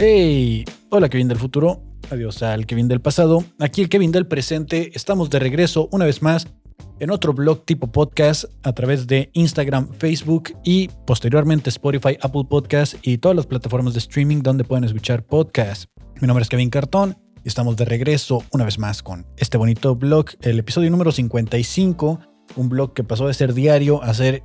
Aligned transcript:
Hey, 0.00 0.64
hola 0.90 1.08
Kevin 1.08 1.26
del 1.26 1.38
futuro, 1.38 1.82
adiós 2.08 2.44
al 2.44 2.66
Kevin 2.66 2.86
del 2.86 3.00
pasado, 3.00 3.44
aquí 3.58 3.82
el 3.82 3.88
Kevin 3.88 4.12
del 4.12 4.28
presente, 4.28 4.92
estamos 4.94 5.28
de 5.28 5.40
regreso 5.40 5.88
una 5.90 6.04
vez 6.04 6.22
más 6.22 6.46
en 7.00 7.10
otro 7.10 7.32
blog 7.32 7.64
tipo 7.64 7.90
podcast 7.90 8.44
a 8.62 8.72
través 8.74 9.08
de 9.08 9.28
Instagram, 9.32 9.88
Facebook 9.98 10.52
y 10.62 10.86
posteriormente 11.04 11.70
Spotify, 11.70 12.16
Apple 12.20 12.44
Podcast 12.48 12.94
y 13.02 13.18
todas 13.18 13.34
las 13.34 13.46
plataformas 13.46 13.92
de 13.94 13.98
streaming 13.98 14.40
donde 14.40 14.62
pueden 14.62 14.84
escuchar 14.84 15.24
podcasts. 15.24 15.88
Mi 16.20 16.28
nombre 16.28 16.44
es 16.44 16.48
Kevin 16.48 16.70
Cartón 16.70 17.16
y 17.42 17.48
estamos 17.48 17.76
de 17.76 17.84
regreso 17.84 18.44
una 18.52 18.66
vez 18.66 18.78
más 18.78 19.02
con 19.02 19.26
este 19.36 19.58
bonito 19.58 19.96
blog, 19.96 20.26
el 20.42 20.60
episodio 20.60 20.92
número 20.92 21.10
55, 21.10 22.20
un 22.54 22.68
blog 22.68 22.94
que 22.94 23.02
pasó 23.02 23.26
de 23.26 23.34
ser 23.34 23.52
diario 23.52 24.00
a 24.00 24.14
ser 24.14 24.44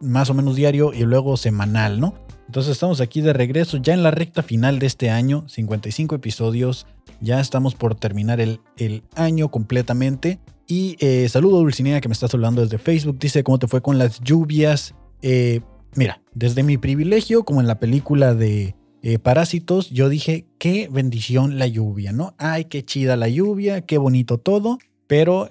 más 0.00 0.30
o 0.30 0.34
menos 0.34 0.54
diario 0.54 0.92
y 0.92 1.00
luego 1.00 1.36
semanal, 1.36 1.98
¿no? 1.98 2.14
Entonces 2.52 2.72
estamos 2.72 3.00
aquí 3.00 3.22
de 3.22 3.32
regreso 3.32 3.78
ya 3.78 3.94
en 3.94 4.02
la 4.02 4.10
recta 4.10 4.42
final 4.42 4.78
de 4.78 4.84
este 4.84 5.08
año, 5.08 5.48
55 5.48 6.14
episodios, 6.16 6.86
ya 7.22 7.40
estamos 7.40 7.74
por 7.74 7.94
terminar 7.94 8.42
el, 8.42 8.60
el 8.76 9.04
año 9.14 9.50
completamente. 9.50 10.38
Y 10.66 10.98
eh, 11.00 11.26
saludo 11.30 11.56
a 11.56 11.60
Dulcinea 11.60 12.02
que 12.02 12.08
me 12.08 12.12
está 12.12 12.28
saludando 12.28 12.60
desde 12.60 12.76
Facebook, 12.76 13.18
dice 13.18 13.42
cómo 13.42 13.58
te 13.58 13.68
fue 13.68 13.80
con 13.80 13.96
las 13.96 14.20
lluvias. 14.20 14.94
Eh, 15.22 15.62
mira, 15.94 16.20
desde 16.34 16.62
mi 16.62 16.76
privilegio, 16.76 17.42
como 17.44 17.62
en 17.62 17.66
la 17.66 17.80
película 17.80 18.34
de 18.34 18.74
eh, 19.02 19.18
Parásitos, 19.18 19.88
yo 19.88 20.10
dije, 20.10 20.44
qué 20.58 20.90
bendición 20.92 21.58
la 21.58 21.66
lluvia, 21.66 22.12
¿no? 22.12 22.34
Ay, 22.36 22.66
qué 22.66 22.84
chida 22.84 23.16
la 23.16 23.30
lluvia, 23.30 23.80
qué 23.80 23.96
bonito 23.96 24.36
todo, 24.36 24.76
pero 25.06 25.48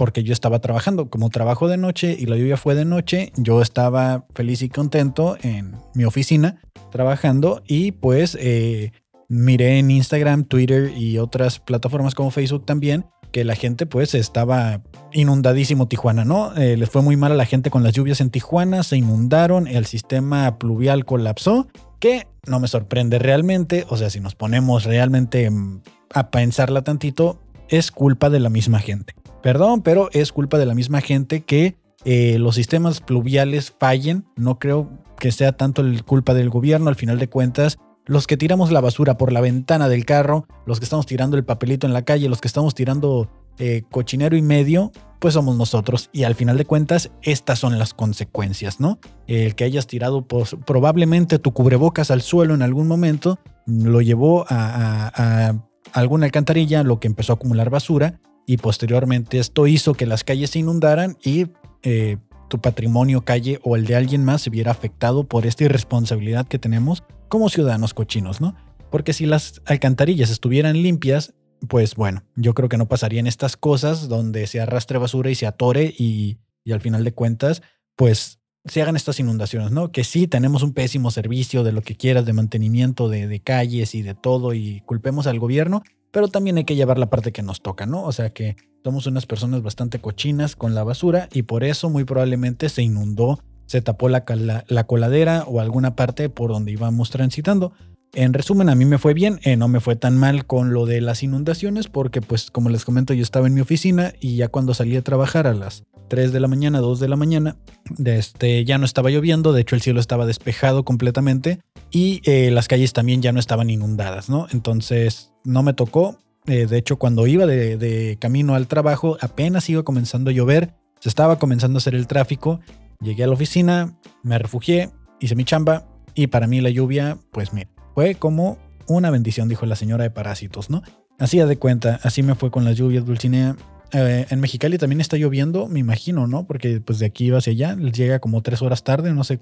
porque 0.00 0.22
yo 0.22 0.32
estaba 0.32 0.60
trabajando. 0.60 1.10
Como 1.10 1.28
trabajo 1.28 1.68
de 1.68 1.76
noche 1.76 2.16
y 2.18 2.24
la 2.24 2.34
lluvia 2.38 2.56
fue 2.56 2.74
de 2.74 2.86
noche, 2.86 3.32
yo 3.36 3.60
estaba 3.60 4.24
feliz 4.34 4.62
y 4.62 4.70
contento 4.70 5.36
en 5.42 5.74
mi 5.94 6.04
oficina 6.06 6.58
trabajando 6.90 7.62
y 7.66 7.92
pues 7.92 8.34
eh, 8.40 8.92
miré 9.28 9.78
en 9.78 9.90
Instagram, 9.90 10.44
Twitter 10.44 10.90
y 10.96 11.18
otras 11.18 11.58
plataformas 11.58 12.14
como 12.14 12.30
Facebook 12.30 12.64
también 12.64 13.04
que 13.30 13.44
la 13.44 13.54
gente 13.54 13.84
pues 13.84 14.14
estaba 14.14 14.80
inundadísimo 15.12 15.86
Tijuana, 15.86 16.24
¿no? 16.24 16.56
Eh, 16.56 16.78
les 16.78 16.88
fue 16.88 17.02
muy 17.02 17.18
mal 17.18 17.32
a 17.32 17.36
la 17.36 17.44
gente 17.44 17.68
con 17.68 17.82
las 17.82 17.92
lluvias 17.92 18.22
en 18.22 18.30
Tijuana, 18.30 18.82
se 18.82 18.96
inundaron, 18.96 19.66
el 19.66 19.84
sistema 19.84 20.58
pluvial 20.58 21.04
colapsó, 21.04 21.68
que 21.98 22.26
no 22.46 22.58
me 22.58 22.68
sorprende 22.68 23.18
realmente, 23.18 23.84
o 23.90 23.98
sea, 23.98 24.08
si 24.08 24.18
nos 24.18 24.34
ponemos 24.34 24.84
realmente 24.84 25.50
mm, 25.50 25.82
a 26.14 26.30
pensarla 26.30 26.80
tantito, 26.80 27.38
es 27.68 27.92
culpa 27.92 28.30
de 28.30 28.40
la 28.40 28.48
misma 28.48 28.78
gente. 28.78 29.19
Perdón, 29.42 29.82
pero 29.82 30.10
es 30.12 30.32
culpa 30.32 30.58
de 30.58 30.66
la 30.66 30.74
misma 30.74 31.00
gente 31.00 31.40
que 31.40 31.76
eh, 32.04 32.38
los 32.38 32.54
sistemas 32.54 33.00
pluviales 33.00 33.72
fallen. 33.78 34.24
No 34.36 34.58
creo 34.58 34.90
que 35.18 35.32
sea 35.32 35.52
tanto 35.52 35.82
el 35.82 36.04
culpa 36.04 36.34
del 36.34 36.50
gobierno. 36.50 36.88
Al 36.88 36.96
final 36.96 37.18
de 37.18 37.28
cuentas, 37.28 37.78
los 38.06 38.26
que 38.26 38.36
tiramos 38.36 38.70
la 38.70 38.80
basura 38.80 39.16
por 39.16 39.32
la 39.32 39.40
ventana 39.40 39.88
del 39.88 40.04
carro, 40.04 40.46
los 40.66 40.78
que 40.78 40.84
estamos 40.84 41.06
tirando 41.06 41.36
el 41.36 41.44
papelito 41.44 41.86
en 41.86 41.92
la 41.92 42.02
calle, 42.02 42.28
los 42.28 42.40
que 42.40 42.48
estamos 42.48 42.74
tirando 42.74 43.30
eh, 43.58 43.82
cochinero 43.90 44.36
y 44.36 44.42
medio, 44.42 44.92
pues 45.20 45.34
somos 45.34 45.56
nosotros. 45.56 46.10
Y 46.12 46.24
al 46.24 46.34
final 46.34 46.58
de 46.58 46.66
cuentas, 46.66 47.10
estas 47.22 47.58
son 47.58 47.78
las 47.78 47.94
consecuencias, 47.94 48.80
¿no? 48.80 48.98
El 49.26 49.54
que 49.54 49.64
hayas 49.64 49.86
tirado 49.86 50.26
pues, 50.26 50.56
probablemente 50.66 51.38
tu 51.38 51.52
cubrebocas 51.52 52.10
al 52.10 52.22
suelo 52.22 52.54
en 52.54 52.62
algún 52.62 52.88
momento, 52.88 53.38
lo 53.66 54.00
llevó 54.00 54.44
a, 54.48 55.12
a 55.14 55.54
alguna 55.92 56.26
alcantarilla, 56.26 56.82
lo 56.82 57.00
que 57.00 57.08
empezó 57.08 57.32
a 57.32 57.36
acumular 57.36 57.70
basura 57.70 58.20
y 58.50 58.56
posteriormente 58.56 59.38
esto 59.38 59.68
hizo 59.68 59.94
que 59.94 60.06
las 60.06 60.24
calles 60.24 60.50
se 60.50 60.58
inundaran 60.58 61.16
y 61.22 61.46
eh, 61.84 62.16
tu 62.48 62.60
patrimonio, 62.60 63.24
calle 63.24 63.60
o 63.62 63.76
el 63.76 63.86
de 63.86 63.94
alguien 63.94 64.24
más 64.24 64.42
se 64.42 64.50
viera 64.50 64.72
afectado 64.72 65.22
por 65.22 65.46
esta 65.46 65.62
irresponsabilidad 65.62 66.48
que 66.48 66.58
tenemos 66.58 67.04
como 67.28 67.48
ciudadanos 67.48 67.94
cochinos, 67.94 68.40
¿no? 68.40 68.56
Porque 68.90 69.12
si 69.12 69.24
las 69.24 69.62
alcantarillas 69.66 70.30
estuvieran 70.30 70.82
limpias, 70.82 71.32
pues 71.68 71.94
bueno, 71.94 72.24
yo 72.34 72.52
creo 72.54 72.68
que 72.68 72.76
no 72.76 72.88
pasarían 72.88 73.28
estas 73.28 73.56
cosas 73.56 74.08
donde 74.08 74.48
se 74.48 74.60
arrastre 74.60 74.98
basura 74.98 75.30
y 75.30 75.36
se 75.36 75.46
atore 75.46 75.94
y, 75.96 76.38
al 76.72 76.80
final 76.80 77.04
de 77.04 77.12
cuentas, 77.12 77.62
pues 77.94 78.40
se 78.64 78.82
hagan 78.82 78.96
estas 78.96 79.20
inundaciones, 79.20 79.70
¿no? 79.70 79.92
Que 79.92 80.02
sí 80.02 80.26
tenemos 80.26 80.64
un 80.64 80.72
pésimo 80.72 81.12
servicio 81.12 81.62
de 81.62 81.70
lo 81.70 81.82
que 81.82 81.94
quieras, 81.94 82.26
de 82.26 82.32
mantenimiento 82.32 83.08
de, 83.08 83.28
de 83.28 83.40
calles 83.40 83.94
y 83.94 84.02
de 84.02 84.16
todo 84.16 84.54
y 84.54 84.80
culpemos 84.86 85.28
al 85.28 85.38
gobierno, 85.38 85.84
pero 86.10 86.28
también 86.28 86.56
hay 86.56 86.64
que 86.64 86.76
llevar 86.76 86.98
la 86.98 87.10
parte 87.10 87.32
que 87.32 87.42
nos 87.42 87.62
toca, 87.62 87.86
¿no? 87.86 88.04
O 88.04 88.12
sea 88.12 88.30
que 88.30 88.56
somos 88.82 89.06
unas 89.06 89.26
personas 89.26 89.62
bastante 89.62 90.00
cochinas 90.00 90.56
con 90.56 90.74
la 90.74 90.84
basura 90.84 91.28
y 91.32 91.42
por 91.42 91.64
eso 91.64 91.90
muy 91.90 92.04
probablemente 92.04 92.68
se 92.68 92.82
inundó, 92.82 93.40
se 93.66 93.82
tapó 93.82 94.08
la, 94.08 94.24
la, 94.66 94.84
coladera 94.84 95.44
o 95.46 95.60
alguna 95.60 95.94
parte 95.94 96.28
por 96.28 96.50
donde 96.50 96.72
íbamos 96.72 97.10
transitando. 97.10 97.72
En 98.12 98.32
resumen, 98.32 98.68
a 98.68 98.74
mí 98.74 98.84
me 98.84 98.98
fue 98.98 99.14
bien, 99.14 99.38
eh, 99.44 99.56
no 99.56 99.68
me 99.68 99.78
fue 99.78 99.94
tan 99.94 100.18
mal 100.18 100.44
con 100.44 100.72
lo 100.72 100.84
de 100.86 101.00
las 101.00 101.22
inundaciones 101.22 101.86
porque 101.86 102.20
pues 102.20 102.50
como 102.50 102.68
les 102.68 102.84
comento 102.84 103.14
yo 103.14 103.22
estaba 103.22 103.46
en 103.46 103.54
mi 103.54 103.60
oficina 103.60 104.14
y 104.18 104.36
ya 104.36 104.48
cuando 104.48 104.74
salí 104.74 104.96
a 104.96 105.02
trabajar 105.02 105.46
a 105.46 105.54
las 105.54 105.84
3 106.10 106.32
de 106.32 106.40
la 106.40 106.48
mañana, 106.48 106.80
2 106.80 107.00
de 107.00 107.08
la 107.08 107.16
mañana, 107.16 107.56
este, 108.04 108.64
ya 108.66 108.76
no 108.76 108.84
estaba 108.84 109.10
lloviendo, 109.10 109.54
de 109.54 109.62
hecho 109.62 109.76
el 109.76 109.80
cielo 109.80 110.00
estaba 110.00 110.26
despejado 110.26 110.84
completamente 110.84 111.60
y 111.90 112.20
eh, 112.24 112.50
las 112.50 112.68
calles 112.68 112.92
también 112.92 113.22
ya 113.22 113.32
no 113.32 113.40
estaban 113.40 113.70
inundadas, 113.70 114.28
¿no? 114.28 114.46
Entonces 114.50 115.32
no 115.44 115.62
me 115.62 115.72
tocó, 115.72 116.18
eh, 116.46 116.66
de 116.66 116.76
hecho 116.76 116.98
cuando 116.98 117.26
iba 117.26 117.46
de, 117.46 118.18
camino 118.20 118.54
al 118.54 118.66
trabajo 118.66 119.16
apenas 119.20 119.70
iba 119.70 119.84
comenzando 119.84 120.30
a 120.30 120.34
llover, 120.34 120.74
se 120.98 121.08
estaba 121.08 121.38
comenzando 121.38 121.76
a 121.76 121.80
hacer 121.80 121.94
el 121.94 122.08
tráfico, 122.08 122.60
llegué 123.00 123.24
a 123.24 123.28
la 123.28 123.34
oficina, 123.34 123.96
me 124.22 124.38
refugié, 124.38 124.90
hice 125.20 125.36
mi 125.36 125.44
chamba 125.44 125.86
y 126.14 126.26
para 126.26 126.48
mí 126.48 126.60
la 126.60 126.70
lluvia, 126.70 127.18
pues 127.30 127.52
mira, 127.52 127.70
fue 127.94 128.16
como 128.16 128.58
una 128.88 129.10
bendición, 129.10 129.48
dijo 129.48 129.64
la 129.64 129.76
señora 129.76 130.02
de 130.02 130.10
Parásitos, 130.10 130.70
¿no? 130.70 130.82
Así 131.20 131.38
de 131.38 131.56
cuenta, 131.56 132.00
así 132.02 132.22
me 132.22 132.34
fue 132.34 132.50
con 132.50 132.64
las 132.64 132.76
lluvias, 132.76 133.04
Dulcinea. 133.04 133.54
Eh, 133.92 134.26
en 134.30 134.40
Mexicali 134.40 134.78
también 134.78 135.00
está 135.00 135.16
lloviendo, 135.16 135.68
me 135.68 135.80
imagino, 135.80 136.26
¿no? 136.26 136.46
Porque 136.46 136.80
pues 136.80 136.98
de 136.98 137.06
aquí 137.06 137.26
iba 137.26 137.38
hacia 137.38 137.52
allá, 137.52 137.76
llega 137.76 138.18
como 138.18 138.42
tres 138.42 138.62
horas 138.62 138.84
tarde, 138.84 139.12
no 139.12 139.24
sé 139.24 139.38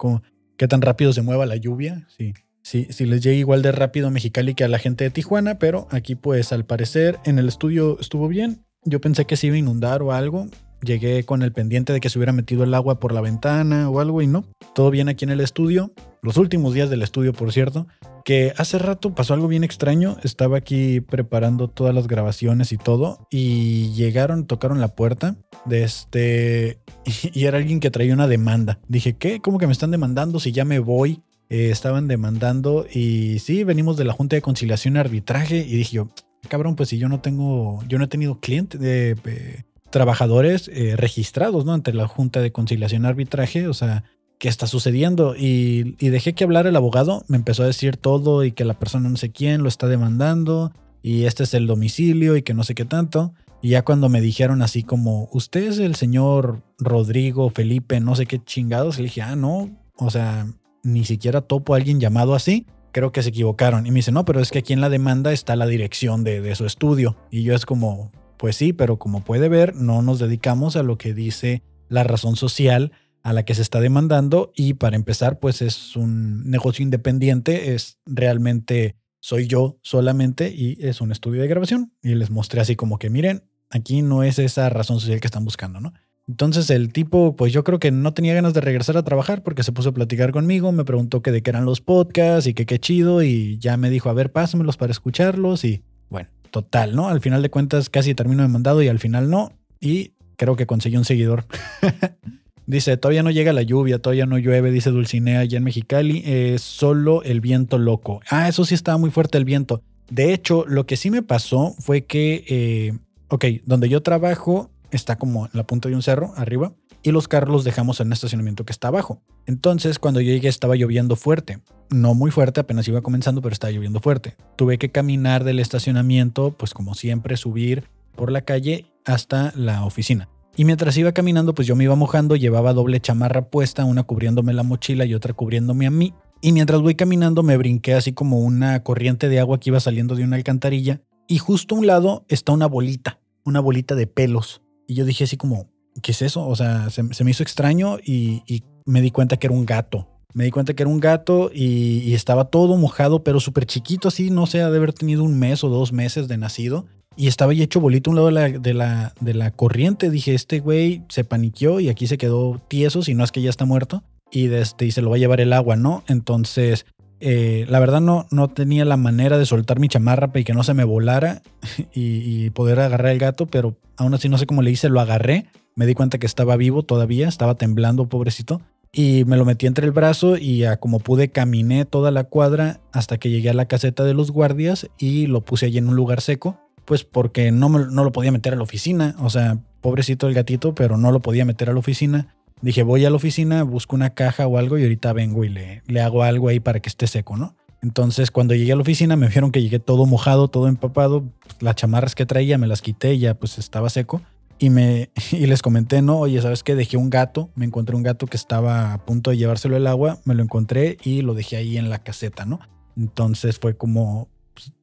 qué 0.57 0.69
tan 0.69 0.83
rápido 0.83 1.13
se 1.13 1.23
mueva 1.23 1.47
la 1.47 1.57
lluvia, 1.57 2.07
sí. 2.17 2.35
Sí, 2.63 2.87
sí 2.91 3.07
les 3.07 3.23
llega 3.23 3.37
igual 3.37 3.63
de 3.63 3.73
rápido 3.73 4.11
Mexicali 4.11 4.55
que 4.55 4.65
a 4.65 4.69
la 4.69 4.79
gente 4.79 5.05
de 5.05 5.11
Tijuana, 5.11 5.59
pero 5.59 5.89
aquí 5.91 6.17
pues 6.17 6.53
al 6.53 6.67
parecer 6.67 7.19
en 7.25 7.39
el 7.39 7.49
estudio 7.49 7.99
estuvo 7.99 8.29
bien. 8.29 8.65
Yo 8.85 9.01
pensé 9.01 9.25
que 9.25 9.37
se 9.37 9.47
iba 9.47 9.57
a 9.57 9.59
inundar 9.59 10.03
o 10.03 10.13
algo. 10.13 10.49
Llegué 10.83 11.25
con 11.25 11.43
el 11.43 11.53
pendiente 11.53 11.93
de 11.93 12.01
que 12.01 12.11
se 12.11 12.19
hubiera 12.19 12.33
metido 12.33 12.65
el 12.65 12.75
agua 12.75 13.01
por 13.01 13.13
la 13.13 13.21
ventana 13.21 13.89
o 13.89 14.01
algo 14.01 14.21
y 14.23 14.27
no. 14.27 14.45
Todo 14.75 14.91
bien 14.91 15.09
aquí 15.09 15.25
en 15.25 15.31
el 15.31 15.41
estudio. 15.41 15.93
Los 16.23 16.37
últimos 16.37 16.75
días 16.75 16.91
del 16.91 17.03
estudio, 17.03 17.33
por 17.33 17.53
cierto 17.53 17.87
que 18.29 18.53
hace 18.59 18.79
rato 18.79 19.15
pasó 19.15 19.33
algo 19.33 19.49
bien 19.49 19.65
extraño. 19.65 20.19
Estaba 20.23 20.59
aquí 20.59 21.01
preparando 21.01 21.67
todas 21.69 21.95
las 21.95 22.07
grabaciones 22.09 22.73
y 22.73 22.77
todo 22.77 23.27
y 23.31 23.91
llegaron, 23.95 24.47
tocaron 24.47 24.83
la 24.83 24.89
puerta 24.89 25.37
de 25.65 25.83
este 25.83 26.79
y, 27.33 27.47
era 27.47 27.57
alguien 27.57 27.81
que 27.81 27.91
traía 27.91 28.13
una 28.13 28.29
demanda. 28.29 28.81
Dije, 28.87 29.17
¿qué? 29.17 29.41
¿Cómo 29.41 29.57
que 29.57 29.67
me 29.67 29.73
están 29.73 29.93
demandando 29.93 30.41
si 30.41 30.53
ya 30.53 30.67
me 30.67 30.79
voy? 30.79 31.23
Eh, 31.49 31.71
estaban 31.71 32.07
demandando 32.07 32.87
y 32.93 33.39
sí, 33.39 33.65
venimos 33.65 33.97
de 33.97 34.05
la 34.05 34.13
Junta 34.13 34.37
de 34.37 34.43
Conciliación 34.43 34.97
y 34.97 34.99
Arbitraje 34.99 35.65
y 35.67 35.77
dije 35.77 35.97
yo, 35.97 36.11
cabrón, 36.51 36.77
pues 36.77 36.91
si 36.91 36.99
yo 36.99 37.09
no 37.09 37.21
tengo, 37.21 37.83
yo 37.89 37.97
no 37.97 38.05
he 38.05 38.09
tenido 38.09 38.41
clientes 38.41 38.79
de... 38.79 39.17
Eh, 39.25 39.65
trabajadores 39.91 40.69
eh, 40.69 40.97
registrados, 40.99 41.65
¿no? 41.65 41.73
Ante 41.73 41.95
la 41.95 42.07
Junta 42.07 42.43
de 42.43 42.53
Conciliación 42.53 43.05
y 43.05 43.07
Arbitraje, 43.07 43.69
o 43.69 43.73
sea, 43.73 44.05
¿qué 44.39 44.49
está 44.49 44.67
sucediendo? 44.67 45.35
Y, 45.37 45.97
dejé 45.99 46.35
que 46.35 46.45
hablar 46.45 46.67
el 46.67 46.77
abogado, 46.77 47.25
me 47.29 47.37
empezó 47.37 47.65
a 47.65 47.67
decir 47.67 47.97
todo 47.97 48.45
y 48.45 48.53
que 48.53 48.65
la 48.65 48.79
persona 48.79 49.09
no 49.09 49.17
sé 49.17 49.31
quién 49.31 49.63
lo 49.63 49.69
está 49.69 49.89
demandando 49.89 50.73
y 51.03 51.25
este 51.25 51.45
es 51.45 51.55
el 51.55 51.67
domicilio 51.67 52.37
y 52.37 52.43
que 52.43 52.55
no 52.55 52.65
sé 52.65 52.75
qué 52.75 52.85
tanto. 52.85 53.35
Y 53.61 53.71
ya 53.71 53.85
cuando 53.85 54.09
me 54.09 54.21
dijeron 54.21 54.63
así 54.63 54.85
como, 54.85 55.29
usted 55.33 55.65
es 55.65 55.79
el 55.79 55.97
señor 55.97 56.63
Rodrigo, 56.79 57.51
Felipe, 57.51 58.01
no 58.01 58.15
sé 58.15 58.27
qué 58.27 58.43
chingados, 58.43 58.99
le 58.99 59.05
dije, 59.05 59.23
ah, 59.23 59.35
no, 59.35 59.71
o 59.97 60.11
sea, 60.11 60.47
ni 60.85 61.05
siquiera 61.05 61.41
topo 61.41 61.75
a 61.75 61.77
alguien 61.77 61.99
llamado 61.99 62.35
así. 62.35 62.67
Creo 62.93 63.13
que 63.13 63.23
se 63.23 63.31
equivocaron. 63.31 63.87
Y 63.87 63.91
me 63.91 63.97
dice, 63.97 64.13
no, 64.13 64.25
pero 64.25 64.41
es 64.41 64.51
que 64.51 64.61
aquí 64.61 64.73
en 64.73 64.81
la 64.81 64.89
demanda 64.89 65.33
está 65.33 65.57
la 65.57 65.67
dirección 65.67 66.25
de, 66.25 66.41
de 66.41 66.55
su 66.55 66.67
estudio. 66.67 67.17
Y 67.31 67.43
yo 67.43 67.55
es 67.55 67.67
como, 67.67 68.13
pues 68.37 68.57
sí, 68.57 68.73
pero 68.73 68.99
como 68.99 69.25
puede 69.25 69.49
ver, 69.49 69.75
no 69.75 70.03
nos 70.03 70.21
dedicamos 70.21 70.77
a 70.77 70.83
lo 70.83 70.97
que 70.97 71.13
dice 71.13 71.63
la 71.89 72.05
razón 72.05 72.37
social 72.37 72.93
a 73.23 73.33
la 73.33 73.45
que 73.45 73.55
se 73.55 73.63
está 73.63 73.81
demandando 73.81 74.53
y 74.55 74.75
para 74.75 74.97
empezar 74.97 75.39
pues 75.39 75.63
es 75.63 75.97
un 75.97 76.49
negocio 76.49 76.83
independiente, 76.83 77.75
es 77.75 77.99
realmente 78.07 78.97
soy 79.21 79.47
yo 79.47 79.79
solamente 79.83 80.53
y 80.55 80.79
es 80.87 81.01
un 81.01 81.13
estudio 81.13 81.43
de 81.43 81.49
grabación 81.49 81.93
y 82.03 82.15
les 82.15 82.31
mostré 82.31 82.61
así 82.61 82.77
como 82.77 82.99
que 82.99 83.11
miren, 83.11 83.43
aquí 83.71 84.03
no 84.03 84.23
es 84.23 84.39
esa 84.39 84.69
razón 84.69 85.01
social 85.01 85.21
que 85.21 85.27
están 85.27 85.45
buscando, 85.45 85.81
¿no? 85.81 85.93
Entonces 86.29 86.69
el 86.69 86.93
tipo, 86.93 87.37
pues 87.37 87.55
yo 87.55 87.65
creo 87.65 87.79
que 87.79 87.91
no 87.91 88.13
tenía 88.13 88.35
ganas 88.35 88.53
de 88.53 88.61
regresar 88.61 88.99
a 88.99 89.03
trabajar 89.03 89.43
porque 89.43 89.63
se 89.63 89.73
puso 89.73 89.91
a 89.91 89.95
platicar 89.95 90.31
conmigo, 90.31 90.73
me 90.73 90.85
preguntó 90.85 91.23
que 91.23 91.33
de 91.33 91.43
qué 91.43 91.51
eran 91.51 91.65
los 91.65 91.81
podcasts 91.81 92.47
y 92.47 92.55
que 92.55 92.67
qué 92.67 92.79
chido 92.79 93.23
y 93.23 93.59
ya 93.59 93.79
me 93.79 93.89
dijo, 93.89 94.11
a 94.11 94.13
ver, 94.13 94.31
pásamelos 94.31 94.77
para 94.77 94.93
escucharlos 94.93 95.65
y 95.65 95.83
bueno, 96.11 96.29
total, 96.51 96.95
¿no? 96.95 97.09
Al 97.09 97.21
final 97.21 97.43
de 97.43 97.51
cuentas 97.51 97.89
casi 97.89 98.15
termino 98.15 98.43
demandado 98.43 98.83
y 98.83 98.89
al 98.89 98.99
final 98.99 99.31
no 99.31 99.53
y 99.81 100.13
creo 100.37 100.55
que 100.55 100.67
conseguí 100.67 100.97
un 100.97 101.07
seguidor. 101.07 101.47
Dice, 102.69 102.99
todavía 102.99 103.23
no 103.23 103.31
llega 103.31 103.55
la 103.55 103.63
lluvia, 103.63 103.99
todavía 103.99 104.27
no 104.27 104.37
llueve, 104.37 104.71
dice 104.71 104.91
Dulcinea 104.91 105.41
allá 105.41 105.57
en 105.57 105.65
Mexicali, 105.65 106.23
es 106.27 106.61
solo 106.61 107.23
el 107.23 107.41
viento 107.41 107.79
loco. 107.79 108.21
Ah, 108.29 108.47
eso 108.47 108.67
sí 108.67 108.75
estaba 108.75 108.99
muy 108.99 109.11
fuerte 109.11 109.39
el 109.39 109.47
viento. 109.47 109.83
De 110.11 110.35
hecho, 110.35 110.67
lo 110.69 110.85
que 110.85 110.99
sí 110.99 111.11
me 111.11 111.23
pasó 111.23 111.75
fue 111.79 112.05
que, 112.05 112.45
eh, 112.47 112.93
ok, 113.29 113.47
donde 113.65 113.89
yo 113.89 114.03
trabajo 114.03 114.71
está 114.91 115.17
como 115.17 115.47
en 115.47 115.53
la 115.55 115.67
punta 115.67 115.89
de 115.89 115.95
un 115.95 116.03
cerro, 116.03 116.35
arriba, 116.37 116.75
y 117.03 117.11
los 117.11 117.27
carros 117.27 117.51
los 117.51 117.65
dejamos 117.65 118.01
en 118.01 118.09
un 118.09 118.13
estacionamiento 118.13 118.67
que 118.67 118.73
está 118.73 118.89
abajo. 118.89 119.23
Entonces, 119.47 119.99
cuando 119.99 120.21
yo 120.21 120.31
llegué 120.31 120.49
estaba 120.49 120.77
lloviendo 120.77 121.17
fuerte. 121.17 121.61
No 121.89 122.13
muy 122.13 122.31
fuerte, 122.31 122.61
apenas 122.61 122.87
iba 122.87 123.01
comenzando, 123.01 123.41
pero 123.41 123.55
estaba 123.55 123.71
lloviendo 123.71 124.01
fuerte. 124.01 124.37
Tuve 124.57 124.77
que 124.77 124.91
caminar 124.91 125.43
del 125.43 125.59
estacionamiento, 125.59 126.51
pues 126.51 126.75
como 126.75 126.95
siempre, 126.95 127.39
subir 127.39 127.85
por 128.15 128.31
la 128.31 128.43
calle 128.43 128.85
hasta 129.07 129.55
la 129.57 129.87
oficina. 129.87 130.29
Y 130.59 130.65
mientras 130.65 130.97
iba 130.97 131.13
caminando, 131.13 131.55
pues 131.55 131.69
yo 131.69 131.77
me 131.77 131.85
iba 131.85 131.95
mojando, 131.95 132.35
llevaba 132.35 132.73
doble 132.73 132.99
chamarra 132.99 133.49
puesta, 133.49 133.85
una 133.85 134.03
cubriéndome 134.03 134.53
la 134.53 134.65
mochila 134.65 135.05
y 135.05 135.15
otra 135.15 135.33
cubriéndome 135.33 135.87
a 135.87 135.91
mí. 135.93 136.15
Y 136.43 136.51
mientras 136.51 136.81
voy 136.81 136.97
caminando 136.97 137.45
me 137.45 137.57
brinqué 137.57 137.95
así 137.95 138.13
como 138.13 138.41
una 138.41 138.83
corriente 138.83 139.29
de 139.29 139.39
agua 139.39 139.61
que 139.61 139.71
iba 139.71 139.79
saliendo 139.79 140.17
de 140.17 140.25
una 140.25 140.35
alcantarilla. 140.35 141.01
Y 141.29 141.39
justo 141.39 141.77
a 141.77 141.79
un 141.79 141.87
lado 141.87 142.25
está 142.27 142.51
una 142.51 142.67
bolita, 142.67 143.21
una 143.45 143.61
bolita 143.61 143.95
de 143.95 144.09
pelos. 144.09 144.61
Y 144.89 144.95
yo 144.95 145.05
dije 145.05 145.23
así 145.23 145.37
como, 145.37 145.71
¿qué 146.03 146.11
es 146.11 146.23
eso? 146.23 146.45
O 146.45 146.57
sea, 146.57 146.91
se, 146.91 147.05
me 147.05 147.31
hizo 147.31 147.45
extraño 147.45 147.99
y, 148.05 148.65
me 148.85 149.01
di 149.01 149.13
cuenta 149.13 149.37
que 149.37 149.47
era 149.47 149.55
un 149.55 149.65
gato. 149.65 150.09
Me 150.35 150.43
di 150.43 150.51
cuenta 150.51 150.75
que 150.75 150.83
era 150.83 150.91
un 150.91 150.99
gato 150.99 151.53
y, 151.55 152.15
estaba 152.15 152.47
todo 152.47 152.77
mojado, 152.77 153.23
pero 153.23 153.39
súper 153.39 153.65
chiquito 153.65 154.09
así, 154.09 154.31
no 154.31 154.47
sé, 154.47 154.59
de 154.59 154.65
haber 154.65 154.93
tenido 154.93 155.23
un 155.23 155.39
mes 155.39 155.63
o 155.63 155.69
dos 155.69 155.93
meses 155.93 156.27
de 156.27 156.37
nacido 156.37 156.87
y 157.19 157.27
estaba 157.27 157.53
ya 157.53 157.65
hecho 157.65 157.81
bolito 157.81 158.11
a 158.11 158.13
un 158.13 158.17
lado 158.17 158.61
de 158.61 158.75
la, 158.75 159.13
de 159.21 159.53
corriente. 159.57 160.09
Dije, 160.09 160.35
este 160.35 160.61
güey 160.61 161.03
se 161.09 161.25
paniqueó 161.25 161.81
y 161.81 161.89
aquí 161.89 162.07
se 162.07 162.17
quedó 162.17 162.63
tieso, 162.69 163.03
si 163.03 163.15
no 163.15 163.25
es 163.25 163.33
que 163.33 163.43
ya 163.43 163.51
está 163.51 163.65
muerto. 163.65 164.05
Y, 164.31 164.49
este, 164.53 164.87
y 164.87 164.93
se 164.93 165.03
lo 165.03 165.11
va 165.11 165.17
a 165.17 165.19
llevar 165.19 165.41
el 165.41 165.53
agua, 165.53 165.75
¿no? 165.75 166.05
Entonces, 166.07 166.87
eh, 167.19 167.67
la 167.69 167.81
verdad 167.81 168.01
no, 168.01 168.29
no 168.31 168.47
tenía 168.47 168.85
la 168.85 168.97
manera 168.97 169.37
de 169.37 169.47
soltar 169.47 169.81
mi 169.81 169.89
chamarra 169.89 170.31
y 170.33 170.45
que 170.45 170.55
no 170.55 170.63
se 170.63 170.75
me 170.75 170.85
volara 170.85 171.43
y, 171.93 172.51
poder 172.51 172.79
agarrar 172.79 173.11
el 173.11 173.19
gato, 173.19 173.47
pero 173.47 173.77
aún 173.97 174.15
así 174.15 174.29
no 174.29 174.39
sé 174.39 174.47
cómo 174.47 174.63
le 174.63 174.71
hice, 174.71 174.89
lo 174.89 175.01
agarré. 175.01 175.47
Me 175.75 175.87
di 175.87 175.95
cuenta 175.95 176.19
que 176.19 176.27
estaba 176.27 176.57
vivo 176.57 176.85
todavía, 176.85 177.27
estaba 177.27 177.57
temblando, 177.57 178.09
pobrecito. 178.09 178.61
Y 178.93 179.25
me 179.25 179.37
lo 179.37 179.45
metí 179.45 179.67
entre 179.67 179.87
el 179.87 179.93
brazo 179.93 180.37
y 180.37 180.63
como 180.79 181.01
pude 181.01 181.31
caminé 181.31 181.85
toda 181.85 182.13
la 182.13 182.25
cuadra 182.25 182.81
hasta 182.93 183.19
que 183.19 183.29
llegué 183.29 183.51
a 183.51 183.55
la 183.55 183.67
caseta 183.67 184.05
de 184.05 184.15
los 184.15 184.31
guardias 184.31 184.89
y 184.99 185.27
lo 185.27 185.41
puse 185.41 185.67
allí 185.67 185.79
en 185.79 185.89
un 185.89 185.97
lugar 185.97 186.21
seco 186.21 186.61
pues 186.89 187.05
porque 187.05 187.53
no, 187.53 187.69
no 187.69 188.03
lo 188.03 188.13
podía 188.13 188.33
meter 188.33 188.55
a 188.55 188.57
la 188.57 188.63
oficina. 188.63 189.15
O 189.19 189.29
sea, 189.29 189.59
pobrecito 189.83 190.27
el 190.27 190.33
gatito, 190.33 190.75
pero 190.75 190.97
no 190.97 191.13
lo 191.13 191.21
podía 191.21 191.45
meter 191.45 191.69
a 191.69 191.75
la 191.75 191.79
oficina. 191.81 192.35
Dije, 192.63 192.83
voy 192.83 193.05
a 193.05 193.11
la 193.11 193.17
oficina, 193.17 193.63
busco 193.63 193.95
una 193.95 194.15
caja 194.15 194.47
o 194.47 194.57
algo 194.57 194.79
y 194.79 194.85
ahorita 194.85 195.13
vengo 195.13 195.45
y 195.45 195.51
le, 195.51 195.83
le 195.87 196.01
hago 196.01 196.23
algo 196.23 196.49
ahí 196.49 196.61
para 196.61 196.81
que 196.81 196.89
esté 196.89 197.07
seco, 197.07 197.37
¿no? 197.37 197.55
Entonces, 197.83 198.31
cuando 198.31 198.55
llegué 198.55 198.73
a 198.73 198.77
la 198.77 198.81
oficina, 198.81 199.17
me 199.17 199.29
vieron 199.29 199.53
que 199.53 199.61
llegué 199.61 199.81
todo 199.81 200.07
mojado, 200.07 200.49
todo 200.49 200.67
empapado. 200.67 201.25
Las 201.61 201.77
chamarras 201.77 202.15
que 202.15 202.25
traía 202.25 202.57
me 202.57 202.67
las 202.67 202.81
quité 202.81 203.13
y 203.13 203.19
ya 203.19 203.35
pues 203.35 203.59
estaba 203.59 203.91
seco. 203.91 204.23
Y, 204.59 204.71
me, 204.71 205.11
y 205.33 205.47
les 205.47 205.61
comenté, 205.61 206.01
no, 206.01 206.21
oye, 206.21 206.41
¿sabes 206.41 206.63
qué? 206.63 206.75
Dejé 206.75 206.97
un 206.97 207.11
gato, 207.11 207.51
me 207.55 207.67
encontré 207.67 207.97
un 207.97 208.03
gato 208.03 208.27
que 208.27 208.39
estaba 208.39 208.95
a 208.95 209.05
punto 209.05 209.31
de 209.31 209.37
llevárselo 209.37 209.77
el 209.77 209.87
agua, 209.87 210.21
me 210.25 210.35
lo 210.35 210.43
encontré 210.43 210.97
y 211.05 211.21
lo 211.21 211.35
dejé 211.35 211.57
ahí 211.59 211.77
en 211.77 211.91
la 211.91 211.99
caseta, 211.99 212.47
¿no? 212.47 212.61
Entonces 212.97 213.59
fue 213.59 213.77
como, 213.77 214.29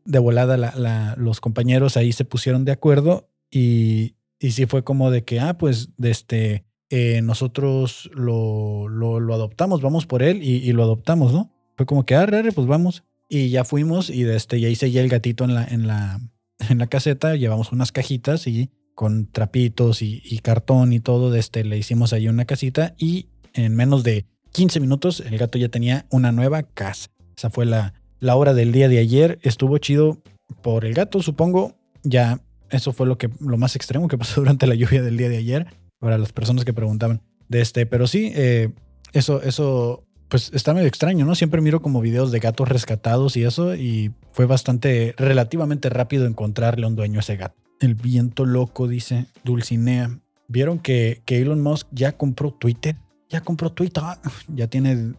de 0.06 0.20
volada 0.20 1.16
los 1.18 1.42
compañeros 1.42 1.98
ahí 1.98 2.12
se 2.12 2.26
pusieron 2.26 2.66
de 2.66 2.72
acuerdo 2.72 3.30
y, 3.52 4.16
sí 4.40 4.66
fue 4.68 4.84
como 4.84 5.10
de 5.10 5.24
que, 5.24 5.40
ah, 5.40 5.58
pues 5.58 5.90
de 5.98 6.12
este, 6.12 6.66
eh, 6.90 7.22
nosotros 7.24 8.12
lo, 8.14 8.88
lo, 8.90 9.34
adoptamos, 9.34 9.82
vamos 9.82 10.06
por 10.06 10.22
él 10.22 10.44
y, 10.44 10.72
lo 10.72 10.84
adoptamos, 10.84 11.34
¿no? 11.34 11.52
Fue 11.76 11.86
como 11.86 12.06
que, 12.06 12.16
ah, 12.16 12.26
rare, 12.26 12.52
pues 12.52 12.68
vamos. 12.68 13.04
Y 13.28 13.50
ya 13.50 13.64
fuimos 13.64 14.10
y 14.10 14.24
de 14.24 14.36
este, 14.36 14.60
y 14.60 14.66
ahí 14.66 14.76
seguía 14.76 15.02
el 15.02 15.10
gatito 15.10 15.46
en 15.46 15.56
la, 15.56 15.66
en 15.66 15.88
la, 15.88 16.20
la 16.76 16.88
caseta, 16.88 17.36
llevamos 17.36 17.72
unas 17.72 17.92
cajitas 17.92 18.46
y 18.46 18.70
con 18.94 19.32
trapitos 19.32 20.02
y, 20.02 20.22
y 20.24 20.40
cartón 20.40 20.94
y 20.94 21.00
todo, 21.00 21.32
de 21.32 21.40
este, 21.40 21.64
le 21.64 21.78
hicimos 21.78 22.14
ahí 22.14 22.28
una 22.28 22.46
casita 22.46 22.94
y 22.98 23.30
en 23.54 23.76
menos 23.76 24.04
de 24.04 24.26
15 24.52 24.80
minutos 24.80 25.22
el 25.22 25.38
gato 25.38 25.58
ya 25.58 25.70
tenía 25.70 26.06
una 26.12 26.32
nueva 26.32 26.64
casa. 26.64 27.10
Esa 27.36 27.50
fue 27.50 27.66
la, 27.66 27.94
la 28.26 28.36
hora 28.36 28.56
del 28.56 28.72
día 28.72 28.90
de 28.90 28.98
ayer. 28.98 29.38
Estuvo 29.44 29.78
chido 29.78 30.18
por 30.64 30.84
el 30.84 30.96
gato, 30.96 31.22
supongo. 31.22 31.76
Ya, 32.04 32.42
eso 32.72 32.92
fue 32.92 33.06
lo, 33.06 33.18
que, 33.20 33.30
lo 33.40 33.58
más 33.58 33.76
extremo 33.76 34.08
que 34.08 34.18
pasó 34.18 34.42
durante 34.42 34.66
la 34.68 34.76
lluvia 34.76 35.04
del 35.04 35.16
día 35.16 35.30
de 35.30 35.38
ayer. 35.38 35.68
Para 36.00 36.18
las 36.18 36.34
personas 36.34 36.66
que 36.66 36.74
preguntaban 36.74 37.22
de 37.48 37.62
este. 37.62 37.86
Pero 37.86 38.08
sí, 38.08 38.32
eh, 38.36 38.72
eso, 39.14 39.42
eso, 39.44 40.04
pues 40.28 40.52
está 40.54 40.74
medio 40.74 40.88
extraño, 40.88 41.26
¿no? 41.26 41.36
Siempre 41.36 41.62
miro 41.62 41.82
como 41.82 42.02
videos 42.02 42.32
de 42.32 42.40
gatos 42.40 42.68
rescatados 42.68 43.38
y 43.38 43.44
eso. 43.44 43.76
Y 43.76 44.12
fue 44.32 44.46
bastante, 44.46 45.14
relativamente 45.18 45.90
rápido 45.90 46.26
encontrarle 46.26 46.88
un 46.88 46.96
dueño 46.96 47.20
a 47.20 47.22
ese 47.22 47.38
gato. 47.38 47.56
El 47.80 47.94
viento 47.94 48.46
loco, 48.46 48.88
dice 48.88 49.28
Dulcinea. 49.44 50.20
¿Vieron 50.48 50.80
que, 50.80 51.22
que 51.26 51.42
Elon 51.42 51.62
Musk 51.62 51.88
ya 51.92 52.18
compró 52.18 52.52
Twitter? 52.52 52.96
Ya 53.30 53.42
compró 53.42 53.72
Twitter. 53.72 54.04
Ya 54.48 54.68
tiene 54.68 55.14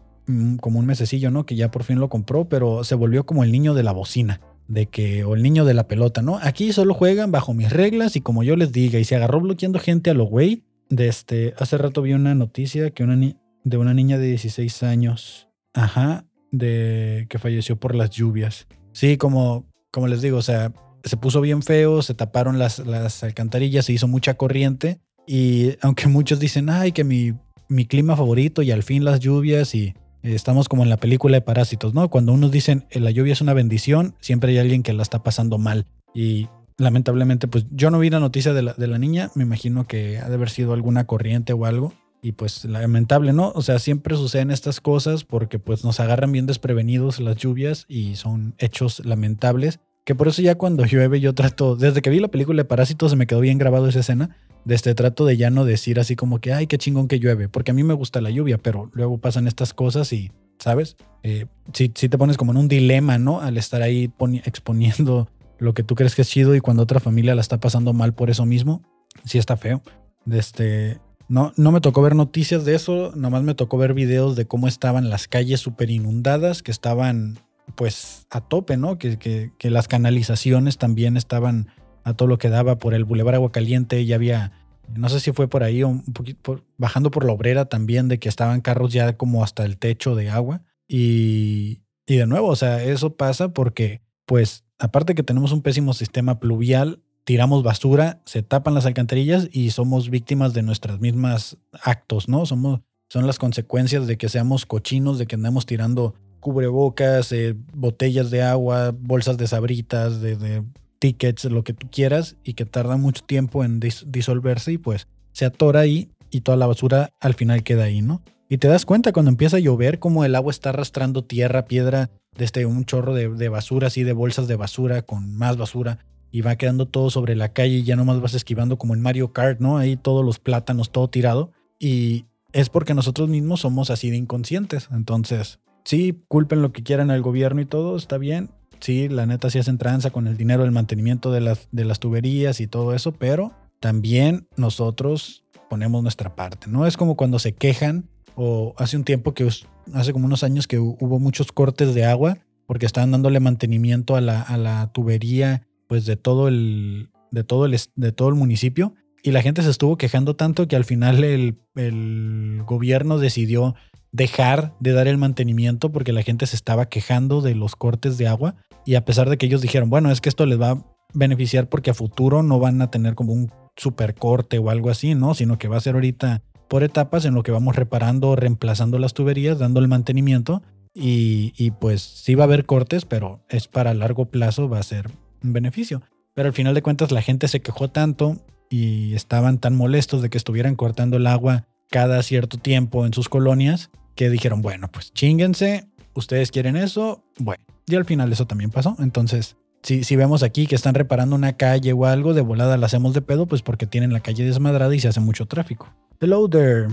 como 0.59 0.79
un 0.79 0.85
mesecillo, 0.85 1.31
¿no? 1.31 1.45
Que 1.45 1.55
ya 1.55 1.71
por 1.71 1.83
fin 1.83 1.99
lo 1.99 2.09
compró, 2.09 2.49
pero 2.49 2.83
se 2.83 2.95
volvió 2.95 3.25
como 3.25 3.43
el 3.43 3.51
niño 3.51 3.73
de 3.73 3.83
la 3.83 3.91
bocina, 3.91 4.41
de 4.67 4.87
que, 4.87 5.23
o 5.23 5.35
el 5.35 5.43
niño 5.43 5.65
de 5.65 5.73
la 5.73 5.87
pelota, 5.87 6.21
¿no? 6.21 6.39
Aquí 6.41 6.73
solo 6.73 6.93
juegan 6.93 7.31
bajo 7.31 7.53
mis 7.53 7.71
reglas 7.71 8.15
y 8.15 8.21
como 8.21 8.43
yo 8.43 8.55
les 8.55 8.71
diga, 8.71 8.99
y 8.99 9.05
se 9.05 9.15
agarró 9.15 9.39
bloqueando 9.39 9.79
gente 9.79 10.09
a 10.09 10.13
lo 10.13 10.25
güey. 10.25 10.63
De 10.89 11.07
este, 11.07 11.53
hace 11.57 11.77
rato 11.77 12.01
vi 12.01 12.13
una 12.13 12.35
noticia 12.35 12.91
que 12.91 13.03
una 13.03 13.35
de 13.63 13.77
una 13.77 13.93
niña 13.93 14.17
de 14.17 14.27
16 14.27 14.83
años, 14.83 15.49
ajá, 15.73 16.25
de 16.51 17.25
que 17.29 17.39
falleció 17.39 17.77
por 17.77 17.95
las 17.95 18.09
lluvias. 18.09 18.67
Sí, 18.93 19.17
como, 19.17 19.65
como 19.91 20.07
les 20.07 20.21
digo, 20.21 20.37
o 20.37 20.41
sea, 20.41 20.71
se 21.03 21.17
puso 21.17 21.41
bien 21.41 21.61
feo, 21.61 22.01
se 22.01 22.13
taparon 22.13 22.59
las, 22.59 22.79
las 22.79 23.23
alcantarillas, 23.23 23.85
se 23.85 23.93
hizo 23.93 24.07
mucha 24.07 24.35
corriente 24.35 24.99
y 25.25 25.73
aunque 25.81 26.07
muchos 26.07 26.39
dicen, 26.39 26.69
ay, 26.69 26.93
que 26.93 27.03
mi, 27.03 27.33
mi 27.67 27.85
clima 27.85 28.15
favorito 28.15 28.61
y 28.61 28.71
al 28.71 28.83
fin 28.83 29.03
las 29.03 29.19
lluvias 29.19 29.75
y 29.75 29.93
Estamos 30.23 30.67
como 30.67 30.83
en 30.83 30.89
la 30.89 30.97
película 30.97 31.37
de 31.37 31.41
Parásitos, 31.41 31.93
¿no? 31.93 32.09
Cuando 32.09 32.33
unos 32.33 32.51
dicen 32.51 32.85
eh, 32.89 32.99
la 32.99 33.11
lluvia 33.11 33.33
es 33.33 33.41
una 33.41 33.53
bendición, 33.53 34.15
siempre 34.19 34.51
hay 34.51 34.57
alguien 34.57 34.83
que 34.83 34.93
la 34.93 35.03
está 35.03 35.23
pasando 35.23 35.57
mal. 35.57 35.85
Y 36.13 36.47
lamentablemente, 36.77 37.47
pues 37.47 37.65
yo 37.71 37.91
no 37.91 37.99
vi 37.99 38.09
la 38.09 38.19
noticia 38.19 38.53
de 38.53 38.61
la, 38.61 38.97
niña, 38.97 39.31
me 39.35 39.43
imagino 39.43 39.87
que 39.87 40.19
ha 40.19 40.29
de 40.29 40.35
haber 40.35 40.49
sido 40.49 40.73
alguna 40.73 41.05
corriente 41.05 41.53
o 41.53 41.65
algo. 41.65 41.93
Y 42.19 42.31
pues 42.31 42.65
lamentable, 42.65 43.31
¿no? 43.31 43.51
O 43.53 43.61
sea, 43.61 43.77
siempre 43.77 44.17
suceden 44.17 44.49
estas 44.49 44.81
cosas 44.81 45.23
porque 45.23 45.59
pues 45.59 45.83
nos 45.83 45.99
agarran 45.99 46.31
bien 46.31 46.47
desprevenidos 46.47 47.19
las 47.19 47.37
lluvias 47.37 47.85
y 47.87 48.15
son 48.15 48.55
hechos 48.57 49.05
lamentables. 49.05 49.79
Que 50.03 50.15
por 50.15 50.27
eso 50.27 50.41
ya 50.41 50.55
cuando 50.55 50.85
llueve 50.87 51.19
yo 51.19 51.35
trato, 51.35 51.75
desde 51.75 52.01
que 52.01 52.09
vi 52.09 52.19
la 52.19 52.29
película 52.29 52.63
de 52.63 52.65
Parásitos 52.65 53.11
se 53.11 53.17
me 53.17 53.27
quedó 53.27 53.39
bien 53.39 53.59
grabado 53.59 53.87
esa 53.87 53.99
escena 53.99 54.35
este 54.75 54.95
trato 54.95 55.25
de 55.25 55.37
ya 55.37 55.49
no 55.49 55.65
decir 55.65 55.99
así 55.99 56.15
como 56.15 56.39
que, 56.39 56.53
ay, 56.53 56.67
qué 56.67 56.77
chingón 56.77 57.07
que 57.07 57.19
llueve, 57.19 57.49
porque 57.49 57.71
a 57.71 57.73
mí 57.73 57.83
me 57.83 57.93
gusta 57.93 58.21
la 58.21 58.29
lluvia, 58.29 58.57
pero 58.57 58.89
luego 58.93 59.17
pasan 59.17 59.47
estas 59.47 59.73
cosas 59.73 60.11
y, 60.13 60.31
¿sabes? 60.59 60.97
Eh, 61.23 61.45
si, 61.73 61.89
te 61.89 62.17
pones 62.17 62.37
como 62.37 62.51
en 62.51 62.57
un 62.57 62.67
dilema, 62.67 63.17
¿no? 63.17 63.41
Al 63.41 63.57
estar 63.57 63.81
ahí 63.81 64.11
exponiendo 64.45 65.29
lo 65.59 65.73
que 65.73 65.83
tú 65.83 65.95
crees 65.95 66.15
que 66.15 66.21
es 66.21 66.29
chido 66.29 66.55
y 66.55 66.59
cuando 66.59 66.83
otra 66.83 66.99
familia 66.99 67.35
la 67.35 67.41
está 67.41 67.59
pasando 67.59 67.93
mal 67.93 68.13
por 68.13 68.29
eso 68.29 68.45
mismo, 68.45 68.83
sí 69.25 69.37
está 69.37 69.57
feo. 69.57 69.81
De 70.25 70.39
este, 70.39 70.99
no, 71.29 71.53
no 71.55 71.71
me 71.71 71.81
tocó 71.81 72.01
ver 72.01 72.15
noticias 72.15 72.65
de 72.65 72.75
eso, 72.75 73.11
nomás 73.15 73.43
me 73.43 73.55
tocó 73.55 73.77
ver 73.77 73.93
videos 73.93 74.35
de 74.35 74.45
cómo 74.45 74.67
estaban 74.67 75.09
las 75.09 75.27
calles 75.27 75.59
súper 75.59 75.89
inundadas, 75.89 76.61
que 76.61 76.71
estaban 76.71 77.39
pues 77.75 78.25
a 78.29 78.41
tope, 78.41 78.77
¿no? 78.77 78.97
Que, 78.97 79.17
que, 79.17 79.51
que 79.57 79.69
las 79.69 79.87
canalizaciones 79.87 80.77
también 80.77 81.17
estaban 81.17 81.67
a 82.03 82.13
todo 82.13 82.27
lo 82.27 82.37
que 82.37 82.49
daba 82.49 82.77
por 82.79 82.93
el 82.93 83.05
Boulevard 83.05 83.35
Agua 83.35 83.51
Caliente. 83.51 84.05
Ya 84.05 84.15
había, 84.15 84.51
no 84.95 85.09
sé 85.09 85.19
si 85.19 85.31
fue 85.31 85.47
por 85.47 85.63
ahí, 85.63 85.83
un 85.83 86.03
poquito 86.13 86.63
bajando 86.77 87.11
por 87.11 87.25
la 87.25 87.33
obrera 87.33 87.65
también, 87.65 88.07
de 88.07 88.19
que 88.19 88.29
estaban 88.29 88.61
carros 88.61 88.93
ya 88.93 89.17
como 89.17 89.43
hasta 89.43 89.65
el 89.65 89.77
techo 89.77 90.15
de 90.15 90.29
agua. 90.29 90.61
Y, 90.87 91.81
y 92.05 92.15
de 92.15 92.25
nuevo, 92.25 92.47
o 92.47 92.55
sea, 92.55 92.83
eso 92.83 93.15
pasa 93.15 93.49
porque, 93.49 94.01
pues, 94.25 94.63
aparte 94.79 95.15
que 95.15 95.23
tenemos 95.23 95.51
un 95.51 95.61
pésimo 95.61 95.93
sistema 95.93 96.39
pluvial, 96.39 97.01
tiramos 97.25 97.61
basura, 97.61 98.21
se 98.23 98.41
tapan 98.41 98.73
las 98.73 98.85
alcantarillas 98.85 99.49
y 99.51 99.71
somos 99.71 100.09
víctimas 100.09 100.53
de 100.53 100.63
nuestras 100.63 101.01
mismas 101.01 101.57
actos, 101.83 102.29
¿no? 102.29 102.45
Somos, 102.45 102.79
son 103.09 103.27
las 103.27 103.37
consecuencias 103.37 104.07
de 104.07 104.17
que 104.17 104.29
seamos 104.29 104.65
cochinos, 104.65 105.17
de 105.19 105.27
que 105.27 105.35
andemos 105.35 105.65
tirando 105.65 106.15
cubrebocas, 106.39 107.33
eh, 107.33 107.57
botellas 107.73 108.31
de 108.31 108.43
agua, 108.43 108.95
bolsas 108.97 109.37
de 109.37 109.47
sabritas, 109.47 110.21
de 110.21 110.63
tickets, 110.99 111.45
lo 111.45 111.63
que 111.63 111.73
tú 111.73 111.87
quieras, 111.89 112.37
y 112.43 112.53
que 112.53 112.65
tarda 112.65 112.97
mucho 112.97 113.23
tiempo 113.23 113.63
en 113.63 113.79
disolverse 113.79 114.73
y 114.73 114.77
pues 114.77 115.07
se 115.31 115.45
atora 115.45 115.81
ahí 115.81 116.09
y 116.29 116.41
toda 116.41 116.57
la 116.57 116.67
basura 116.67 117.11
al 117.19 117.33
final 117.33 117.63
queda 117.63 117.85
ahí, 117.85 118.01
¿no? 118.01 118.21
Y 118.49 118.57
te 118.57 118.67
das 118.67 118.85
cuenta 118.85 119.11
cuando 119.11 119.29
empieza 119.29 119.57
a 119.57 119.59
llover 119.59 119.99
como 119.99 120.23
el 120.23 120.35
agua 120.35 120.51
está 120.51 120.69
arrastrando 120.69 121.23
tierra, 121.23 121.65
piedra, 121.65 122.09
desde 122.37 122.65
un 122.65 122.85
chorro 122.85 123.13
de, 123.13 123.49
basura, 123.49 123.87
así 123.87 124.03
de 124.03 124.13
bolsas 124.13 124.47
de 124.47 124.55
basura 124.55 125.01
con 125.01 125.35
más 125.35 125.57
basura, 125.57 125.99
y 126.31 126.41
va 126.41 126.55
quedando 126.55 126.87
todo 126.87 127.09
sobre 127.09 127.35
la 127.35 127.53
calle 127.53 127.75
y 127.75 127.83
ya 127.83 127.95
nomás 127.95 128.21
vas 128.21 128.33
esquivando 128.33 128.77
como 128.77 128.93
en 128.93 129.01
Mario 129.01 129.33
Kart, 129.33 129.59
¿no? 129.59 129.77
Ahí 129.77 129.97
todos 129.97 130.25
los 130.25 130.39
plátanos, 130.39 130.91
todo 130.91 131.09
tirado. 131.09 131.51
Y 131.79 132.25
es 132.51 132.69
porque 132.69 132.93
nosotros 132.93 133.29
mismos 133.29 133.61
somos 133.61 133.89
así 133.89 134.09
de 134.09 134.17
inconscientes. 134.17 134.89
Entonces, 134.91 135.59
sí, 135.83 136.21
culpen 136.27 136.61
lo 136.61 136.73
que 136.73 136.83
quieran 136.83 137.11
al 137.11 137.21
gobierno 137.21 137.61
y 137.61 137.65
todo, 137.65 137.95
está 137.95 138.17
bien. 138.17 138.51
Sí, 138.79 139.09
la 139.09 139.25
neta 139.25 139.49
sí 139.49 139.59
hacen 139.59 139.77
tranza 139.77 140.11
con 140.11 140.27
el 140.27 140.37
dinero 140.37 140.63
del 140.63 140.71
mantenimiento 140.71 141.31
de 141.31 141.41
las, 141.41 141.67
de 141.71 141.85
las 141.85 141.99
tuberías 141.99 142.59
y 142.61 142.67
todo 142.67 142.93
eso, 142.93 143.11
pero 143.11 143.53
también 143.79 144.47
nosotros 144.55 145.43
ponemos 145.69 146.03
nuestra 146.03 146.35
parte, 146.35 146.67
¿no? 146.67 146.85
Es 146.85 146.97
como 146.97 147.15
cuando 147.15 147.39
se 147.39 147.53
quejan 147.53 148.09
o 148.35 148.73
hace 148.77 148.97
un 148.97 149.03
tiempo 149.03 149.33
que, 149.33 149.49
hace 149.93 150.13
como 150.13 150.25
unos 150.25 150.43
años 150.43 150.67
que 150.67 150.79
hubo 150.79 151.19
muchos 151.19 151.51
cortes 151.51 151.93
de 151.93 152.05
agua 152.05 152.37
porque 152.65 152.85
estaban 152.85 153.11
dándole 153.11 153.39
mantenimiento 153.39 154.15
a 154.15 154.21
la, 154.21 154.41
a 154.41 154.57
la 154.57 154.91
tubería 154.93 155.67
pues 155.87 156.05
de 156.05 156.17
todo 156.17 156.47
el, 156.47 157.09
de 157.31 157.43
todo 157.43 157.65
el, 157.65 157.77
de 157.95 158.11
todo 158.11 158.29
el 158.29 158.35
municipio 158.35 158.93
y 159.23 159.31
la 159.31 159.41
gente 159.41 159.63
se 159.63 159.69
estuvo 159.69 159.97
quejando 159.97 160.35
tanto 160.35 160.67
que 160.67 160.75
al 160.75 160.85
final 160.85 161.23
el, 161.23 161.57
el 161.75 162.61
gobierno 162.65 163.17
decidió 163.17 163.75
dejar 164.11 164.73
de 164.79 164.93
dar 164.93 165.07
el 165.07 165.17
mantenimiento 165.17 165.91
porque 165.91 166.13
la 166.13 166.23
gente 166.23 166.45
se 166.45 166.55
estaba 166.55 166.87
quejando 166.87 167.41
de 167.41 167.55
los 167.55 167.75
cortes 167.75 168.17
de 168.17 168.27
agua 168.27 168.55
y 168.87 168.95
a 168.95 169.03
pesar 169.03 169.29
de 169.29 169.37
que 169.37 169.45
ellos 169.45 169.59
dijeron, 169.59 169.89
bueno, 169.89 170.11
es 170.11 170.21
que 170.21 170.29
esto 170.29 170.45
les 170.45 170.59
va 170.59 170.71
a 170.71 170.85
beneficiar 171.13 171.67
porque 171.67 171.89
a 171.89 171.93
futuro 171.93 172.41
no 172.41 172.57
van 172.57 172.81
a 172.81 172.89
tener 172.89 173.15
como 173.15 173.33
un 173.33 173.51
super 173.75 174.15
corte 174.15 174.59
o 174.59 174.69
algo 174.69 174.89
así, 174.89 175.13
¿no? 175.13 175.33
Sino 175.33 175.57
que 175.57 175.67
va 175.67 175.75
a 175.75 175.81
ser 175.81 175.95
ahorita 175.95 176.41
por 176.69 176.83
etapas 176.83 177.25
en 177.25 177.33
lo 177.33 177.43
que 177.43 177.51
vamos 177.51 177.75
reparando, 177.75 178.37
reemplazando 178.37 178.97
las 178.97 179.13
tuberías, 179.13 179.59
dando 179.59 179.81
el 179.81 179.89
mantenimiento 179.89 180.63
y, 180.93 181.51
y 181.57 181.71
pues 181.71 182.01
sí 182.01 182.35
va 182.35 182.45
a 182.45 182.47
haber 182.47 182.65
cortes, 182.65 183.03
pero 183.03 183.41
es 183.49 183.67
para 183.67 183.93
largo 183.93 184.27
plazo, 184.27 184.69
va 184.69 184.79
a 184.79 184.83
ser 184.83 185.11
un 185.43 185.51
beneficio. 185.51 186.01
Pero 186.33 186.47
al 186.47 186.53
final 186.53 186.73
de 186.73 186.81
cuentas 186.81 187.11
la 187.11 187.21
gente 187.21 187.49
se 187.49 187.59
quejó 187.59 187.89
tanto 187.89 188.37
y 188.69 189.15
estaban 189.15 189.57
tan 189.57 189.75
molestos 189.75 190.21
de 190.21 190.29
que 190.29 190.37
estuvieran 190.37 190.77
cortando 190.77 191.17
el 191.17 191.27
agua 191.27 191.65
cada 191.89 192.23
cierto 192.23 192.57
tiempo 192.57 193.05
en 193.05 193.13
sus 193.13 193.27
colonias 193.27 193.89
que 194.15 194.29
dijeron, 194.29 194.61
bueno, 194.61 194.87
pues 194.89 195.11
chinguense, 195.11 195.89
ustedes 196.13 196.51
quieren 196.51 196.77
eso, 196.77 197.25
bueno. 197.37 197.66
Y 197.89 197.95
al 197.95 198.03
final 198.03 198.31
eso 198.33 198.45
también 198.45 198.69
pasó. 198.69 198.97
Entonces, 198.99 199.55
si, 199.81 200.03
si 200.03 200.15
vemos 200.17 200.43
aquí 200.43 200.67
que 200.67 200.75
están 200.75 200.93
reparando 200.93 201.35
una 201.35 201.53
calle 201.53 201.93
o 201.93 202.05
algo, 202.05 202.33
de 202.33 202.41
volada 202.41 202.75
la 202.75 202.87
hacemos 202.87 203.13
de 203.13 203.21
pedo, 203.21 203.45
pues 203.45 203.61
porque 203.61 203.87
tienen 203.87 204.11
la 204.11 204.19
calle 204.19 204.43
desmadrada 204.43 204.93
y 204.93 204.99
se 204.99 205.07
hace 205.07 205.21
mucho 205.21 205.45
tráfico. 205.45 205.87
Hello 206.19 206.49
there, 206.49 206.87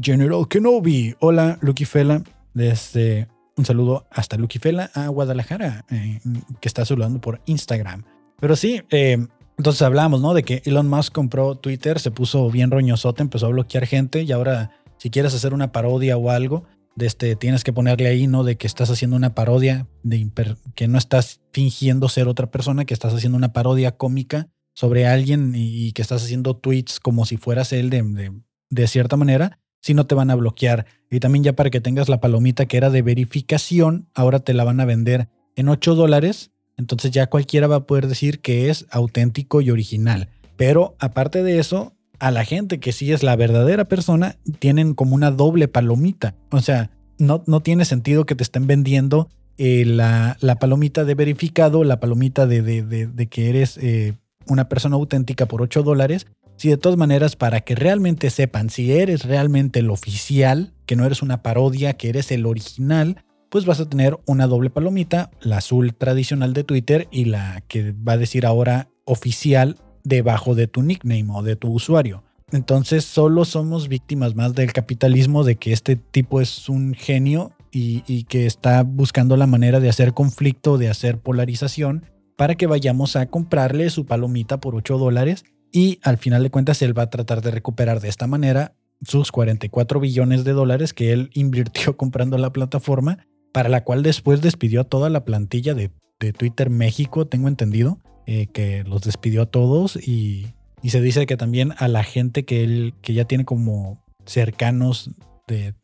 General 0.00 0.48
Kenobi. 0.48 1.14
Hola, 1.20 1.56
Lucky 1.60 1.84
Fela. 1.84 2.24
Desde 2.52 3.28
un 3.56 3.64
saludo 3.64 4.06
hasta 4.10 4.36
Lucky 4.36 4.58
Fela 4.58 4.90
a 4.92 5.06
Guadalajara, 5.06 5.84
eh, 5.88 6.18
que 6.60 6.68
está 6.68 6.84
saludando 6.84 7.20
por 7.20 7.40
Instagram. 7.46 8.02
Pero 8.40 8.56
sí, 8.56 8.82
eh, 8.90 9.24
entonces 9.56 9.82
hablamos, 9.82 10.20
¿no? 10.20 10.34
De 10.34 10.42
que 10.42 10.62
Elon 10.64 10.88
Musk 10.88 11.12
compró 11.12 11.54
Twitter, 11.54 12.00
se 12.00 12.10
puso 12.10 12.50
bien 12.50 12.72
roñosote, 12.72 13.22
empezó 13.22 13.46
a 13.46 13.50
bloquear 13.50 13.86
gente 13.86 14.22
y 14.22 14.32
ahora 14.32 14.72
si 14.96 15.10
quieres 15.10 15.32
hacer 15.32 15.54
una 15.54 15.70
parodia 15.70 16.16
o 16.16 16.30
algo, 16.30 16.64
de 17.00 17.06
este, 17.06 17.34
tienes 17.34 17.64
que 17.64 17.72
ponerle 17.72 18.06
ahí, 18.06 18.28
¿no? 18.28 18.44
De 18.44 18.56
que 18.56 18.68
estás 18.68 18.90
haciendo 18.90 19.16
una 19.16 19.34
parodia, 19.34 19.88
de 20.04 20.30
que 20.76 20.86
no 20.86 20.98
estás 20.98 21.40
fingiendo 21.52 22.08
ser 22.08 22.28
otra 22.28 22.50
persona, 22.50 22.84
que 22.84 22.94
estás 22.94 23.12
haciendo 23.12 23.36
una 23.36 23.52
parodia 23.52 23.96
cómica 23.96 24.48
sobre 24.74 25.06
alguien 25.06 25.52
y, 25.56 25.90
que 25.92 26.02
estás 26.02 26.22
haciendo 26.22 26.56
tweets 26.56 27.00
como 27.00 27.26
si 27.26 27.36
fueras 27.36 27.72
él 27.72 27.90
de, 27.90 28.32
de, 28.70 28.86
cierta 28.86 29.16
manera, 29.16 29.58
si 29.80 29.94
no 29.94 30.06
te 30.06 30.14
van 30.14 30.30
a 30.30 30.36
bloquear. 30.36 30.86
Y 31.10 31.18
también 31.18 31.42
ya 31.42 31.54
para 31.54 31.70
que 31.70 31.80
tengas 31.80 32.08
la 32.08 32.20
palomita 32.20 32.66
que 32.66 32.76
era 32.76 32.88
de 32.88 33.02
verificación, 33.02 34.08
ahora 34.14 34.38
te 34.38 34.54
la 34.54 34.62
van 34.62 34.78
a 34.78 34.84
vender 34.84 35.28
en 35.56 35.68
8 35.68 35.96
dólares 35.96 36.52
entonces 36.80 37.10
ya 37.10 37.28
cualquiera 37.28 37.66
va 37.66 37.76
a 37.76 37.86
poder 37.86 38.06
decir 38.06 38.40
que 38.40 38.70
es 38.70 38.86
auténtico 38.90 39.60
y 39.60 39.70
original. 39.70 40.30
Pero 40.56 40.96
aparte 40.98 41.42
de 41.42 41.58
eso, 41.58 41.94
a 42.20 42.30
la 42.30 42.44
gente 42.44 42.78
que 42.78 42.92
sí 42.92 43.12
es 43.12 43.22
la 43.22 43.34
verdadera 43.34 43.86
persona, 43.86 44.36
tienen 44.58 44.94
como 44.94 45.14
una 45.14 45.30
doble 45.30 45.68
palomita. 45.68 46.34
O 46.50 46.60
sea, 46.60 46.90
no, 47.18 47.42
no 47.46 47.60
tiene 47.60 47.84
sentido 47.84 48.26
que 48.26 48.34
te 48.34 48.44
estén 48.44 48.66
vendiendo 48.66 49.28
eh, 49.58 49.84
la, 49.84 50.36
palomita 50.60 51.04
de 51.04 51.14
verificado, 51.14 51.82
la 51.82 51.98
palomita 51.98 52.46
de, 52.46 52.62
de, 52.62 53.26
que 53.28 53.50
eres 53.50 53.78
eh, 53.78 54.14
una 54.46 54.68
persona 54.68 54.96
auténtica 54.96 55.46
por 55.46 55.62
8 55.62 55.82
dólares. 55.82 56.26
Si 56.56 56.68
de 56.68 56.76
todas 56.76 56.98
maneras, 56.98 57.36
para 57.36 57.62
que 57.62 57.74
realmente 57.74 58.30
sepan 58.30 58.70
si 58.70 58.92
eres 58.92 59.24
realmente 59.24 59.80
el 59.80 59.90
oficial, 59.90 60.74
que 60.86 60.96
no 60.96 61.06
eres 61.06 61.22
una 61.22 61.42
parodia, 61.42 61.94
que 61.94 62.10
eres 62.10 62.30
el 62.30 62.44
original, 62.46 63.24
pues 63.50 63.64
vas 63.64 63.80
a 63.80 63.88
tener 63.88 64.18
una 64.26 64.46
doble 64.46 64.70
palomita, 64.70 65.30
la 65.40 65.58
azul 65.58 65.94
tradicional 65.94 66.52
de 66.52 66.64
Twitter 66.64 67.08
y 67.10 67.24
la 67.26 67.62
que 67.66 67.92
va 67.92 68.12
a 68.12 68.18
decir 68.18 68.46
ahora 68.46 68.88
oficial 69.04 69.76
debajo 70.04 70.54
de 70.54 70.66
tu 70.66 70.82
nickname 70.82 71.26
o 71.30 71.42
de 71.42 71.56
tu 71.56 71.70
usuario. 71.72 72.22
Entonces 72.52 73.04
solo 73.04 73.44
somos 73.44 73.88
víctimas 73.88 74.34
más 74.34 74.54
del 74.54 74.72
capitalismo, 74.72 75.44
de 75.44 75.56
que 75.56 75.72
este 75.72 75.96
tipo 75.96 76.40
es 76.40 76.68
un 76.68 76.94
genio 76.94 77.52
y, 77.72 78.24
que 78.24 78.46
está 78.46 78.82
buscando 78.82 79.36
la 79.36 79.46
manera 79.46 79.78
de 79.78 79.88
hacer 79.88 80.12
conflicto, 80.12 80.76
de 80.76 80.88
hacer 80.88 81.18
polarización, 81.18 82.06
para 82.36 82.56
que 82.56 82.66
vayamos 82.66 83.16
a 83.16 83.26
comprarle 83.26 83.90
su 83.90 84.06
palomita 84.06 84.58
por 84.60 84.74
8 84.74 84.98
dólares 84.98 85.44
y 85.72 86.00
al 86.02 86.18
final 86.18 86.42
de 86.42 86.50
cuentas 86.50 86.82
él 86.82 86.98
va 86.98 87.04
a 87.04 87.10
tratar 87.10 87.42
de 87.42 87.50
recuperar 87.50 88.00
de 88.00 88.08
esta 88.08 88.26
manera 88.26 88.74
sus 89.02 89.30
44 89.30 90.00
billones 90.00 90.44
de 90.44 90.52
dólares 90.52 90.92
que 90.92 91.12
él 91.12 91.30
invirtió 91.34 91.96
comprando 91.96 92.38
la 92.38 92.52
plataforma 92.52 93.26
para 93.52 93.68
la 93.68 93.84
cual 93.84 94.02
después 94.02 94.40
despidió 94.40 94.82
a 94.82 94.84
toda 94.84 95.10
la 95.10 95.24
plantilla 95.24 95.74
de, 95.74 95.90
Twitter 96.36 96.68
México, 96.68 97.26
tengo 97.26 97.48
entendido, 97.48 97.98
eh, 98.32 98.46
que 98.46 98.84
los 98.84 99.02
despidió 99.02 99.42
a 99.42 99.46
todos 99.46 99.96
y, 99.96 100.54
se 100.84 101.00
dice 101.00 101.26
que 101.26 101.36
también 101.36 101.74
a 101.78 101.88
la 101.88 102.04
gente 102.04 102.44
que 102.44 102.62
él, 102.62 102.94
que 103.02 103.12
ya 103.12 103.24
tiene 103.24 103.44
como 103.44 104.00
cercanos 104.24 105.10
de, 105.48 105.74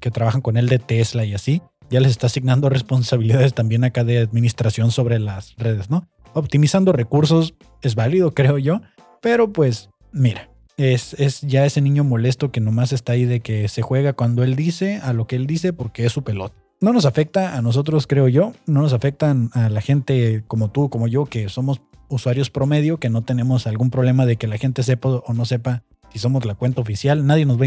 que 0.00 0.10
trabajan 0.10 0.40
con 0.40 0.56
él 0.56 0.66
de 0.70 0.78
Tesla 0.78 1.26
y 1.26 1.34
así, 1.34 1.60
ya 1.90 2.00
les 2.00 2.12
está 2.12 2.28
asignando 2.28 2.68
responsabilidades 2.70 3.52
también 3.52 3.84
acá 3.84 4.02
de 4.02 4.16
administración 4.16 4.92
sobre 4.92 5.18
las 5.18 5.54
redes, 5.58 5.90
¿no? 5.90 6.08
Optimizando 6.32 6.90
recursos 6.92 7.52
es 7.82 7.96
válido, 7.96 8.32
creo 8.32 8.56
yo, 8.56 8.80
pero 9.20 9.52
pues 9.52 9.90
mira, 10.10 10.48
es, 10.78 11.12
es, 11.20 11.42
ya 11.42 11.66
ese 11.66 11.82
niño 11.82 12.02
molesto 12.02 12.50
que 12.50 12.60
nomás 12.60 12.94
está 12.94 13.12
ahí 13.12 13.26
de 13.26 13.40
que 13.40 13.68
se 13.68 13.82
juega 13.82 14.14
cuando 14.14 14.42
él 14.42 14.56
dice 14.56 15.00
a 15.02 15.12
lo 15.12 15.26
que 15.26 15.36
él 15.36 15.46
dice 15.46 15.74
porque 15.74 16.06
es 16.06 16.12
su 16.12 16.24
pelota 16.24 16.63
no 16.84 16.92
nos 16.92 17.06
afecta 17.06 17.56
a 17.56 17.62
nosotros, 17.62 18.06
creo 18.06 18.28
yo, 18.28 18.52
no 18.66 18.82
nos 18.82 18.92
afectan 18.92 19.50
a 19.54 19.70
la 19.70 19.80
gente 19.80 20.44
como 20.46 20.70
tú, 20.70 20.90
como 20.90 21.08
yo, 21.08 21.24
que 21.24 21.48
somos 21.48 21.80
usuarios 22.08 22.50
promedio, 22.50 22.98
que 22.98 23.08
no 23.08 23.22
tenemos 23.22 23.66
algún 23.66 23.90
problema 23.90 24.26
de 24.26 24.36
que 24.36 24.46
la 24.46 24.58
gente 24.58 24.82
sepa 24.82 25.08
o 25.08 25.32
no 25.32 25.46
sepa 25.46 25.82
si 26.12 26.18
somos 26.18 26.44
la 26.44 26.54
cuenta 26.54 26.82
oficial. 26.82 27.26
Nadie 27.26 27.46
nos 27.46 27.58
va 27.60 27.66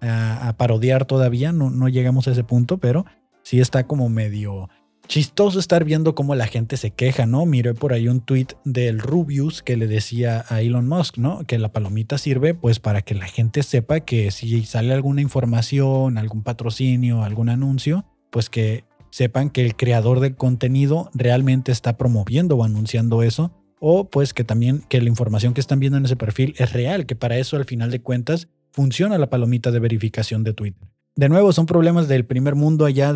a, 0.00 0.48
a, 0.48 0.56
parodiar 0.56 1.04
todavía, 1.04 1.52
no, 1.52 1.70
no 1.70 1.88
llegamos 1.88 2.26
a 2.26 2.32
ese 2.32 2.42
punto, 2.42 2.78
pero 2.78 3.06
sí 3.42 3.60
está 3.60 3.86
como 3.86 4.08
medio 4.08 4.68
chistoso 5.06 5.58
estar 5.60 5.84
viendo 5.84 6.14
cómo 6.14 6.34
la 6.34 6.46
gente 6.46 6.76
se 6.76 6.90
queja, 6.90 7.26
¿no? 7.26 7.46
Miré 7.46 7.74
por 7.74 7.92
ahí 7.92 8.08
un 8.08 8.20
tweet 8.20 8.48
del 8.64 8.98
Rubius 8.98 9.62
que 9.62 9.76
le 9.76 9.86
decía 9.86 10.44
a 10.48 10.60
Elon 10.60 10.88
Musk, 10.88 11.18
¿no? 11.18 11.44
Que 11.46 11.58
la 11.58 11.72
palomita 11.72 12.18
sirve 12.18 12.54
pues 12.54 12.80
para 12.80 13.02
que 13.02 13.14
la 13.14 13.26
gente 13.26 13.62
sepa 13.62 14.00
que 14.00 14.30
si 14.30 14.64
sale 14.64 14.92
alguna 14.92 15.20
información, 15.20 16.18
algún 16.18 16.42
patrocinio, 16.42 17.22
algún 17.22 17.48
anuncio, 17.48 18.04
pues 18.34 18.50
que 18.50 18.82
sepan 19.10 19.48
que 19.48 19.64
el 19.64 19.76
creador 19.76 20.18
del 20.18 20.34
contenido 20.34 21.08
realmente 21.14 21.70
está 21.70 21.96
promoviendo 21.96 22.56
o 22.56 22.64
anunciando 22.64 23.22
eso, 23.22 23.52
o 23.78 24.10
pues 24.10 24.34
que 24.34 24.42
también 24.42 24.82
que 24.88 25.00
la 25.00 25.08
información 25.08 25.54
que 25.54 25.60
están 25.60 25.78
viendo 25.78 25.98
en 25.98 26.04
ese 26.04 26.16
perfil 26.16 26.52
es 26.58 26.72
real, 26.72 27.06
que 27.06 27.14
para 27.14 27.38
eso 27.38 27.56
al 27.56 27.64
final 27.64 27.92
de 27.92 28.02
cuentas 28.02 28.48
funciona 28.72 29.18
la 29.18 29.30
palomita 29.30 29.70
de 29.70 29.78
verificación 29.78 30.42
de 30.42 30.52
Twitter. 30.52 30.88
De 31.14 31.28
nuevo, 31.28 31.52
son 31.52 31.66
problemas 31.66 32.08
del 32.08 32.24
primer 32.24 32.56
mundo 32.56 32.86
allá, 32.86 33.14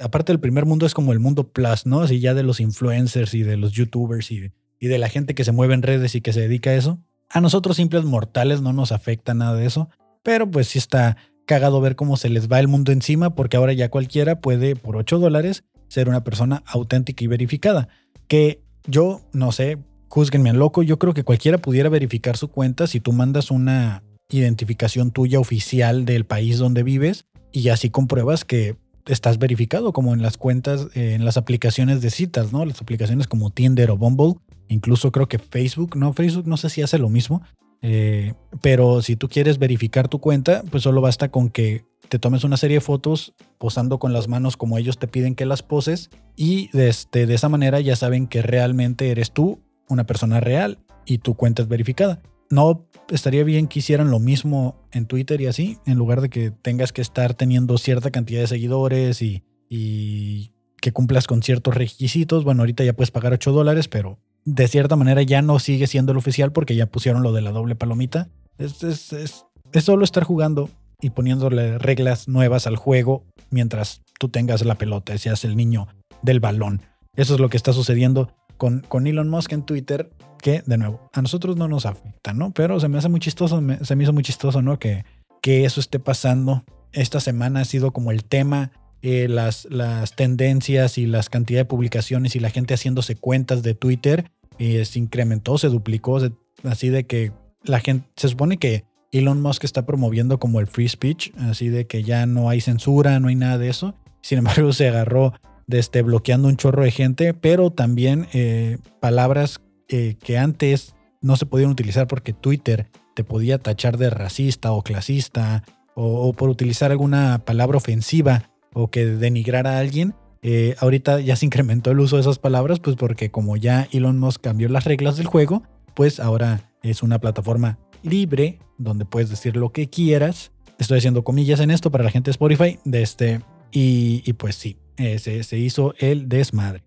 aparte 0.00 0.32
del 0.32 0.40
primer 0.40 0.66
mundo 0.66 0.86
es 0.86 0.92
como 0.92 1.12
el 1.12 1.20
mundo 1.20 1.52
plus, 1.52 1.86
¿no? 1.86 2.00
Así 2.00 2.18
ya 2.18 2.34
de 2.34 2.42
los 2.42 2.58
influencers 2.58 3.34
y 3.34 3.44
de 3.44 3.56
los 3.56 3.70
youtubers 3.70 4.32
y 4.32 4.50
y 4.80 4.88
de 4.88 4.98
la 4.98 5.08
gente 5.08 5.36
que 5.36 5.44
se 5.44 5.52
mueve 5.52 5.74
en 5.74 5.82
redes 5.82 6.16
y 6.16 6.20
que 6.20 6.32
se 6.32 6.40
dedica 6.40 6.70
a 6.70 6.74
eso. 6.74 6.98
A 7.30 7.40
nosotros 7.40 7.76
simples 7.76 8.02
mortales 8.02 8.60
no 8.60 8.72
nos 8.72 8.90
afecta 8.90 9.34
nada 9.34 9.54
de 9.54 9.66
eso, 9.66 9.88
pero 10.24 10.50
pues 10.50 10.66
sí 10.66 10.78
está 10.78 11.16
cagado 11.46 11.80
ver 11.80 11.96
cómo 11.96 12.16
se 12.16 12.28
les 12.28 12.50
va 12.50 12.60
el 12.60 12.68
mundo 12.68 12.92
encima 12.92 13.34
porque 13.34 13.56
ahora 13.56 13.72
ya 13.72 13.90
cualquiera 13.90 14.40
puede 14.40 14.76
por 14.76 14.96
8 14.96 15.18
dólares 15.18 15.64
ser 15.88 16.08
una 16.08 16.24
persona 16.24 16.62
auténtica 16.66 17.24
y 17.24 17.26
verificada. 17.26 17.88
Que 18.28 18.62
yo, 18.86 19.20
no 19.32 19.52
sé, 19.52 19.78
juzguenme 20.08 20.50
al 20.50 20.58
loco, 20.58 20.82
yo 20.82 20.98
creo 20.98 21.14
que 21.14 21.24
cualquiera 21.24 21.58
pudiera 21.58 21.88
verificar 21.88 22.36
su 22.36 22.48
cuenta 22.48 22.86
si 22.86 23.00
tú 23.00 23.12
mandas 23.12 23.50
una 23.50 24.02
identificación 24.30 25.10
tuya 25.10 25.38
oficial 25.38 26.04
del 26.04 26.24
país 26.24 26.58
donde 26.58 26.82
vives 26.82 27.26
y 27.52 27.68
así 27.68 27.90
compruebas 27.90 28.44
que 28.44 28.76
estás 29.06 29.38
verificado 29.38 29.92
como 29.92 30.14
en 30.14 30.22
las 30.22 30.36
cuentas, 30.36 30.88
eh, 30.94 31.14
en 31.14 31.24
las 31.24 31.36
aplicaciones 31.36 32.00
de 32.00 32.10
citas, 32.10 32.52
¿no? 32.52 32.64
Las 32.64 32.80
aplicaciones 32.80 33.26
como 33.26 33.50
Tinder 33.50 33.90
o 33.90 33.96
Bumble, 33.96 34.34
incluso 34.68 35.12
creo 35.12 35.28
que 35.28 35.38
Facebook, 35.38 35.96
no, 35.96 36.12
Facebook 36.12 36.46
no 36.46 36.56
sé 36.56 36.70
si 36.70 36.82
hace 36.82 36.98
lo 36.98 37.08
mismo, 37.08 37.42
eh, 37.82 38.34
pero 38.60 39.02
si 39.02 39.16
tú 39.16 39.28
quieres 39.28 39.58
verificar 39.58 40.08
tu 40.08 40.20
cuenta, 40.20 40.62
pues 40.70 40.84
solo 40.84 41.00
basta 41.00 41.30
con 41.30 41.50
que 41.50 41.84
te 42.08 42.18
tomes 42.18 42.44
una 42.44 42.56
serie 42.56 42.76
de 42.76 42.80
fotos 42.80 43.34
posando 43.58 43.98
con 43.98 44.12
las 44.12 44.28
manos 44.28 44.56
como 44.56 44.78
ellos 44.78 44.98
te 44.98 45.08
piden 45.08 45.34
que 45.34 45.46
las 45.46 45.62
poses 45.62 46.10
y 46.36 46.68
de, 46.76 46.88
este, 46.88 47.26
de 47.26 47.34
esa 47.34 47.48
manera 47.48 47.80
ya 47.80 47.96
saben 47.96 48.26
que 48.26 48.42
realmente 48.42 49.10
eres 49.10 49.32
tú 49.32 49.60
una 49.88 50.04
persona 50.04 50.38
real 50.40 50.78
y 51.06 51.18
tu 51.18 51.34
cuenta 51.34 51.62
es 51.62 51.68
verificada. 51.68 52.22
no 52.50 52.86
estaría 53.08 53.44
bien 53.44 53.66
que 53.66 53.80
hicieran 53.80 54.10
lo 54.10 54.20
mismo 54.20 54.76
en 54.92 55.06
Twitter 55.06 55.40
y 55.40 55.46
así, 55.46 55.78
en 55.86 55.98
lugar 55.98 56.20
de 56.20 56.30
que 56.30 56.50
tengas 56.50 56.92
que 56.92 57.02
estar 57.02 57.34
teniendo 57.34 57.76
cierta 57.78 58.10
cantidad 58.10 58.40
de 58.40 58.46
seguidores 58.46 59.22
y, 59.22 59.42
y 59.68 60.52
que 60.80 60.92
cumplas 60.92 61.26
con 61.26 61.42
ciertos 61.42 61.74
requisitos. 61.74 62.44
Bueno, 62.44 62.62
ahorita 62.62 62.84
ya 62.84 62.92
puedes 62.92 63.10
pagar 63.10 63.32
8 63.32 63.52
dólares, 63.52 63.88
pero 63.88 64.18
de 64.44 64.68
cierta 64.68 64.96
manera 64.96 65.22
ya 65.22 65.42
no 65.42 65.58
sigue 65.58 65.86
siendo 65.86 66.12
el 66.12 66.18
oficial 66.18 66.52
porque 66.52 66.74
ya 66.74 66.86
pusieron 66.86 67.22
lo 67.22 67.32
de 67.32 67.42
la 67.42 67.50
doble 67.50 67.74
palomita. 67.74 68.28
Es, 68.58 69.44
solo 69.84 70.04
estar 70.04 70.24
jugando 70.24 70.70
y 71.00 71.10
poniéndole 71.10 71.78
reglas 71.78 72.28
nuevas 72.28 72.66
al 72.66 72.76
juego 72.76 73.24
mientras 73.50 74.02
tú 74.18 74.28
tengas 74.28 74.64
la 74.64 74.76
pelota, 74.76 75.16
seas 75.18 75.44
el 75.44 75.56
niño 75.56 75.88
del 76.22 76.40
balón. 76.40 76.82
Eso 77.16 77.34
es 77.34 77.40
lo 77.40 77.48
que 77.48 77.56
está 77.56 77.72
sucediendo 77.72 78.32
con, 78.56 78.80
con 78.80 79.06
Elon 79.06 79.28
Musk 79.28 79.52
en 79.52 79.64
Twitter, 79.64 80.10
que 80.40 80.62
de 80.66 80.78
nuevo, 80.78 81.08
a 81.12 81.22
nosotros 81.22 81.56
no 81.56 81.68
nos 81.68 81.86
afecta, 81.86 82.32
¿no? 82.32 82.52
Pero 82.52 82.78
se 82.80 82.88
me 82.88 82.98
hace 82.98 83.08
muy 83.08 83.20
chistoso, 83.20 83.60
se 83.82 83.96
me 83.96 84.04
hizo 84.04 84.12
muy 84.12 84.22
chistoso, 84.22 84.62
¿no? 84.62 84.78
Que, 84.78 85.04
que 85.40 85.64
eso 85.64 85.80
esté 85.80 85.98
pasando. 85.98 86.64
Esta 86.92 87.20
semana 87.20 87.60
ha 87.60 87.64
sido 87.64 87.92
como 87.92 88.10
el 88.10 88.24
tema, 88.24 88.70
eh, 89.02 89.28
las, 89.28 89.66
las 89.70 90.16
tendencias 90.16 90.96
y 90.98 91.06
las 91.06 91.28
cantidades 91.28 91.66
de 91.66 91.70
publicaciones 91.70 92.36
y 92.36 92.40
la 92.40 92.50
gente 92.50 92.74
haciéndose 92.74 93.16
cuentas 93.16 93.62
de 93.62 93.74
Twitter 93.74 94.30
se 94.58 94.98
incrementó, 95.00 95.58
se 95.58 95.66
duplicó, 95.66 96.20
así 96.62 96.88
de 96.88 97.04
que 97.04 97.32
la 97.64 97.80
gente, 97.80 98.08
se 98.16 98.28
supone 98.28 98.58
que 98.58 98.84
Elon 99.12 99.42
Musk 99.42 99.64
está 99.64 99.84
promoviendo 99.84 100.38
como 100.38 100.58
el 100.58 100.66
free 100.66 100.88
speech, 100.88 101.32
así 101.36 101.68
de 101.68 101.86
que 101.86 102.02
ya 102.02 102.26
no 102.26 102.48
hay 102.48 102.60
censura, 102.60 103.20
no 103.20 103.28
hay 103.28 103.34
nada 103.34 103.58
de 103.58 103.68
eso. 103.68 103.94
Sin 104.22 104.38
embargo, 104.38 104.72
se 104.72 104.88
agarró 104.88 105.34
de 105.66 105.78
este, 105.78 106.02
bloqueando 106.02 106.48
un 106.48 106.56
chorro 106.56 106.82
de 106.82 106.90
gente, 106.90 107.34
pero 107.34 107.70
también 107.70 108.26
eh, 108.32 108.78
palabras 109.00 109.60
eh, 109.88 110.16
que 110.22 110.38
antes 110.38 110.94
no 111.20 111.36
se 111.36 111.46
podían 111.46 111.70
utilizar 111.70 112.06
porque 112.06 112.32
Twitter 112.32 112.88
te 113.14 113.22
podía 113.22 113.58
tachar 113.58 113.98
de 113.98 114.10
racista 114.10 114.72
o 114.72 114.82
clasista 114.82 115.62
o, 115.94 116.32
por 116.32 116.48
utilizar 116.48 116.90
alguna 116.90 117.44
palabra 117.44 117.76
ofensiva 117.76 118.50
o 118.72 118.90
que 118.90 119.06
denigrara 119.06 119.76
a 119.76 119.78
alguien. 119.78 120.14
Eh, 120.42 120.74
ahorita 120.80 121.20
ya 121.20 121.36
se 121.36 121.46
incrementó 121.46 121.90
el 121.90 122.00
uso 122.00 122.16
de 122.16 122.22
esas 122.22 122.38
palabras, 122.38 122.80
pues 122.80 122.96
porque 122.96 123.30
como 123.30 123.56
ya 123.56 123.88
Elon 123.92 124.18
Musk 124.18 124.40
cambió 124.40 124.68
las 124.68 124.84
reglas 124.84 125.16
del 125.16 125.26
juego, 125.26 125.62
pues 125.94 126.18
ahora 126.18 126.72
es 126.82 127.02
una 127.02 127.20
plataforma 127.20 127.78
libre 128.02 128.58
donde 128.78 129.04
puedes 129.04 129.30
decir 129.30 129.56
lo 129.56 129.70
que 129.72 129.88
quieras. 129.88 130.52
Estoy 130.78 130.98
haciendo 130.98 131.22
comillas 131.22 131.60
en 131.60 131.70
esto 131.70 131.90
para 131.90 132.04
la 132.04 132.10
gente 132.10 132.28
de 132.28 132.32
Spotify. 132.32 132.78
De 132.84 133.02
este, 133.02 133.40
y, 133.70 134.32
pues 134.34 134.56
sí, 134.56 134.76
eh, 134.96 135.18
se, 135.18 135.58
hizo 135.58 135.94
el 135.98 136.28
desmadre. 136.28 136.82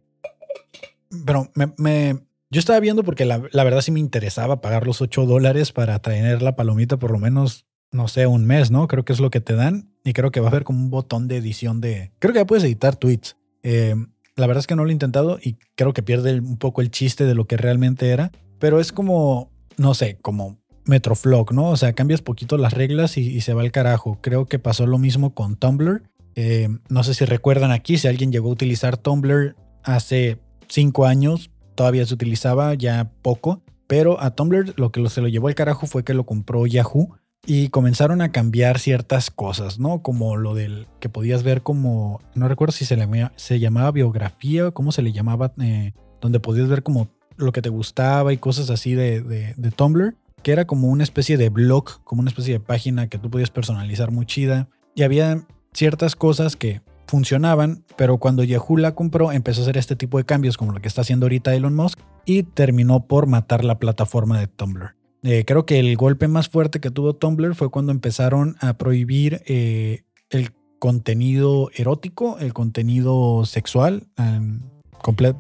Pero 1.26 1.50
me, 1.78 2.20
yo 2.52 2.60
estaba 2.60 2.80
viendo 2.80 3.04
porque 3.04 3.26
la, 3.26 3.38
verdad 3.38 3.82
sí 3.82 3.92
me 3.92 4.00
interesaba 4.00 4.62
pagar 4.62 4.86
los 4.86 5.02
8 5.02 5.26
dólares 5.26 5.72
para 5.72 6.00
traer 6.00 6.42
la 6.42 6.56
palomita 6.56 6.98
por 6.98 7.12
lo 7.12 7.20
menos, 7.20 7.66
no 7.96 8.08
sé, 8.08 8.28
un 8.28 8.46
mes, 8.46 8.70
¿no? 8.70 8.88
Creo 8.88 9.06
que 9.06 9.14
es 9.14 9.20
lo 9.20 9.32
que 9.32 9.42
te 9.42 9.56
dan. 9.56 9.90
Y 10.04 10.14
creo 10.14 10.32
que 10.32 10.40
va 10.40 10.48
a 10.48 10.50
haber 10.50 10.64
como 10.64 10.80
un 10.80 10.92
botón 10.92 11.28
de 11.28 11.38
edición 11.38 11.82
de... 11.82 12.12
Creo 12.20 12.34
que 12.34 12.40
ya 12.40 12.46
puedes 12.46 12.64
editar 12.64 12.96
tweets. 12.96 13.38
Eh, 13.64 13.96
la 14.36 14.48
verdad 14.48 14.60
es 14.60 14.68
que 14.68 14.76
no 14.76 14.84
lo 14.84 14.90
he 14.90 14.94
intentado 14.94 15.40
y 15.42 15.58
creo 15.76 15.94
que 15.94 16.04
pierde 16.04 16.40
un 16.40 16.58
poco 16.58 16.82
el 16.82 16.92
chiste 16.92 17.26
de 17.26 17.34
lo 17.34 17.46
que 17.46 17.58
realmente 17.58 18.10
era. 18.10 18.32
Pero 18.60 18.80
es 18.80 18.92
como, 18.92 19.50
no 19.78 19.94
sé, 19.94 20.20
como 20.22 20.60
Metroflog, 20.86 21.54
¿no? 21.54 21.70
O 21.70 21.78
sea, 21.78 21.94
cambias 21.94 22.22
poquito 22.22 22.58
las 22.58 22.74
reglas 22.74 23.18
y, 23.18 23.42
se 23.42 23.54
va 23.54 23.62
al 23.62 23.72
carajo. 23.72 24.20
Creo 24.22 24.46
que 24.46 24.60
pasó 24.60 24.86
lo 24.86 24.98
mismo 24.98 25.34
con 25.34 25.56
Tumblr. 25.56 26.04
Eh, 26.36 26.70
no 26.90 27.04
sé 27.04 27.14
si 27.14 27.26
recuerdan 27.26 27.72
aquí, 27.72 27.98
si 27.98 28.08
alguien 28.08 28.32
llegó 28.32 28.50
a 28.50 28.54
utilizar 28.54 28.98
Tumblr 28.98 29.56
hace 29.84 30.38
cinco 30.68 31.06
años, 31.06 31.50
todavía 31.76 32.06
se 32.06 32.14
utilizaba 32.14 32.74
ya 32.74 33.10
poco, 33.22 33.62
pero 33.88 34.22
a 34.22 34.36
Tumblr 34.36 34.74
lo 34.78 34.92
que 34.92 35.08
se 35.10 35.22
lo 35.22 35.30
llevó 35.30 35.48
al 35.48 35.56
carajo 35.56 35.88
fue 35.88 36.04
que 36.04 36.14
lo 36.14 36.26
compró 36.26 36.68
Yahoo 36.68 37.16
y 37.46 37.70
comenzaron 37.70 38.22
a 38.22 38.32
cambiar 38.32 38.80
ciertas 38.80 39.32
cosas, 39.32 39.80
¿no? 39.80 40.02
Como 40.02 40.38
lo 40.38 40.56
del 40.56 40.88
que 41.00 41.10
podías 41.10 41.44
ver 41.44 41.62
como, 41.62 42.22
no 42.34 42.48
recuerdo 42.48 42.72
si 42.72 42.86
se, 42.86 42.98
le, 42.98 43.08
se 43.36 43.60
llamaba 43.60 43.92
biografía 43.92 44.68
o 44.68 44.74
cómo 44.74 44.92
se 44.92 45.02
le 45.02 45.12
llamaba, 45.12 45.54
eh, 45.62 45.94
donde 46.22 46.40
podías 46.40 46.68
ver 46.68 46.84
como 46.84 47.10
lo 47.38 47.52
que 47.52 47.62
te 47.62 47.70
gustaba 47.70 48.34
y 48.34 48.38
cosas 48.38 48.70
así 48.70 48.96
de, 48.96 49.22
de 49.22 49.72
Tumblr 49.72 50.16
que 50.46 50.52
era 50.52 50.66
como 50.66 50.90
una 50.90 51.04
especie 51.04 51.38
de 51.38 51.50
blog, 51.50 52.04
como 52.04 52.20
una 52.20 52.30
especie 52.30 52.54
de 52.54 52.60
página 52.60 53.10
que 53.10 53.18
tú 53.18 53.32
podías 53.32 53.50
personalizar 53.50 54.12
muy 54.12 54.28
chida. 54.28 54.70
Y 54.94 55.02
había 55.02 55.44
ciertas 55.74 56.16
cosas 56.16 56.56
que 56.56 56.84
funcionaban, 57.08 57.84
pero 57.98 58.20
cuando 58.20 58.44
Yahoo 58.44 58.78
la 58.78 58.94
compró 58.94 59.32
empezó 59.32 59.62
a 59.62 59.64
hacer 59.64 59.78
este 59.78 59.96
tipo 59.96 60.20
de 60.20 60.26
cambios 60.26 60.56
como 60.56 60.72
lo 60.72 60.82
que 60.82 60.88
está 60.88 61.02
haciendo 61.02 61.26
ahorita 61.26 61.56
Elon 61.56 61.76
Musk 61.76 61.98
y 62.26 62.44
terminó 62.44 63.08
por 63.08 63.26
matar 63.26 63.66
la 63.66 63.80
plataforma 63.80 64.40
de 64.40 64.46
Tumblr. 64.46 64.96
Eh, 65.28 65.44
creo 65.44 65.66
que 65.66 65.80
el 65.80 65.98
golpe 65.98 66.28
más 66.28 66.50
fuerte 66.50 66.80
que 66.80 66.92
tuvo 66.92 67.16
Tumblr 67.16 67.56
fue 67.56 67.72
cuando 67.72 67.92
empezaron 67.92 68.58
a 68.60 68.78
prohibir 68.78 69.42
eh, 69.48 70.04
el 70.30 70.52
contenido 70.78 71.72
erótico, 71.74 72.38
el 72.38 72.54
contenido 72.54 73.44
sexual, 73.46 74.04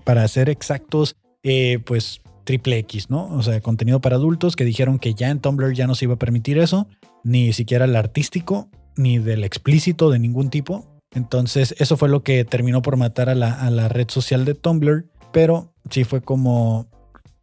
para 0.04 0.28
ser 0.28 0.50
exactos, 0.50 1.15
eh, 1.43 1.78
pues 1.86 2.21
triple 2.45 2.80
X, 2.80 3.12
¿no? 3.12 3.28
O 3.36 3.43
sea, 3.43 3.62
contenido 3.62 4.02
para 4.02 4.15
adultos 4.15 4.56
que 4.56 4.65
dijeron 4.65 4.98
que 4.98 5.13
ya 5.13 5.30
en 5.30 5.39
Tumblr 5.39 5.76
ya 5.76 5.86
no 5.86 5.93
se 5.93 6.06
iba 6.06 6.15
a 6.15 6.19
permitir 6.19 6.58
eso, 6.58 6.88
ni 7.24 7.54
siquiera 7.54 7.86
el 7.86 7.95
artístico, 7.95 8.69
ni 8.98 9.19
del 9.19 9.43
explícito 9.43 10.10
de 10.10 10.17
ningún 10.17 10.50
tipo. 10.50 11.00
Entonces, 11.13 11.76
eso 11.78 11.95
fue 11.95 12.10
lo 12.10 12.24
que 12.24 12.43
terminó 12.43 12.82
por 12.82 12.98
matar 12.98 13.30
a 13.30 13.36
la, 13.36 13.88
red 13.88 14.10
social 14.10 14.45
de 14.45 14.56
Tumblr, 14.56 15.06
pero 15.32 15.76
sí 15.91 16.06
fue 16.06 16.21
como, 16.21 16.88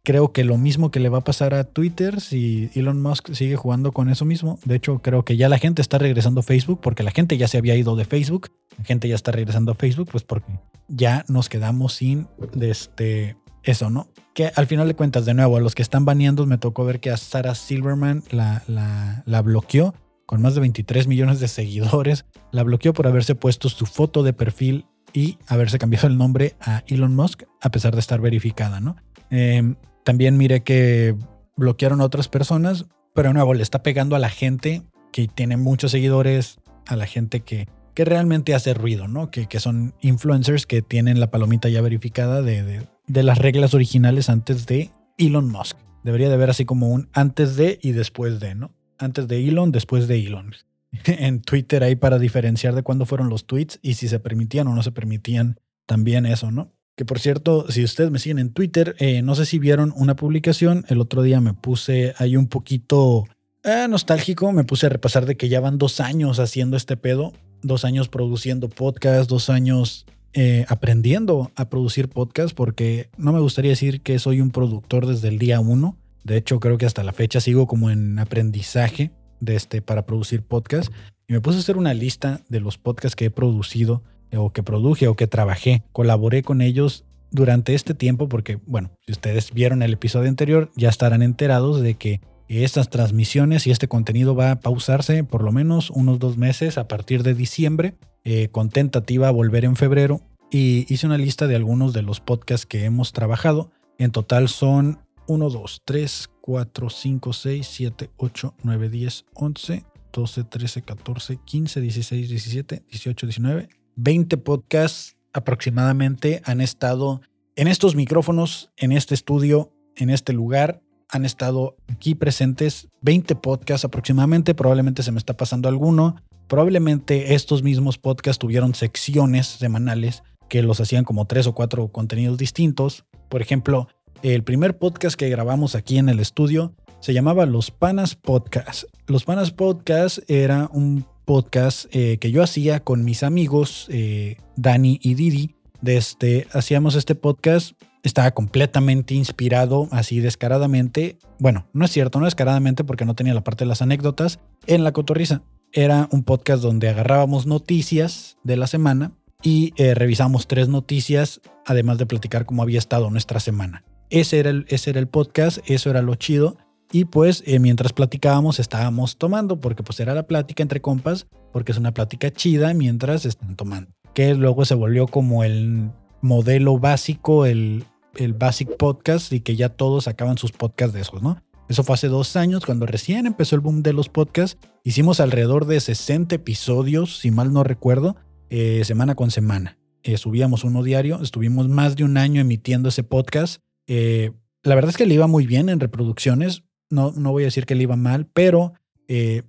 creo 0.03 0.33
que 0.33 0.43
lo 0.43 0.57
mismo 0.57 0.91
que 0.91 0.99
le 0.99 1.09
va 1.09 1.19
a 1.19 1.23
pasar 1.23 1.53
a 1.53 1.63
Twitter 1.63 2.19
si 2.19 2.69
Elon 2.75 3.01
Musk 3.01 3.33
sigue 3.33 3.55
jugando 3.55 3.93
con 3.93 4.09
eso 4.09 4.25
mismo. 4.25 4.59
De 4.65 4.75
hecho, 4.75 4.99
creo 4.99 5.23
que 5.23 5.37
ya 5.37 5.47
la 5.47 5.57
gente 5.57 5.81
está 5.81 5.97
regresando 5.97 6.41
a 6.41 6.43
Facebook 6.43 6.81
porque 6.81 7.03
la 7.03 7.11
gente 7.11 7.37
ya 7.37 7.47
se 7.47 7.57
había 7.57 7.75
ido 7.75 7.95
de 7.95 8.05
Facebook. 8.05 8.49
La 8.77 8.83
gente 8.83 9.07
ya 9.07 9.15
está 9.15 9.31
regresando 9.31 9.71
a 9.71 9.75
Facebook, 9.75 10.09
pues 10.11 10.23
porque 10.23 10.59
ya 10.89 11.23
nos 11.29 11.47
quedamos 11.47 11.93
sin 11.93 12.27
este, 12.59 13.37
eso, 13.63 13.89
¿no? 13.89 14.09
Que 14.33 14.51
al 14.55 14.67
final 14.67 14.87
de 14.87 14.95
cuentas, 14.95 15.25
de 15.25 15.33
nuevo, 15.33 15.55
a 15.55 15.61
los 15.61 15.73
que 15.73 15.81
están 15.81 16.05
baneando, 16.05 16.45
me 16.45 16.57
tocó 16.57 16.83
ver 16.83 16.99
que 16.99 17.09
a 17.09 17.17
Sarah 17.17 17.55
Silverman 17.55 18.23
la, 18.29 18.63
la, 18.67 19.41
bloqueó 19.41 19.93
con 20.25 20.41
más 20.41 20.55
de 20.55 20.61
23 20.61 21.07
millones 21.07 21.39
de 21.39 21.47
seguidores. 21.47 22.25
La 22.51 22.63
bloqueó 22.63 22.93
por 22.93 23.07
haberse 23.07 23.35
puesto 23.35 23.69
su 23.69 23.85
foto 23.85 24.23
de 24.23 24.33
perfil 24.33 24.85
y 25.13 25.37
haberse 25.47 25.77
cambiado 25.77 26.07
el 26.07 26.17
nombre 26.17 26.55
a 26.59 26.83
Elon 26.87 27.15
Musk, 27.15 27.43
a 27.61 27.69
pesar 27.69 27.93
de 27.93 27.99
estar 27.99 28.19
verificada, 28.19 28.79
¿no? 28.79 28.95
Em, 29.29 29.75
también 30.03 30.37
mire 30.37 30.63
que 30.63 31.15
bloquearon 31.55 32.01
a 32.01 32.05
otras 32.05 32.27
personas, 32.27 32.85
pero 33.13 33.29
de 33.29 33.33
nuevo 33.33 33.53
le 33.53 33.63
está 33.63 33.83
pegando 33.83 34.15
a 34.15 34.19
la 34.19 34.29
gente 34.29 34.83
que 35.11 35.27
tiene 35.27 35.57
muchos 35.57 35.91
seguidores, 35.91 36.57
a 36.87 36.95
la 36.95 37.05
gente 37.05 37.41
que, 37.41 37.67
que 37.93 38.05
realmente 38.05 38.55
hace 38.55 38.73
ruido, 38.73 39.07
¿no? 39.07 39.29
Que, 39.29 39.47
que 39.47 39.59
son 39.59 39.93
influencers 40.01 40.65
que 40.65 40.81
tienen 40.81 41.19
la 41.19 41.31
palomita 41.31 41.69
ya 41.69 41.81
verificada 41.81 42.41
de, 42.41 42.87
de 43.07 43.23
las 43.23 43.37
reglas 43.37 43.73
originales 43.73 44.29
antes 44.29 44.65
de 44.65 44.91
Elon 45.17 45.49
Musk. 45.49 45.77
Debería 46.03 46.27
de 46.27 46.35
haber 46.35 46.49
así 46.49 46.65
como 46.65 46.89
un 46.89 47.09
antes 47.13 47.55
de 47.55 47.79
y 47.81 47.91
después 47.91 48.39
de, 48.39 48.55
¿no? 48.55 48.71
Antes 48.97 49.27
de 49.27 49.47
Elon, 49.47 49.71
después 49.71 50.07
de 50.07 50.25
Elon. 50.25 50.53
en 51.05 51.41
Twitter 51.41 51.83
ahí 51.83 51.95
para 51.95 52.19
diferenciar 52.19 52.75
de 52.75 52.83
cuándo 52.83 53.05
fueron 53.05 53.29
los 53.29 53.45
tweets 53.45 53.79
y 53.81 53.95
si 53.95 54.07
se 54.07 54.19
permitían 54.19 54.67
o 54.67 54.75
no 54.75 54.83
se 54.83 54.91
permitían 54.91 55.59
también 55.85 56.25
eso, 56.25 56.51
¿no? 56.51 56.71
Que 56.95 57.05
por 57.05 57.19
cierto, 57.19 57.69
si 57.71 57.83
ustedes 57.83 58.11
me 58.11 58.19
siguen 58.19 58.39
en 58.39 58.53
Twitter, 58.53 58.95
eh, 58.99 59.21
no 59.23 59.33
sé 59.35 59.45
si 59.45 59.57
vieron 59.57 59.93
una 59.95 60.15
publicación, 60.15 60.85
el 60.89 61.01
otro 61.01 61.23
día 61.23 61.41
me 61.41 61.53
puse 61.53 62.13
ahí 62.17 62.37
un 62.37 62.47
poquito 62.47 63.25
eh, 63.63 63.87
nostálgico, 63.89 64.51
me 64.51 64.63
puse 64.63 64.85
a 64.85 64.89
repasar 64.89 65.25
de 65.25 65.35
que 65.35 65.49
ya 65.49 65.59
van 65.59 65.77
dos 65.77 65.99
años 65.99 66.39
haciendo 66.39 66.77
este 66.77 66.95
pedo, 66.97 67.33
dos 67.63 67.83
años 67.85 68.09
produciendo 68.09 68.69
podcast, 68.69 69.29
dos 69.29 69.49
años 69.49 70.05
eh, 70.33 70.65
aprendiendo 70.67 71.51
a 71.55 71.69
producir 71.69 72.09
podcast 72.09 72.55
porque 72.55 73.09
no 73.17 73.33
me 73.33 73.39
gustaría 73.39 73.69
decir 73.69 74.01
que 74.01 74.17
soy 74.19 74.41
un 74.41 74.51
productor 74.51 75.07
desde 75.07 75.29
el 75.29 75.39
día 75.39 75.59
uno. 75.59 75.97
De 76.23 76.37
hecho, 76.37 76.59
creo 76.59 76.77
que 76.77 76.85
hasta 76.85 77.03
la 77.03 77.11
fecha 77.13 77.39
sigo 77.39 77.67
como 77.67 77.89
en 77.89 78.19
aprendizaje 78.19 79.11
de 79.39 79.55
este, 79.55 79.81
para 79.81 80.05
producir 80.05 80.41
podcast. 80.41 80.91
Y 81.27 81.33
me 81.33 81.41
puse 81.41 81.57
a 81.57 81.61
hacer 81.61 81.77
una 81.77 81.93
lista 81.93 82.41
de 82.49 82.59
los 82.59 82.77
podcasts 82.77 83.15
que 83.15 83.25
he 83.25 83.29
producido 83.29 84.03
o 84.35 84.51
que 84.51 84.63
produje 84.63 85.07
o 85.07 85.15
que 85.15 85.27
trabajé. 85.27 85.83
Colaboré 85.91 86.43
con 86.43 86.61
ellos 86.61 87.05
durante 87.31 87.73
este 87.73 87.93
tiempo 87.93 88.29
porque, 88.29 88.59
bueno, 88.65 88.91
si 89.05 89.11
ustedes 89.11 89.51
vieron 89.53 89.81
el 89.81 89.93
episodio 89.93 90.29
anterior, 90.29 90.71
ya 90.75 90.89
estarán 90.89 91.21
enterados 91.21 91.81
de 91.81 91.95
que 91.95 92.21
estas 92.47 92.89
transmisiones 92.89 93.65
y 93.67 93.71
este 93.71 93.87
contenido 93.87 94.35
va 94.35 94.51
a 94.51 94.59
pausarse 94.59 95.23
por 95.23 95.43
lo 95.43 95.51
menos 95.51 95.89
unos 95.89 96.19
dos 96.19 96.37
meses 96.37 96.77
a 96.77 96.87
partir 96.87 97.23
de 97.23 97.33
diciembre 97.33 97.95
eh, 98.23 98.49
con 98.49 98.69
tentativa 98.69 99.27
a 99.27 99.31
volver 99.31 99.65
en 99.65 99.75
febrero 99.75 100.21
y 100.51 100.85
hice 100.93 101.07
una 101.07 101.17
lista 101.17 101.47
de 101.47 101.55
algunos 101.55 101.93
de 101.93 102.03
los 102.03 102.19
podcasts 102.19 102.67
que 102.67 102.85
hemos 102.85 103.11
trabajado. 103.11 103.71
En 103.97 104.11
total 104.11 104.49
son 104.49 104.99
1, 105.27 105.49
2, 105.49 105.81
3, 105.83 106.29
4, 106.41 106.89
5, 106.89 107.33
6, 107.33 107.67
7, 107.67 108.09
8, 108.17 108.55
9, 108.63 108.89
10, 108.89 109.25
11, 109.33 109.85
12, 110.11 110.43
13, 110.43 110.81
14, 110.83 111.39
15, 111.43 111.81
16, 111.81 112.29
17, 112.29 112.83
18, 112.87 113.25
19, 113.25 113.69
20 113.95 114.37
podcasts 114.37 115.17
aproximadamente 115.33 116.41
han 116.45 116.61
estado 116.61 117.21
en 117.55 117.67
estos 117.67 117.95
micrófonos, 117.95 118.71
en 118.77 118.91
este 118.91 119.13
estudio, 119.13 119.71
en 119.95 120.09
este 120.09 120.33
lugar, 120.33 120.81
han 121.09 121.25
estado 121.25 121.75
aquí 121.87 122.15
presentes 122.15 122.87
20 123.01 123.35
podcasts 123.35 123.85
aproximadamente, 123.85 124.55
probablemente 124.55 125.03
se 125.03 125.11
me 125.11 125.19
está 125.19 125.37
pasando 125.37 125.69
alguno, 125.69 126.15
probablemente 126.47 127.35
estos 127.35 127.61
mismos 127.61 127.99
podcasts 127.99 128.39
tuvieron 128.39 128.73
secciones 128.73 129.45
semanales 129.47 130.23
que 130.49 130.63
los 130.63 130.79
hacían 130.79 131.03
como 131.03 131.25
tres 131.25 131.45
o 131.45 131.53
cuatro 131.53 131.89
contenidos 131.89 132.37
distintos. 132.37 133.05
Por 133.29 133.41
ejemplo, 133.41 133.87
el 134.23 134.43
primer 134.43 134.77
podcast 134.77 135.15
que 135.15 135.29
grabamos 135.29 135.75
aquí 135.75 135.97
en 135.97 136.09
el 136.09 136.19
estudio 136.19 136.73
se 136.99 137.13
llamaba 137.13 137.45
Los 137.45 137.69
Panas 137.69 138.15
Podcast. 138.15 138.85
Los 139.07 139.25
Panas 139.25 139.51
Podcast 139.51 140.19
era 140.29 140.69
un 140.71 141.05
podcast 141.25 141.85
eh, 141.91 142.17
que 142.19 142.31
yo 142.31 142.43
hacía 142.43 142.81
con 142.81 143.03
mis 143.03 143.23
amigos 143.23 143.87
eh, 143.89 144.37
Dani 144.55 144.99
y 145.01 145.15
Didi. 145.15 145.55
Desde, 145.81 146.47
hacíamos 146.53 146.95
este 146.95 147.15
podcast 147.15 147.73
estaba 148.03 148.31
completamente 148.31 149.15
inspirado 149.15 149.87
así 149.91 150.19
descaradamente. 150.19 151.17
Bueno, 151.39 151.65
no 151.73 151.85
es 151.85 151.91
cierto, 151.91 152.19
no 152.19 152.25
descaradamente 152.25 152.83
porque 152.83 153.05
no 153.05 153.15
tenía 153.15 153.33
la 153.33 153.43
parte 153.43 153.63
de 153.63 153.69
las 153.69 153.81
anécdotas 153.81 154.39
en 154.67 154.83
la 154.83 154.91
cotorriza. 154.91 155.41
Era 155.71 156.07
un 156.11 156.23
podcast 156.23 156.61
donde 156.61 156.89
agarrábamos 156.89 157.47
noticias 157.47 158.37
de 158.43 158.57
la 158.57 158.67
semana 158.67 159.13
y 159.41 159.73
eh, 159.77 159.95
revisamos 159.95 160.47
tres 160.47 160.67
noticias, 160.67 161.41
además 161.65 161.97
de 161.97 162.05
platicar 162.05 162.45
cómo 162.45 162.61
había 162.61 162.79
estado 162.79 163.09
nuestra 163.09 163.39
semana. 163.39 163.83
Ese 164.09 164.39
era 164.39 164.51
el, 164.51 164.65
ese 164.69 164.91
era 164.91 164.99
el 164.99 165.07
podcast, 165.07 165.57
eso 165.65 165.89
era 165.89 166.01
lo 166.01 166.15
chido. 166.15 166.57
Y 166.93 167.05
pues 167.05 167.41
eh, 167.47 167.57
mientras 167.57 167.91
platicábamos 167.91 168.59
estábamos 168.59 169.17
tomando, 169.17 169.59
porque 169.59 169.81
pues 169.81 169.99
era 169.99 170.13
la 170.13 170.27
plática 170.27 170.61
entre 170.61 170.79
compas, 170.79 171.25
porque 171.51 171.71
es 171.71 171.79
una 171.79 171.91
plática 171.91 172.29
chida 172.29 172.71
mientras 172.75 173.25
están 173.25 173.55
tomando. 173.55 173.91
Que 174.13 174.35
luego 174.35 174.63
se 174.63 174.75
volvió 174.75 175.07
como 175.07 175.43
el 175.43 175.89
modelo 176.21 176.77
básico, 176.77 177.47
el, 177.47 177.83
el 178.15 178.33
Basic 178.33 178.77
Podcast 178.77 179.33
y 179.33 179.39
que 179.39 179.55
ya 179.55 179.69
todos 179.69 180.03
sacaban 180.03 180.37
sus 180.37 180.51
podcasts 180.51 180.93
de 180.93 181.01
esos, 181.01 181.23
¿no? 181.23 181.41
Eso 181.67 181.83
fue 181.83 181.95
hace 181.95 182.09
dos 182.09 182.35
años, 182.35 182.63
cuando 182.63 182.85
recién 182.85 183.25
empezó 183.25 183.55
el 183.55 183.61
boom 183.61 183.81
de 183.81 183.93
los 183.93 184.07
podcasts. 184.07 184.59
Hicimos 184.83 185.19
alrededor 185.19 185.65
de 185.65 185.79
60 185.79 186.35
episodios, 186.35 187.17
si 187.17 187.31
mal 187.31 187.51
no 187.51 187.63
recuerdo, 187.63 188.17
eh, 188.51 188.83
semana 188.85 189.15
con 189.15 189.31
semana. 189.31 189.79
Eh, 190.03 190.17
subíamos 190.17 190.63
uno 190.63 190.83
diario, 190.83 191.23
estuvimos 191.23 191.69
más 191.69 191.95
de 191.95 192.03
un 192.03 192.17
año 192.17 192.39
emitiendo 192.39 192.89
ese 192.89 193.01
podcast. 193.01 193.63
La 193.87 194.75
verdad 194.75 194.91
es 194.91 194.97
que 194.97 195.07
le 195.07 195.15
iba 195.15 195.27
muy 195.27 195.47
bien 195.47 195.69
en 195.69 195.79
reproducciones, 195.79 196.63
no, 196.89 197.11
no 197.11 197.31
voy 197.31 197.43
a 197.43 197.47
decir 197.47 197.65
que 197.65 197.75
le 197.75 197.83
iba 197.83 197.95
mal, 197.95 198.27
pero 198.33 198.73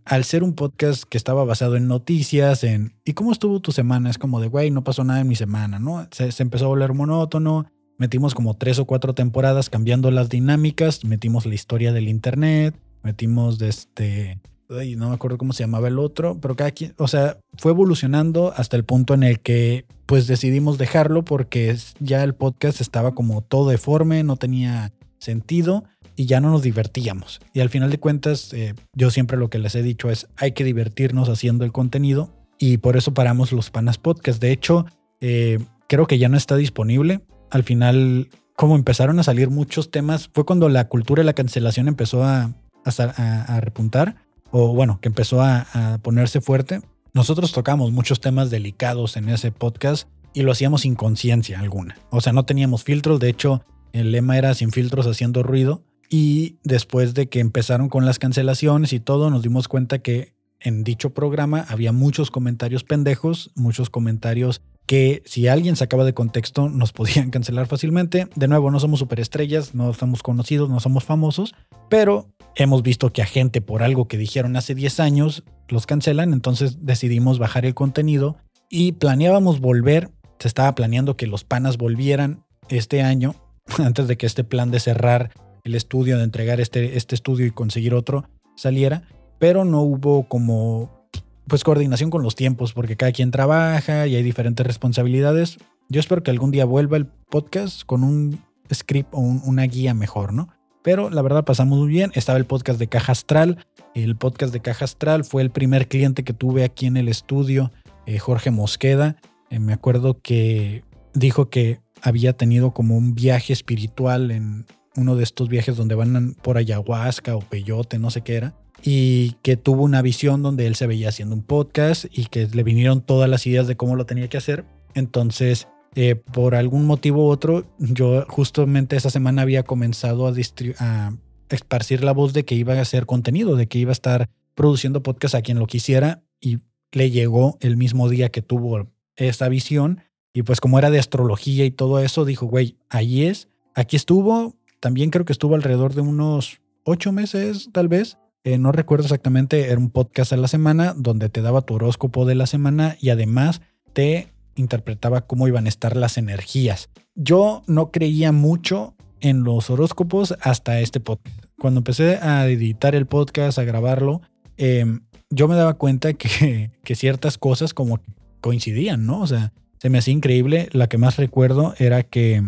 al 0.04 0.24
ser 0.24 0.42
un 0.42 0.52
podcast 0.54 1.04
que 1.04 1.16
estaba 1.16 1.44
basado 1.44 1.76
en 1.76 1.88
noticias, 1.88 2.64
en 2.64 2.92
¿y 3.04 3.14
cómo 3.14 3.32
estuvo 3.32 3.60
tu 3.60 3.72
semana? 3.72 4.10
Es 4.10 4.18
como 4.18 4.40
de, 4.40 4.48
güey, 4.48 4.70
no 4.70 4.84
pasó 4.84 5.04
nada 5.04 5.20
en 5.20 5.28
mi 5.28 5.36
semana, 5.36 5.78
¿no? 5.78 6.06
Se, 6.10 6.30
empezó 6.42 6.66
a 6.66 6.68
volver 6.68 6.92
monótono, 6.92 7.66
Metimos 7.96 8.34
como 8.34 8.54
tres 8.54 8.80
o 8.80 8.86
cuatro 8.86 9.14
temporadas 9.14 9.70
cambiando 9.70 10.10
las 10.10 10.28
dinámicas, 10.28 11.04
metimos 11.04 11.46
la 11.46 11.54
historia 11.54 11.92
del 11.92 12.08
internet, 12.08 12.74
metimos 13.04 13.58
de 13.58 13.68
este, 13.68 14.40
no 14.68 15.10
me 15.10 15.14
acuerdo 15.14 15.38
cómo 15.38 15.52
se 15.52 15.62
llamaba 15.62 15.86
el 15.86 16.00
otro, 16.00 16.36
pero 16.40 16.56
cada 16.56 16.72
quien, 16.72 16.94
o 16.98 17.06
sea, 17.06 17.38
fue 17.56 17.70
evolucionando 17.70 18.52
hasta 18.56 18.76
el 18.76 18.84
punto 18.84 19.14
en 19.14 19.22
el 19.22 19.38
que 19.38 19.84
pues 20.06 20.26
decidimos 20.26 20.76
dejarlo 20.76 21.24
porque 21.24 21.76
ya 22.00 22.24
el 22.24 22.34
podcast 22.34 22.80
estaba 22.80 23.14
como 23.14 23.42
todo 23.42 23.70
deforme, 23.70 24.24
no 24.24 24.36
tenía 24.36 24.92
sentido 25.18 25.84
y 26.16 26.26
ya 26.26 26.40
no 26.40 26.50
nos 26.50 26.62
divertíamos. 26.62 27.40
Y 27.52 27.60
al 27.60 27.70
final 27.70 27.90
de 27.90 27.98
cuentas, 27.98 28.52
eh, 28.52 28.74
yo 28.94 29.10
siempre 29.10 29.36
lo 29.36 29.50
que 29.50 29.58
les 29.58 29.74
he 29.74 29.82
dicho 29.82 30.10
es, 30.10 30.28
hay 30.36 30.52
que 30.52 30.64
divertirnos 30.64 31.28
haciendo 31.28 31.64
el 31.64 31.72
contenido 31.72 32.30
y 32.58 32.78
por 32.78 32.96
eso 32.96 33.14
paramos 33.14 33.52
los 33.52 33.70
Panas 33.70 33.98
Podcast. 33.98 34.40
De 34.40 34.52
hecho, 34.52 34.86
eh, 35.20 35.58
creo 35.88 36.06
que 36.06 36.18
ya 36.18 36.28
no 36.28 36.36
está 36.36 36.56
disponible 36.56 37.22
al 37.54 37.62
final, 37.62 38.28
como 38.56 38.74
empezaron 38.74 39.20
a 39.20 39.22
salir 39.22 39.48
muchos 39.48 39.92
temas, 39.92 40.28
fue 40.32 40.44
cuando 40.44 40.68
la 40.68 40.88
cultura 40.88 41.20
de 41.20 41.26
la 41.26 41.34
cancelación 41.34 41.86
empezó 41.86 42.24
a, 42.24 42.52
a, 42.84 43.60
repuntar, 43.60 44.16
o 44.50 44.74
bueno, 44.74 44.98
que 45.00 45.08
empezó 45.08 45.40
a, 45.40 45.66
a 45.72 45.98
ponerse 45.98 46.40
fuerte. 46.40 46.80
Nosotros 47.12 47.52
tocamos 47.52 47.92
muchos 47.92 48.20
temas 48.20 48.50
delicados 48.50 49.16
en 49.16 49.28
ese 49.28 49.52
podcast 49.52 50.08
y 50.32 50.42
lo 50.42 50.50
hacíamos 50.50 50.80
sin 50.80 50.96
conciencia 50.96 51.60
alguna. 51.60 51.96
O 52.10 52.20
sea, 52.20 52.32
no 52.32 52.44
teníamos 52.44 52.82
filtros, 52.82 53.20
de 53.20 53.28
hecho, 53.28 53.64
el 53.92 54.10
lema 54.10 54.36
era 54.36 54.52
sin 54.54 54.72
filtros 54.72 55.06
haciendo 55.06 55.44
ruido. 55.44 55.84
Y 56.08 56.56
después 56.62 57.14
de 57.14 57.28
que 57.28 57.40
empezaron 57.40 57.88
con 57.88 58.06
las 58.06 58.18
cancelaciones 58.18 58.92
y 58.92 59.00
todo, 59.00 59.30
nos 59.30 59.42
dimos 59.42 59.68
cuenta 59.68 59.98
que 59.98 60.34
en 60.60 60.82
dicho 60.82 61.10
programa 61.10 61.64
había 61.68 61.92
muchos 61.92 62.30
comentarios 62.30 62.84
pendejos, 62.84 63.50
muchos 63.54 63.90
comentarios 63.90 64.62
que 64.86 65.22
si 65.24 65.48
alguien 65.48 65.76
sacaba 65.76 66.04
de 66.04 66.14
contexto 66.14 66.68
nos 66.68 66.92
podían 66.92 67.30
cancelar 67.30 67.66
fácilmente. 67.66 68.28
De 68.34 68.48
nuevo, 68.48 68.70
no 68.70 68.80
somos 68.80 68.98
superestrellas, 68.98 69.74
no 69.74 69.90
estamos 69.90 70.22
conocidos, 70.22 70.68
no 70.68 70.80
somos 70.80 71.04
famosos, 71.04 71.54
pero 71.88 72.28
hemos 72.56 72.82
visto 72.82 73.12
que 73.12 73.22
a 73.22 73.26
gente 73.26 73.60
por 73.60 73.82
algo 73.82 74.08
que 74.08 74.18
dijeron 74.18 74.56
hace 74.56 74.74
10 74.74 75.00
años 75.00 75.44
los 75.68 75.86
cancelan, 75.86 76.32
entonces 76.32 76.84
decidimos 76.84 77.38
bajar 77.38 77.64
el 77.64 77.74
contenido 77.74 78.36
y 78.68 78.92
planeábamos 78.92 79.60
volver, 79.60 80.10
se 80.38 80.48
estaba 80.48 80.74
planeando 80.74 81.16
que 81.16 81.26
los 81.26 81.44
panas 81.44 81.78
volvieran 81.78 82.44
este 82.68 83.02
año, 83.02 83.34
antes 83.78 84.08
de 84.08 84.16
que 84.16 84.26
este 84.26 84.44
plan 84.44 84.70
de 84.70 84.80
cerrar 84.80 85.30
el 85.64 85.74
estudio, 85.74 86.18
de 86.18 86.24
entregar 86.24 86.60
este, 86.60 86.96
este 86.96 87.14
estudio 87.14 87.46
y 87.46 87.50
conseguir 87.50 87.94
otro 87.94 88.28
saliera, 88.54 89.02
pero 89.38 89.64
no 89.64 89.80
hubo 89.80 90.28
como 90.28 91.08
pues 91.46 91.64
coordinación 91.64 92.10
con 92.10 92.22
los 92.22 92.36
tiempos, 92.36 92.72
porque 92.72 92.96
cada 92.96 93.12
quien 93.12 93.30
trabaja 93.30 94.06
y 94.06 94.14
hay 94.14 94.22
diferentes 94.22 94.66
responsabilidades. 94.66 95.58
Yo 95.88 96.00
espero 96.00 96.22
que 96.22 96.30
algún 96.30 96.50
día 96.50 96.64
vuelva 96.64 96.96
el 96.96 97.06
podcast 97.06 97.82
con 97.84 98.04
un 98.04 98.40
script 98.72 99.10
o 99.12 99.20
una 99.20 99.64
guía 99.64 99.92
mejor, 99.92 100.32
¿no? 100.32 100.48
Pero 100.82 101.10
la 101.10 101.22
verdad 101.22 101.44
pasamos 101.44 101.78
muy 101.78 101.88
bien. 101.88 102.12
Estaba 102.14 102.38
el 102.38 102.46
podcast 102.46 102.78
de 102.78 102.86
Caja 102.86 103.12
Astral. 103.12 103.66
El 103.94 104.16
podcast 104.16 104.52
de 104.52 104.60
Caja 104.60 104.84
Astral 104.84 105.24
fue 105.24 105.42
el 105.42 105.50
primer 105.50 105.88
cliente 105.88 106.24
que 106.24 106.32
tuve 106.32 106.64
aquí 106.64 106.86
en 106.86 106.96
el 106.96 107.08
estudio, 107.08 107.72
eh, 108.06 108.18
Jorge 108.18 108.50
Mosqueda. 108.50 109.16
Eh, 109.50 109.58
me 109.58 109.72
acuerdo 109.72 110.20
que 110.20 110.84
dijo 111.14 111.48
que 111.48 111.80
había 112.02 112.34
tenido 112.34 112.72
como 112.72 112.96
un 112.96 113.14
viaje 113.14 113.52
espiritual 113.52 114.30
en 114.30 114.66
uno 114.96 115.16
de 115.16 115.24
estos 115.24 115.48
viajes 115.48 115.76
donde 115.76 115.94
van 115.94 116.34
por 116.42 116.58
ayahuasca 116.58 117.36
o 117.36 117.40
peyote, 117.40 117.98
no 117.98 118.10
sé 118.10 118.22
qué 118.22 118.36
era 118.36 118.54
y 118.86 119.32
que 119.42 119.56
tuvo 119.56 119.82
una 119.82 120.02
visión 120.02 120.42
donde 120.42 120.66
él 120.66 120.74
se 120.74 120.86
veía 120.86 121.08
haciendo 121.08 121.34
un 121.34 121.42
podcast 121.42 122.04
y 122.10 122.26
que 122.26 122.46
le 122.46 122.62
vinieron 122.62 123.00
todas 123.00 123.30
las 123.30 123.46
ideas 123.46 123.66
de 123.66 123.76
cómo 123.76 123.96
lo 123.96 124.04
tenía 124.04 124.28
que 124.28 124.36
hacer. 124.36 124.66
Entonces, 124.94 125.68
eh, 125.94 126.16
por 126.16 126.54
algún 126.54 126.84
motivo 126.84 127.26
u 127.26 127.30
otro, 127.30 127.64
yo 127.78 128.26
justamente 128.28 128.96
esa 128.96 129.08
semana 129.08 129.42
había 129.42 129.62
comenzado 129.62 130.26
a, 130.26 130.34
a 130.78 131.12
esparcir 131.48 132.04
la 132.04 132.12
voz 132.12 132.34
de 132.34 132.44
que 132.44 132.54
iba 132.54 132.74
a 132.74 132.80
hacer 132.80 133.06
contenido, 133.06 133.56
de 133.56 133.68
que 133.68 133.78
iba 133.78 133.90
a 133.90 133.92
estar 133.92 134.28
produciendo 134.54 135.02
podcast 135.02 135.34
a 135.34 135.42
quien 135.42 135.58
lo 135.58 135.66
quisiera 135.66 136.22
y 136.38 136.58
le 136.92 137.10
llegó 137.10 137.56
el 137.60 137.78
mismo 137.78 138.10
día 138.10 138.28
que 138.28 138.42
tuvo 138.42 138.90
esa 139.16 139.48
visión 139.48 140.02
y 140.34 140.42
pues 140.42 140.60
como 140.60 140.78
era 140.78 140.90
de 140.90 140.98
astrología 140.98 141.64
y 141.64 141.70
todo 141.70 142.00
eso, 142.00 142.24
dijo, 142.24 142.46
güey, 142.46 142.76
ahí 142.90 143.24
es, 143.24 143.48
aquí 143.74 143.96
estuvo, 143.96 144.56
también 144.84 145.08
creo 145.08 145.24
que 145.24 145.32
estuvo 145.32 145.54
alrededor 145.54 145.94
de 145.94 146.02
unos 146.02 146.60
ocho 146.84 147.10
meses 147.10 147.70
tal 147.72 147.88
vez 147.88 148.18
eh, 148.44 148.58
no 148.58 148.70
recuerdo 148.70 149.04
exactamente, 149.04 149.70
era 149.70 149.78
un 149.78 149.88
podcast 149.88 150.34
a 150.34 150.36
la 150.36 150.46
semana 150.46 150.92
donde 150.94 151.30
te 151.30 151.40
daba 151.40 151.62
tu 151.62 151.72
horóscopo 151.72 152.26
de 152.26 152.34
la 152.34 152.46
semana 152.46 152.98
y 153.00 153.08
además 153.08 153.62
te 153.94 154.28
interpretaba 154.56 155.22
cómo 155.22 155.48
iban 155.48 155.64
a 155.64 155.70
estar 155.70 155.96
las 155.96 156.18
energías. 156.18 156.90
Yo 157.14 157.62
no 157.66 157.90
creía 157.90 158.32
mucho 158.32 158.94
en 159.22 159.44
los 159.44 159.70
horóscopos 159.70 160.34
hasta 160.42 160.80
este 160.80 161.00
podcast. 161.00 161.42
Cuando 161.58 161.80
empecé 161.80 162.16
a 162.16 162.46
editar 162.46 162.94
el 162.94 163.06
podcast, 163.06 163.58
a 163.58 163.64
grabarlo, 163.64 164.20
em, 164.58 165.00
yo 165.30 165.48
me 165.48 165.54
daba 165.54 165.72
cuenta 165.78 166.12
que, 166.12 166.70
que 166.84 166.94
ciertas 166.94 167.38
cosas 167.38 167.72
como 167.72 168.00
coincidían, 168.42 169.06
¿no? 169.06 169.22
O 169.22 169.26
sea, 169.26 169.54
se 169.78 169.88
me 169.88 169.96
hacía 169.96 170.12
increíble. 170.12 170.68
La 170.72 170.90
que 170.90 170.98
más 170.98 171.16
recuerdo 171.16 171.72
era 171.78 172.02
que, 172.02 172.42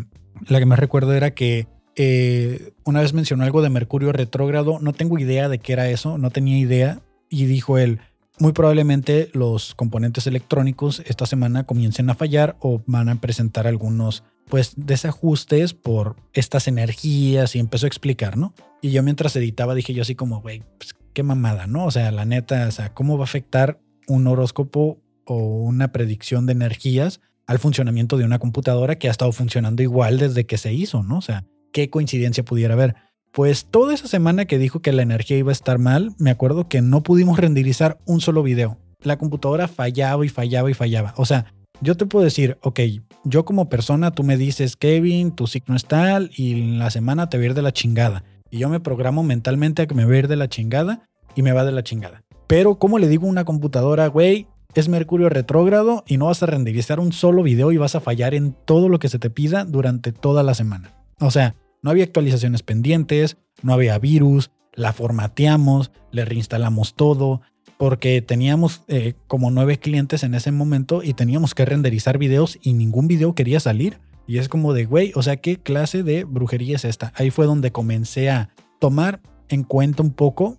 la 0.47 0.59
que 0.59 0.67
más 0.67 0.79
recuerdo 0.79 1.15
era 1.15 1.31
que 1.31 1.69
eh, 1.97 2.73
una 2.85 3.01
vez 3.01 3.15
mencionó 3.15 3.45
algo 3.45 3.63
de 3.63 3.71
Mercurio 3.71 4.13
retrógrado, 4.13 4.79
no 4.81 4.93
tengo 4.93 5.19
idea 5.19 5.49
de 5.49 5.59
qué 5.59 5.73
era 5.73 5.89
eso, 5.89 6.19
no 6.19 6.31
tenía 6.31 6.59
idea, 6.59 7.01
y 7.29 7.47
dijo 7.47 7.79
él, 7.79 8.01
muy 8.39 8.53
probablemente 8.53 9.31
los 9.33 9.75
componentes 9.75 10.27
electrónicos 10.27 11.03
esta 11.07 11.27
semana 11.27 11.65
comiencen 11.65 12.11
a 12.11 12.15
fallar 12.15 12.57
o 12.61 12.83
van 12.87 13.09
a 13.09 13.21
presentar 13.21 13.67
algunos 13.67 14.25
pues 14.49 14.75
desajustes 14.77 15.73
por 15.73 16.17
estas 16.33 16.69
energías 16.69 17.57
y 17.57 17.59
empezó 17.59 17.87
a 17.87 17.89
explicar, 17.89 18.37
¿no? 18.37 18.55
Y 18.81 18.91
yo 18.91 19.03
mientras 19.03 19.35
editaba 19.35 19.75
dije 19.75 19.95
yo 19.95 20.03
así 20.03 20.15
como, 20.15 20.41
güey, 20.41 20.63
pues 20.79 20.95
qué 21.15 21.23
mamada, 21.23 21.67
¿no? 21.67 21.87
O 21.87 21.91
sea, 21.91 22.13
la 22.13 22.27
neta, 22.27 22.69
o 22.69 22.71
sea, 22.71 22.93
¿cómo 22.95 23.17
va 23.17 23.25
a 23.25 23.25
afectar 23.25 23.81
un 24.07 24.27
horóscopo 24.27 25.01
o 25.25 25.37
una 25.63 25.91
predicción 25.91 26.47
de 26.47 26.53
energías 26.53 27.21
al 27.47 27.59
funcionamiento 27.59 28.17
de 28.19 28.25
una 28.25 28.39
computadora 28.39 28.99
que 28.99 29.09
ha 29.09 29.11
estado 29.11 29.33
funcionando 29.33 29.83
igual 29.83 30.19
desde 30.19 30.47
que 30.47 30.59
se 30.59 30.73
hizo, 30.73 31.03
¿no? 31.03 31.19
O 31.19 31.23
sea, 31.23 31.45
qué 31.77 31.91
coincidencia 31.91 32.43
pudiera 32.43 32.73
haber. 32.73 32.95
Pues 33.33 33.67
toda 33.67 33.93
esa 33.93 34.09
semana 34.09 34.47
que 34.47 34.57
dijo 34.57 34.81
que 34.81 34.93
la 34.93 35.03
energía 35.03 35.37
iba 35.37 35.51
a 35.51 35.53
estar 35.53 35.79
mal, 35.79 36.15
me 36.19 36.31
acuerdo 36.31 36.71
que 36.71 36.81
no 36.81 37.03
pudimos 37.03 37.39
renderizar 37.39 37.99
un 38.07 38.23
solo 38.23 38.43
video. 38.43 38.79
La 39.03 39.19
computadora 39.19 39.69
fallaba 39.69 40.25
y 40.25 40.31
fallaba 40.31 40.71
y 40.71 40.75
fallaba. 40.75 41.13
O 41.19 41.27
sea, 41.27 41.53
yo 41.83 41.95
te 41.95 42.07
puedo 42.07 42.25
decir, 42.25 42.57
ok, 42.63 42.81
yo 43.25 43.45
como 43.45 43.69
persona, 43.69 44.11
tú 44.11 44.23
me 44.23 44.39
dices, 44.39 44.75
Kevin, 44.75 45.33
tu 45.33 45.47
signo 45.47 45.77
es 45.77 45.85
tal 45.85 46.31
y 46.35 46.79
la 46.79 46.89
semana 46.89 47.29
te 47.29 47.37
va 47.37 47.43
a 47.43 47.47
ir 47.49 47.55
de 47.55 47.61
la 47.61 47.75
chingada. 47.75 48.25
y 48.51 48.57
yo 48.57 48.71
me 48.71 48.81
programo 48.81 49.23
mentalmente 49.23 49.83
a 49.83 49.87
que 49.87 49.95
me 49.95 50.07
va 50.07 50.15
a 50.15 50.19
ir 50.19 50.29
de 50.29 50.37
la 50.37 50.49
chingada 50.49 51.03
y 51.35 51.43
me 51.43 51.53
va 51.53 51.67
de 51.67 51.73
la 51.73 51.83
chingada. 51.83 52.23
Pero, 52.47 52.79
¿cómo 52.79 52.99
le 52.99 53.09
digo 53.09 53.27
a 53.27 53.31
una 53.31 53.45
computadora, 53.45 54.07
güey? 54.07 54.47
Es 54.75 54.89
Mercurio 54.89 55.29
retrógrado 55.29 56.05
y 56.07 56.17
no 56.17 56.27
vas 56.27 56.43
a 56.43 56.47
renderizar 56.47 57.01
un 57.01 57.13
solo 57.13 57.43
video 57.43 57.71
y 57.71 57.77
vas 57.77 57.97
a 57.97 58.01
fallar 58.01 58.33
en 58.33 58.57
todo 58.65 58.89
lo 58.89 58.99
que 58.99 59.11
se 59.11 59.19
te 59.19 59.29
pida 59.29 59.67
durante 59.67 60.13
toda 60.13 60.43
la 60.43 60.55
semana. 60.55 60.95
O 61.21 61.31
sea, 61.31 61.55
no 61.83 61.91
había 61.91 62.05
actualizaciones 62.05 62.63
pendientes, 62.63 63.37
no 63.63 63.73
había 63.73 63.99
virus, 63.99 64.51
la 64.75 64.93
formateamos, 64.93 65.91
le 66.13 66.25
reinstalamos 66.25 66.95
todo, 66.95 67.41
porque 67.79 68.23
teníamos 68.23 68.83
eh, 68.89 69.15
como 69.27 69.51
nueve 69.51 69.79
clientes 69.79 70.23
en 70.23 70.35
ese 70.35 70.53
momento 70.53 71.03
y 71.03 71.15
teníamos 71.15 71.55
que 71.55 71.65
renderizar 71.65 72.19
videos 72.19 72.59
y 72.63 72.73
ningún 72.73 73.09
video 73.09 73.35
quería 73.35 73.61
salir. 73.61 73.99
Y 74.27 74.39
es 74.39 74.49
como 74.49 74.73
de, 74.73 74.87
güey, 74.87 75.13
o 75.15 75.23
sea, 75.23 75.37
¿qué 75.37 75.57
clase 75.57 76.03
de 76.03 76.25
brujería 76.25 76.77
es 76.77 76.85
esta? 76.85 77.13
Ahí 77.17 77.31
fue 77.31 77.47
donde 77.47 77.71
comencé 77.71 78.31
a 78.31 78.51
tomar 78.81 79.21
en 79.49 79.63
cuenta 79.63 80.03
un 80.03 80.11
poco 80.11 80.59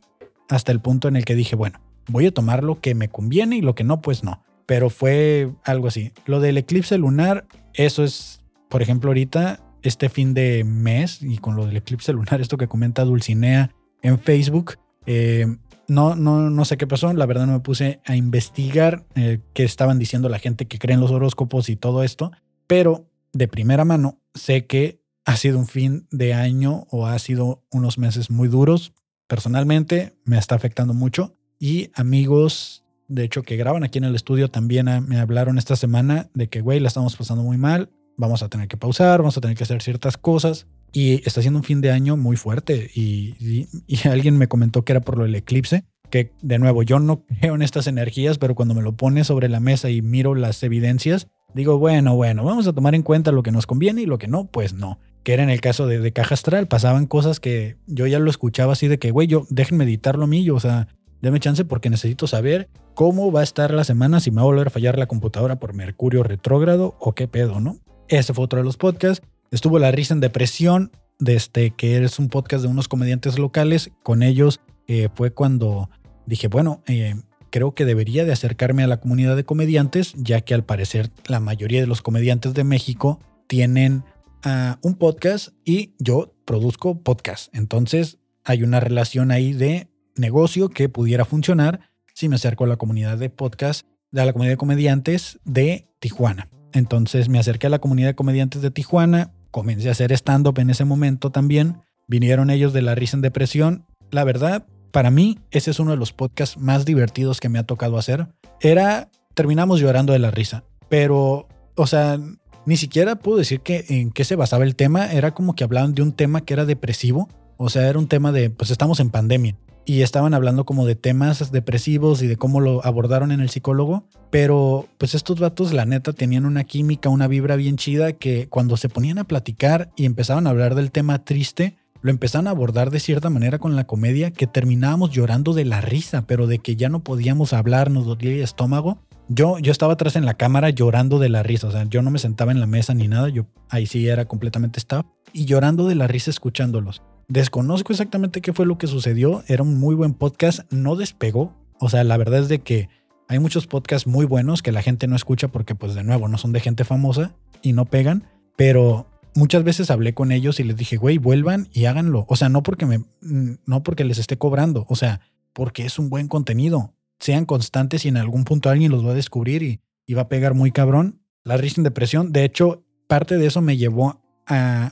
hasta 0.49 0.71
el 0.71 0.79
punto 0.79 1.07
en 1.07 1.15
el 1.15 1.25
que 1.25 1.35
dije, 1.35 1.55
bueno, 1.55 1.79
voy 2.07 2.27
a 2.27 2.33
tomar 2.33 2.63
lo 2.63 2.79
que 2.79 2.95
me 2.95 3.09
conviene 3.09 3.57
y 3.57 3.61
lo 3.61 3.75
que 3.75 3.83
no, 3.83 4.01
pues 4.01 4.23
no. 4.23 4.43
Pero 4.65 4.89
fue 4.89 5.51
algo 5.63 5.87
así. 5.87 6.13
Lo 6.25 6.39
del 6.39 6.57
eclipse 6.57 6.97
lunar, 6.97 7.45
eso 7.73 8.03
es, 8.03 8.41
por 8.69 8.81
ejemplo, 8.81 9.09
ahorita, 9.09 9.59
este 9.87 10.09
fin 10.09 10.33
de 10.33 10.63
mes, 10.63 11.21
y 11.21 11.37
con 11.37 11.55
lo 11.55 11.65
del 11.65 11.77
eclipse 11.77 12.13
lunar, 12.13 12.41
esto 12.41 12.57
que 12.57 12.67
comenta 12.67 13.05
Dulcinea 13.05 13.71
en 14.01 14.19
Facebook, 14.19 14.75
eh, 15.05 15.47
no, 15.87 16.15
no, 16.15 16.49
no 16.49 16.65
sé 16.65 16.77
qué 16.77 16.85
pasó. 16.85 17.11
La 17.13 17.25
verdad 17.25 17.47
no 17.47 17.53
me 17.53 17.59
puse 17.61 18.01
a 18.05 18.15
investigar 18.15 19.05
eh, 19.15 19.39
qué 19.53 19.63
estaban 19.63 19.99
diciendo 19.99 20.29
la 20.29 20.39
gente 20.39 20.67
que 20.67 20.79
cree 20.79 20.95
en 20.95 20.99
los 20.99 21.11
horóscopos 21.11 21.69
y 21.69 21.75
todo 21.75 22.03
esto. 22.03 22.31
Pero 22.67 23.09
de 23.33 23.47
primera 23.47 23.85
mano 23.85 24.19
sé 24.33 24.65
que 24.65 25.01
ha 25.25 25.37
sido 25.37 25.57
un 25.57 25.67
fin 25.67 26.07
de 26.11 26.33
año 26.33 26.87
o 26.89 27.07
ha 27.07 27.17
sido 27.19 27.63
unos 27.71 27.97
meses 27.97 28.29
muy 28.29 28.47
duros. 28.47 28.93
Personalmente 29.27 30.17
me 30.25 30.37
está 30.37 30.55
afectando 30.55 30.93
mucho. 30.93 31.35
Y 31.59 31.89
amigos, 31.95 32.83
de 33.07 33.23
hecho, 33.23 33.43
que 33.43 33.55
graban 33.55 33.83
aquí 33.83 33.97
en 33.97 34.03
el 34.03 34.15
estudio 34.15 34.49
también 34.49 34.87
me 35.07 35.19
hablaron 35.19 35.57
esta 35.57 35.75
semana 35.75 36.29
de 36.33 36.47
que, 36.47 36.61
güey, 36.61 36.79
la 36.79 36.89
estamos 36.89 37.15
pasando 37.15 37.43
muy 37.43 37.57
mal. 37.57 37.89
Vamos 38.17 38.41
a 38.41 38.49
tener 38.49 38.67
que 38.67 38.77
pausar, 38.77 39.19
vamos 39.19 39.37
a 39.37 39.41
tener 39.41 39.55
que 39.55 39.63
hacer 39.63 39.81
ciertas 39.81 40.17
cosas. 40.17 40.67
Y 40.91 41.21
está 41.27 41.41
siendo 41.41 41.59
un 41.59 41.63
fin 41.63 41.81
de 41.81 41.91
año 41.91 42.17
muy 42.17 42.35
fuerte. 42.35 42.89
Y, 42.93 43.67
alguien 44.09 44.37
me 44.37 44.47
comentó 44.47 44.83
que 44.83 44.93
era 44.93 45.01
por 45.01 45.17
lo 45.17 45.23
del 45.23 45.35
eclipse. 45.35 45.85
Que 46.09 46.31
de 46.41 46.57
nuevo, 46.57 46.83
yo 46.83 46.99
no 46.99 47.23
creo 47.41 47.55
en 47.55 47.61
estas 47.61 47.87
energías, 47.87 48.37
pero 48.37 48.55
cuando 48.55 48.73
me 48.73 48.81
lo 48.81 48.93
pone 48.93 49.23
sobre 49.23 49.49
la 49.49 49.59
mesa 49.59 49.89
y 49.89 50.01
miro 50.01 50.35
las 50.35 50.63
evidencias, 50.63 51.27
digo, 51.53 51.77
bueno, 51.77 52.15
bueno, 52.15 52.43
vamos 52.43 52.67
a 52.67 52.73
tomar 52.73 52.95
en 52.95 53.03
cuenta 53.03 53.31
lo 53.31 53.43
que 53.43 53.51
nos 53.51 53.67
conviene 53.67 54.01
y 54.01 54.05
lo 54.05 54.17
que 54.17 54.27
no, 54.27 54.47
pues 54.47 54.73
no. 54.73 54.99
Que 55.23 55.33
era 55.33 55.43
en 55.43 55.49
el 55.49 55.61
caso 55.61 55.85
de, 55.85 55.99
de 55.99 56.13
Caja 56.13 56.33
Astral, 56.33 56.67
pasaban 56.67 57.05
cosas 57.05 57.39
que 57.39 57.77
yo 57.85 58.07
ya 58.07 58.19
lo 58.19 58.29
escuchaba 58.29 58.73
así 58.73 58.87
de 58.87 58.97
que, 58.97 59.11
güey, 59.11 59.27
yo 59.27 59.45
déjenme 59.49 59.83
editarlo 59.83 60.23
a 60.23 60.27
mí, 60.27 60.43
yo, 60.43 60.55
o 60.55 60.59
sea, 60.59 60.87
déme 61.21 61.39
chance 61.39 61.65
porque 61.65 61.89
necesito 61.89 62.27
saber 62.27 62.69
cómo 62.93 63.31
va 63.31 63.41
a 63.41 63.43
estar 63.43 63.73
la 63.73 63.83
semana, 63.83 64.19
si 64.19 64.31
me 64.31 64.37
va 64.37 64.43
a 64.43 64.45
volver 64.45 64.67
a 64.67 64.71
fallar 64.71 64.97
la 64.97 65.07
computadora 65.07 65.59
por 65.59 65.73
Mercurio 65.73 66.23
retrógrado 66.23 66.95
o 66.99 67.13
qué 67.13 67.27
pedo, 67.27 67.59
¿no? 67.59 67.77
Ese 68.09 68.33
fue 68.33 68.45
otro 68.45 68.59
de 68.59 68.65
los 68.65 68.77
podcasts. 68.77 69.25
Estuvo 69.51 69.79
La 69.79 69.91
Risa 69.91 70.13
en 70.13 70.19
Depresión, 70.19 70.91
desde 71.19 71.71
que 71.71 72.03
es 72.03 72.19
un 72.19 72.29
podcast 72.29 72.63
de 72.63 72.69
unos 72.69 72.87
comediantes 72.87 73.37
locales. 73.37 73.91
Con 74.03 74.23
ellos 74.23 74.59
eh, 74.87 75.09
fue 75.13 75.31
cuando 75.31 75.89
dije, 76.25 76.47
bueno, 76.47 76.81
eh, 76.87 77.15
creo 77.49 77.73
que 77.73 77.85
debería 77.85 78.25
de 78.25 78.31
acercarme 78.31 78.83
a 78.83 78.87
la 78.87 78.99
comunidad 78.99 79.35
de 79.35 79.43
comediantes, 79.43 80.13
ya 80.15 80.41
que 80.41 80.53
al 80.53 80.63
parecer 80.63 81.11
la 81.27 81.39
mayoría 81.39 81.81
de 81.81 81.87
los 81.87 82.01
comediantes 82.01 82.53
de 82.53 82.63
México 82.63 83.19
tienen 83.47 84.03
ah, 84.43 84.79
un 84.81 84.95
podcast 84.95 85.49
y 85.65 85.93
yo 85.99 86.33
produzco 86.45 87.01
podcast. 87.01 87.53
Entonces 87.55 88.19
hay 88.43 88.63
una 88.63 88.79
relación 88.79 89.31
ahí 89.31 89.53
de 89.53 89.89
negocio 90.15 90.69
que 90.69 90.89
pudiera 90.89 91.25
funcionar 91.25 91.91
si 92.13 92.29
me 92.29 92.35
acerco 92.35 92.63
a 92.63 92.67
la 92.67 92.77
comunidad 92.77 93.17
de 93.17 93.29
podcast, 93.29 93.85
de 94.11 94.25
la 94.25 94.33
comunidad 94.33 94.53
de 94.53 94.57
comediantes 94.57 95.39
de 95.43 95.87
Tijuana. 95.99 96.49
Entonces 96.77 97.27
me 97.29 97.39
acerqué 97.39 97.67
a 97.67 97.71
la 97.71 97.79
comunidad 97.79 98.09
de 98.09 98.15
comediantes 98.15 98.61
de 98.61 98.71
Tijuana, 98.71 99.31
comencé 99.51 99.89
a 99.89 99.91
hacer 99.91 100.11
stand-up 100.11 100.59
en 100.59 100.69
ese 100.69 100.85
momento 100.85 101.31
también. 101.31 101.77
Vinieron 102.07 102.49
ellos 102.49 102.73
de 102.73 102.81
La 102.81 102.95
Risa 102.95 103.17
en 103.17 103.21
Depresión. 103.21 103.85
La 104.11 104.23
verdad, 104.23 104.65
para 104.91 105.11
mí, 105.11 105.39
ese 105.51 105.71
es 105.71 105.79
uno 105.79 105.91
de 105.91 105.97
los 105.97 106.13
podcasts 106.13 106.57
más 106.57 106.85
divertidos 106.85 107.39
que 107.39 107.49
me 107.49 107.59
ha 107.59 107.63
tocado 107.63 107.97
hacer. 107.97 108.27
Era, 108.61 109.09
terminamos 109.33 109.79
llorando 109.79 110.13
de 110.13 110.19
la 110.19 110.31
risa, 110.31 110.63
pero, 110.87 111.47
o 111.75 111.87
sea, 111.87 112.19
ni 112.65 112.77
siquiera 112.77 113.15
puedo 113.15 113.37
decir 113.37 113.61
que 113.61 113.85
en 113.89 114.11
qué 114.11 114.23
se 114.23 114.35
basaba 114.35 114.63
el 114.63 114.75
tema. 114.75 115.11
Era 115.11 115.33
como 115.33 115.55
que 115.55 115.63
hablaban 115.63 115.95
de 115.95 116.03
un 116.03 116.13
tema 116.13 116.41
que 116.41 116.53
era 116.53 116.65
depresivo. 116.65 117.27
O 117.57 117.69
sea, 117.69 117.87
era 117.89 117.97
un 117.97 118.07
tema 118.07 118.31
de, 118.31 118.49
pues 118.51 118.69
estamos 118.71 118.99
en 118.99 119.09
pandemia 119.09 119.55
y 119.87 120.01
estaban 120.01 120.33
hablando 120.33 120.65
como 120.65 120.85
de 120.85 120.95
temas 120.95 121.49
depresivos 121.53 122.21
y 122.21 122.27
de 122.27 122.35
cómo 122.35 122.59
lo 122.59 122.85
abordaron 122.85 123.31
en 123.31 123.39
el 123.39 123.49
psicólogo, 123.49 124.03
pero 124.29 124.85
pues 124.97 125.15
estos 125.15 125.39
vatos 125.39 125.71
la 125.71 125.85
neta 125.85 126.11
tenían 126.11 126.45
una 126.45 126.65
química, 126.65 127.07
una 127.07 127.29
vibra 127.29 127.55
bien 127.55 127.77
chida 127.77 128.11
que 128.11 128.49
cuando 128.49 128.75
se 128.75 128.89
ponían 128.89 129.17
a 129.17 129.23
platicar 129.23 129.89
y 129.95 130.03
empezaban 130.03 130.45
a 130.45 130.49
hablar 130.49 130.75
del 130.75 130.91
tema 130.91 131.23
triste, 131.23 131.77
lo 132.01 132.11
empezaron 132.11 132.47
a 132.47 132.49
abordar 132.49 132.91
de 132.91 132.99
cierta 132.99 133.29
manera 133.29 133.59
con 133.59 133.77
la 133.77 133.87
comedia 133.87 134.31
que 134.31 134.45
terminábamos 134.45 135.11
llorando 135.11 135.53
de 135.53 135.63
la 135.63 135.79
risa, 135.79 136.27
pero 136.27 136.47
de 136.47 136.59
que 136.59 136.75
ya 136.75 136.89
no 136.89 136.99
podíamos 136.99 137.53
hablar, 137.53 137.89
nos 137.89 138.05
dolía 138.05 138.33
el 138.33 138.41
estómago. 138.41 138.99
Yo, 139.29 139.57
yo 139.57 139.71
estaba 139.71 139.93
atrás 139.93 140.17
en 140.17 140.25
la 140.25 140.33
cámara 140.33 140.69
llorando 140.69 141.17
de 141.17 141.29
la 141.29 141.43
risa, 141.43 141.67
o 141.67 141.71
sea, 141.71 141.85
yo 141.85 142.01
no 142.01 142.11
me 142.11 142.19
sentaba 142.19 142.51
en 142.51 142.59
la 142.59 142.67
mesa 142.67 142.93
ni 142.93 143.07
nada, 143.07 143.29
yo 143.29 143.45
ahí 143.69 143.85
sí 143.85 144.05
era 144.05 144.25
completamente 144.25 144.79
staff 144.79 145.05
y 145.31 145.45
llorando 145.45 145.87
de 145.87 145.95
la 145.95 146.07
risa 146.07 146.29
escuchándolos. 146.29 147.01
Desconozco 147.29 147.91
exactamente 147.91 148.39
qué 148.39 148.53
fue 148.53 148.65
lo 148.65 148.77
que 148.77 148.87
sucedió. 148.87 149.43
Era 149.47 149.63
un 149.63 149.77
muy 149.77 149.95
buen 149.95 150.13
podcast. 150.13 150.61
No 150.71 150.95
despegó. 150.95 151.53
O 151.79 151.89
sea, 151.89 152.05
la 152.05 152.15
verdad 152.15 152.39
es 152.39 152.47
de 152.47 152.59
que 152.59 152.89
hay 153.27 153.39
muchos 153.39 153.67
podcasts 153.67 154.07
muy 154.07 154.25
buenos 154.25 154.61
que 154.61 154.71
la 154.71 154.81
gente 154.81 155.07
no 155.07 155.15
escucha 155.15 155.49
porque, 155.49 155.75
pues, 155.75 155.93
de 155.93 156.05
nuevo, 156.05 156.29
no 156.29 156.37
son 156.37 156.53
de 156.53 156.61
gente 156.61 156.85
famosa 156.85 157.35
y 157.61 157.73
no 157.73 157.83
pegan. 157.83 158.29
Pero 158.55 159.07
muchas 159.35 159.65
veces 159.65 159.91
hablé 159.91 160.13
con 160.13 160.31
ellos 160.31 160.61
y 160.61 160.63
les 160.63 160.77
dije, 160.77 160.95
güey, 160.95 161.17
vuelvan 161.17 161.67
y 161.73 161.85
háganlo. 161.85 162.25
O 162.29 162.37
sea, 162.37 162.47
no 162.47 162.63
porque 162.63 162.85
me, 162.85 163.03
no 163.21 163.83
porque 163.83 164.05
les 164.05 164.19
esté 164.19 164.37
cobrando. 164.37 164.85
O 164.87 164.95
sea, 164.95 165.19
porque 165.51 165.85
es 165.85 165.99
un 165.99 166.09
buen 166.09 166.29
contenido. 166.29 166.93
Sean 167.19 167.45
constantes 167.45 168.05
y 168.05 168.07
en 168.07 168.15
algún 168.15 168.45
punto 168.45 168.69
alguien 168.69 168.91
los 168.91 169.05
va 169.05 169.11
a 169.11 169.15
descubrir 169.15 169.63
y, 169.63 169.81
y 170.05 170.13
va 170.13 170.23
a 170.23 170.29
pegar 170.29 170.53
muy 170.53 170.71
cabrón. 170.71 171.19
La 171.43 171.57
risa 171.57 171.75
en 171.81 171.83
depresión, 171.83 172.31
de 172.31 172.45
hecho, 172.45 172.85
parte 173.07 173.37
de 173.37 173.47
eso 173.47 173.61
me 173.61 173.75
llevó 173.75 174.21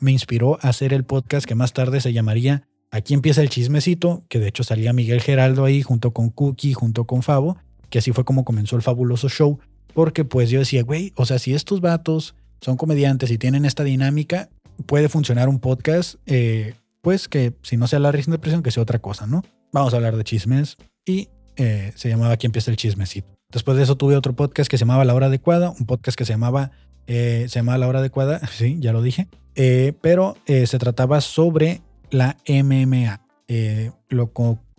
me 0.02 0.12
inspiró 0.12 0.58
a 0.62 0.70
hacer 0.70 0.94
el 0.94 1.04
podcast 1.04 1.48
que 1.48 1.56
más 1.56 1.74
tarde 1.74 2.02
se 2.02 2.14
llamaría 2.14 2.64
Aquí 2.96 3.14
empieza 3.14 3.42
el 3.42 3.50
chismecito, 3.50 4.24
que 4.30 4.40
de 4.40 4.48
hecho 4.48 4.64
salía 4.64 4.94
Miguel 4.94 5.20
Geraldo 5.20 5.66
ahí 5.66 5.82
junto 5.82 6.12
con 6.12 6.30
Cookie, 6.30 6.72
junto 6.72 7.04
con 7.04 7.24
Favo, 7.24 7.58
que 7.90 8.00
así 8.00 8.14
fue 8.14 8.24
como 8.24 8.46
comenzó 8.46 8.78
el 8.78 8.84
fabuloso 8.84 9.28
show, 9.28 9.60
porque 9.94 10.24
pues 10.24 10.50
yo 10.50 10.60
decía, 10.60 10.82
güey, 10.84 11.12
o 11.16 11.26
sea, 11.26 11.38
si 11.38 11.54
estos 11.54 11.82
vatos 11.82 12.36
son 12.62 12.78
comediantes 12.78 13.32
y 13.32 13.38
tienen 13.38 13.66
esta 13.66 13.84
dinámica, 13.84 14.48
puede 14.86 15.10
funcionar 15.10 15.50
un 15.50 15.60
podcast, 15.60 16.16
eh, 16.26 16.76
pues 17.02 17.28
que 17.28 17.54
si 17.64 17.76
no 17.76 17.88
sea 17.88 18.00
la 18.00 18.14
risa 18.14 18.32
de 18.32 18.38
depresión, 18.38 18.64
que 18.64 18.72
sea 18.72 18.84
otra 18.84 19.00
cosa, 19.00 19.28
¿no? 19.28 19.44
Vamos 19.74 19.94
a 19.94 19.98
hablar 19.98 20.16
de 20.16 20.24
chismes 20.24 20.78
y 21.06 21.28
eh, 21.58 21.92
se 21.96 22.08
llamaba 22.08 22.34
Aquí 22.34 22.46
empieza 22.46 22.72
el 22.72 22.78
chismecito. 22.78 23.28
Después 23.52 23.78
de 23.78 23.84
eso 23.84 23.98
tuve 23.98 24.16
otro 24.16 24.38
podcast 24.38 24.70
que 24.70 24.78
se 24.78 24.86
llamaba 24.86 25.06
La 25.06 25.14
Hora 25.14 25.28
Adecuada, 25.28 25.70
un 25.70 25.86
podcast 25.86 26.18
que 26.18 26.26
se 26.26 26.32
llamaba, 26.32 26.72
eh, 27.08 27.46
se 27.48 27.60
llamaba 27.60 27.78
La 27.78 27.88
Hora 27.88 28.00
Adecuada, 28.00 28.40
sí, 28.52 28.78
ya 28.80 28.94
lo 28.94 29.02
dije, 29.02 29.28
eh, 29.56 29.94
pero 30.02 30.36
eh, 30.46 30.68
se 30.68 30.78
trataba 30.78 31.22
sobre 31.22 31.82
la 32.12 32.38
MMA. 32.48 33.22
Eh, 33.48 33.92
lo 34.10 34.32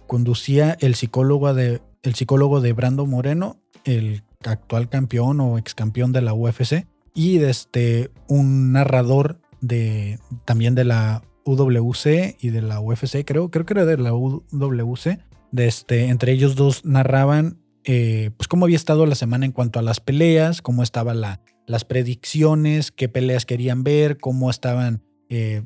conducía 0.06 0.76
el 0.80 0.94
psicólogo, 0.94 1.52
de, 1.54 1.80
el 2.02 2.14
psicólogo 2.14 2.60
de 2.60 2.72
Brando 2.72 3.06
Moreno, 3.06 3.58
el 3.84 4.22
actual 4.44 4.88
campeón 4.88 5.40
o 5.40 5.58
ex 5.58 5.74
campeón 5.74 6.12
de 6.12 6.20
la 6.20 6.34
UFC, 6.34 6.86
y 7.14 7.38
este, 7.38 8.10
un 8.28 8.72
narrador 8.72 9.40
de, 9.60 10.18
también 10.44 10.74
de 10.74 10.84
la 10.84 11.22
UWC 11.44 12.36
y 12.38 12.50
de 12.50 12.62
la 12.62 12.80
UFC, 12.80 13.24
creo, 13.24 13.50
creo 13.50 13.64
que 13.64 13.74
era 13.74 13.86
de 13.86 13.96
la 13.96 14.12
UWC. 14.12 15.18
De 15.52 15.68
este, 15.68 16.08
entre 16.08 16.32
ellos 16.32 16.54
dos 16.54 16.84
narraban 16.84 17.60
pues 17.84 18.48
cómo 18.48 18.64
había 18.64 18.76
estado 18.76 19.06
la 19.06 19.14
semana 19.14 19.46
en 19.46 19.52
cuanto 19.52 19.78
a 19.78 19.82
las 19.82 20.00
peleas, 20.00 20.60
cómo 20.60 20.82
estaba 20.82 21.14
la, 21.14 21.40
las 21.66 21.84
predicciones, 21.84 22.90
qué 22.90 23.08
peleas 23.08 23.44
querían 23.46 23.84
ver, 23.84 24.18
cómo 24.18 24.50
estaban, 24.50 25.02
eh, 25.28 25.62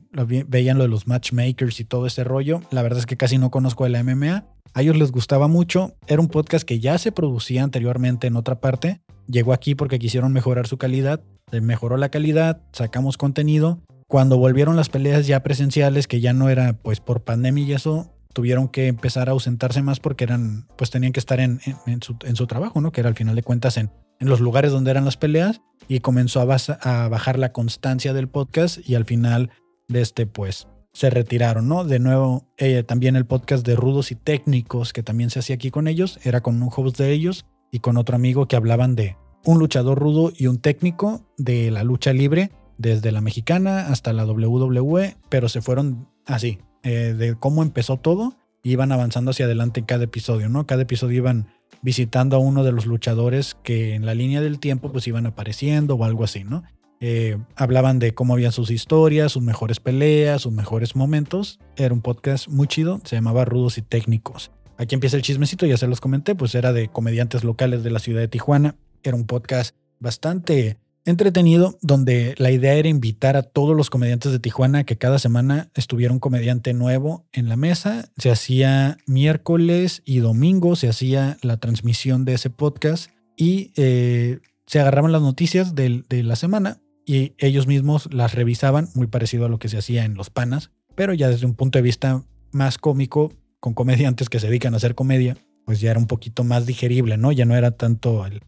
veían 0.48 0.78
lo 0.78 0.84
de 0.84 0.88
los 0.88 1.06
matchmakers 1.06 1.80
y 1.80 1.84
todo 1.84 2.06
ese 2.06 2.24
rollo. 2.24 2.62
La 2.70 2.82
verdad 2.82 3.00
es 3.00 3.06
que 3.06 3.16
casi 3.16 3.38
no 3.38 3.50
conozco 3.50 3.84
de 3.84 3.90
la 3.90 4.02
MMA. 4.02 4.46
A 4.72 4.82
ellos 4.82 4.96
les 4.96 5.12
gustaba 5.12 5.48
mucho. 5.48 5.96
Era 6.06 6.20
un 6.20 6.28
podcast 6.28 6.66
que 6.66 6.80
ya 6.80 6.96
se 6.98 7.12
producía 7.12 7.62
anteriormente 7.62 8.26
en 8.26 8.36
otra 8.36 8.60
parte. 8.60 9.00
Llegó 9.26 9.52
aquí 9.52 9.74
porque 9.74 9.98
quisieron 9.98 10.32
mejorar 10.32 10.66
su 10.66 10.78
calidad. 10.78 11.22
Mejoró 11.52 11.96
la 11.96 12.08
calidad, 12.08 12.62
sacamos 12.72 13.16
contenido. 13.16 13.80
Cuando 14.06 14.38
volvieron 14.38 14.76
las 14.76 14.88
peleas 14.88 15.26
ya 15.26 15.42
presenciales, 15.42 16.06
que 16.06 16.20
ya 16.20 16.32
no 16.32 16.48
era 16.48 16.72
pues 16.72 17.00
por 17.00 17.22
pandemia 17.22 17.64
y 17.64 17.72
eso, 17.72 18.12
tuvieron 18.32 18.68
que 18.68 18.86
empezar 18.86 19.28
a 19.28 19.32
ausentarse 19.32 19.82
más 19.82 20.00
porque 20.00 20.24
eran, 20.24 20.66
pues 20.76 20.90
tenían 20.90 21.12
que 21.12 21.20
estar 21.20 21.40
en, 21.40 21.60
su, 22.00 22.16
en 22.24 22.36
su, 22.36 22.46
trabajo, 22.46 22.80
¿no? 22.80 22.92
Que 22.92 23.00
era 23.00 23.08
al 23.08 23.14
final 23.14 23.36
de 23.36 23.42
cuentas 23.42 23.76
en, 23.76 23.90
en 24.20 24.28
los 24.28 24.40
lugares 24.40 24.70
donde 24.70 24.90
eran 24.90 25.04
las 25.04 25.16
peleas 25.16 25.62
y 25.88 26.00
comenzó 26.00 26.40
a, 26.40 27.08
bajar 27.08 27.38
la 27.38 27.52
constancia 27.52 28.12
del 28.12 28.28
podcast 28.28 28.78
y 28.88 28.94
al 28.94 29.04
final 29.04 29.50
de 29.88 30.02
este 30.02 30.26
pues 30.26 30.68
se 30.92 31.10
retiraron, 31.10 31.68
¿no? 31.68 31.84
De 31.84 31.98
nuevo, 31.98 32.46
eh, 32.58 32.82
también 32.82 33.16
el 33.16 33.26
podcast 33.26 33.66
de 33.66 33.76
Rudos 33.76 34.12
y 34.12 34.16
Técnicos, 34.16 34.92
que 34.92 35.02
también 35.02 35.30
se 35.30 35.38
hacía 35.38 35.56
aquí 35.56 35.70
con 35.70 35.88
ellos, 35.88 36.18
era 36.24 36.42
con 36.42 36.62
un 36.62 36.70
host 36.74 36.98
de 36.98 37.12
ellos 37.12 37.46
y 37.72 37.80
con 37.80 37.96
otro 37.96 38.16
amigo 38.16 38.46
que 38.46 38.56
hablaban 38.56 38.94
de 38.94 39.16
un 39.44 39.58
luchador 39.58 39.98
rudo 39.98 40.32
y 40.36 40.48
un 40.48 40.58
técnico 40.58 41.26
de 41.38 41.70
la 41.70 41.84
lucha 41.84 42.12
libre, 42.12 42.50
desde 42.76 43.12
la 43.12 43.20
mexicana 43.20 43.88
hasta 43.88 44.12
la 44.12 44.24
WWE, 44.24 45.16
pero 45.28 45.48
se 45.48 45.60
fueron 45.62 46.08
así, 46.26 46.58
eh, 46.82 47.14
de 47.16 47.34
cómo 47.34 47.62
empezó 47.62 47.98
todo, 47.98 48.36
iban 48.62 48.90
avanzando 48.92 49.30
hacia 49.30 49.46
adelante 49.46 49.80
en 49.80 49.86
cada 49.86 50.04
episodio, 50.04 50.48
¿no? 50.48 50.66
Cada 50.66 50.82
episodio 50.82 51.18
iban 51.18 51.48
visitando 51.82 52.36
a 52.36 52.38
uno 52.38 52.64
de 52.64 52.72
los 52.72 52.86
luchadores 52.86 53.56
que 53.62 53.94
en 53.94 54.06
la 54.06 54.14
línea 54.14 54.40
del 54.40 54.58
tiempo 54.58 54.92
pues 54.92 55.06
iban 55.06 55.26
apareciendo 55.26 55.94
o 55.94 56.04
algo 56.04 56.24
así, 56.24 56.44
¿no? 56.44 56.62
Eh, 57.02 57.38
hablaban 57.56 57.98
de 57.98 58.12
cómo 58.12 58.34
habían 58.34 58.52
sus 58.52 58.70
historias, 58.70 59.32
sus 59.32 59.42
mejores 59.42 59.80
peleas, 59.80 60.42
sus 60.42 60.52
mejores 60.52 60.94
momentos. 60.96 61.58
Era 61.76 61.94
un 61.94 62.02
podcast 62.02 62.48
muy 62.48 62.66
chido, 62.66 63.00
se 63.04 63.16
llamaba 63.16 63.46
Rudos 63.46 63.78
y 63.78 63.82
Técnicos. 63.82 64.50
Aquí 64.76 64.94
empieza 64.94 65.16
el 65.16 65.22
chismecito, 65.22 65.66
ya 65.66 65.78
se 65.78 65.86
los 65.86 66.00
comenté, 66.00 66.34
pues 66.34 66.54
era 66.54 66.72
de 66.72 66.88
comediantes 66.88 67.44
locales 67.44 67.82
de 67.82 67.90
la 67.90 67.98
ciudad 67.98 68.20
de 68.20 68.28
Tijuana. 68.28 68.76
Era 69.02 69.16
un 69.16 69.26
podcast 69.26 69.74
bastante 69.98 70.78
entretenido, 71.04 71.78
donde 71.82 72.34
la 72.38 72.50
idea 72.50 72.74
era 72.74 72.88
invitar 72.88 73.36
a 73.36 73.42
todos 73.42 73.76
los 73.76 73.90
comediantes 73.90 74.32
de 74.32 74.38
Tijuana 74.38 74.84
que 74.84 74.98
cada 74.98 75.18
semana 75.18 75.70
estuviera 75.74 76.12
un 76.12 76.20
comediante 76.20 76.72
nuevo 76.74 77.26
en 77.32 77.48
la 77.48 77.56
mesa. 77.56 78.10
Se 78.18 78.30
hacía 78.30 78.98
miércoles 79.06 80.02
y 80.04 80.18
domingo, 80.18 80.76
se 80.76 80.88
hacía 80.88 81.36
la 81.42 81.58
transmisión 81.58 82.24
de 82.24 82.34
ese 82.34 82.50
podcast 82.50 83.10
y 83.36 83.72
eh, 83.76 84.40
se 84.66 84.80
agarraban 84.80 85.12
las 85.12 85.22
noticias 85.22 85.74
de 85.74 86.04
la 86.22 86.36
semana 86.36 86.80
y 87.06 87.34
ellos 87.38 87.66
mismos 87.66 88.08
las 88.12 88.34
revisaban, 88.34 88.88
muy 88.94 89.08
parecido 89.08 89.46
a 89.46 89.48
lo 89.48 89.58
que 89.58 89.68
se 89.68 89.78
hacía 89.78 90.04
en 90.04 90.14
Los 90.14 90.30
Panas, 90.30 90.70
pero 90.94 91.12
ya 91.12 91.28
desde 91.28 91.46
un 91.46 91.54
punto 91.54 91.78
de 91.78 91.82
vista 91.82 92.22
más 92.52 92.78
cómico, 92.78 93.32
con 93.58 93.74
comediantes 93.74 94.28
que 94.28 94.38
se 94.38 94.46
dedican 94.46 94.74
a 94.74 94.76
hacer 94.76 94.94
comedia, 94.94 95.36
pues 95.64 95.80
ya 95.80 95.90
era 95.90 95.98
un 95.98 96.06
poquito 96.06 96.44
más 96.44 96.66
digerible, 96.66 97.16
¿no? 97.16 97.32
Ya 97.32 97.44
no 97.44 97.56
era 97.56 97.72
tanto 97.72 98.24
el, 98.26 98.42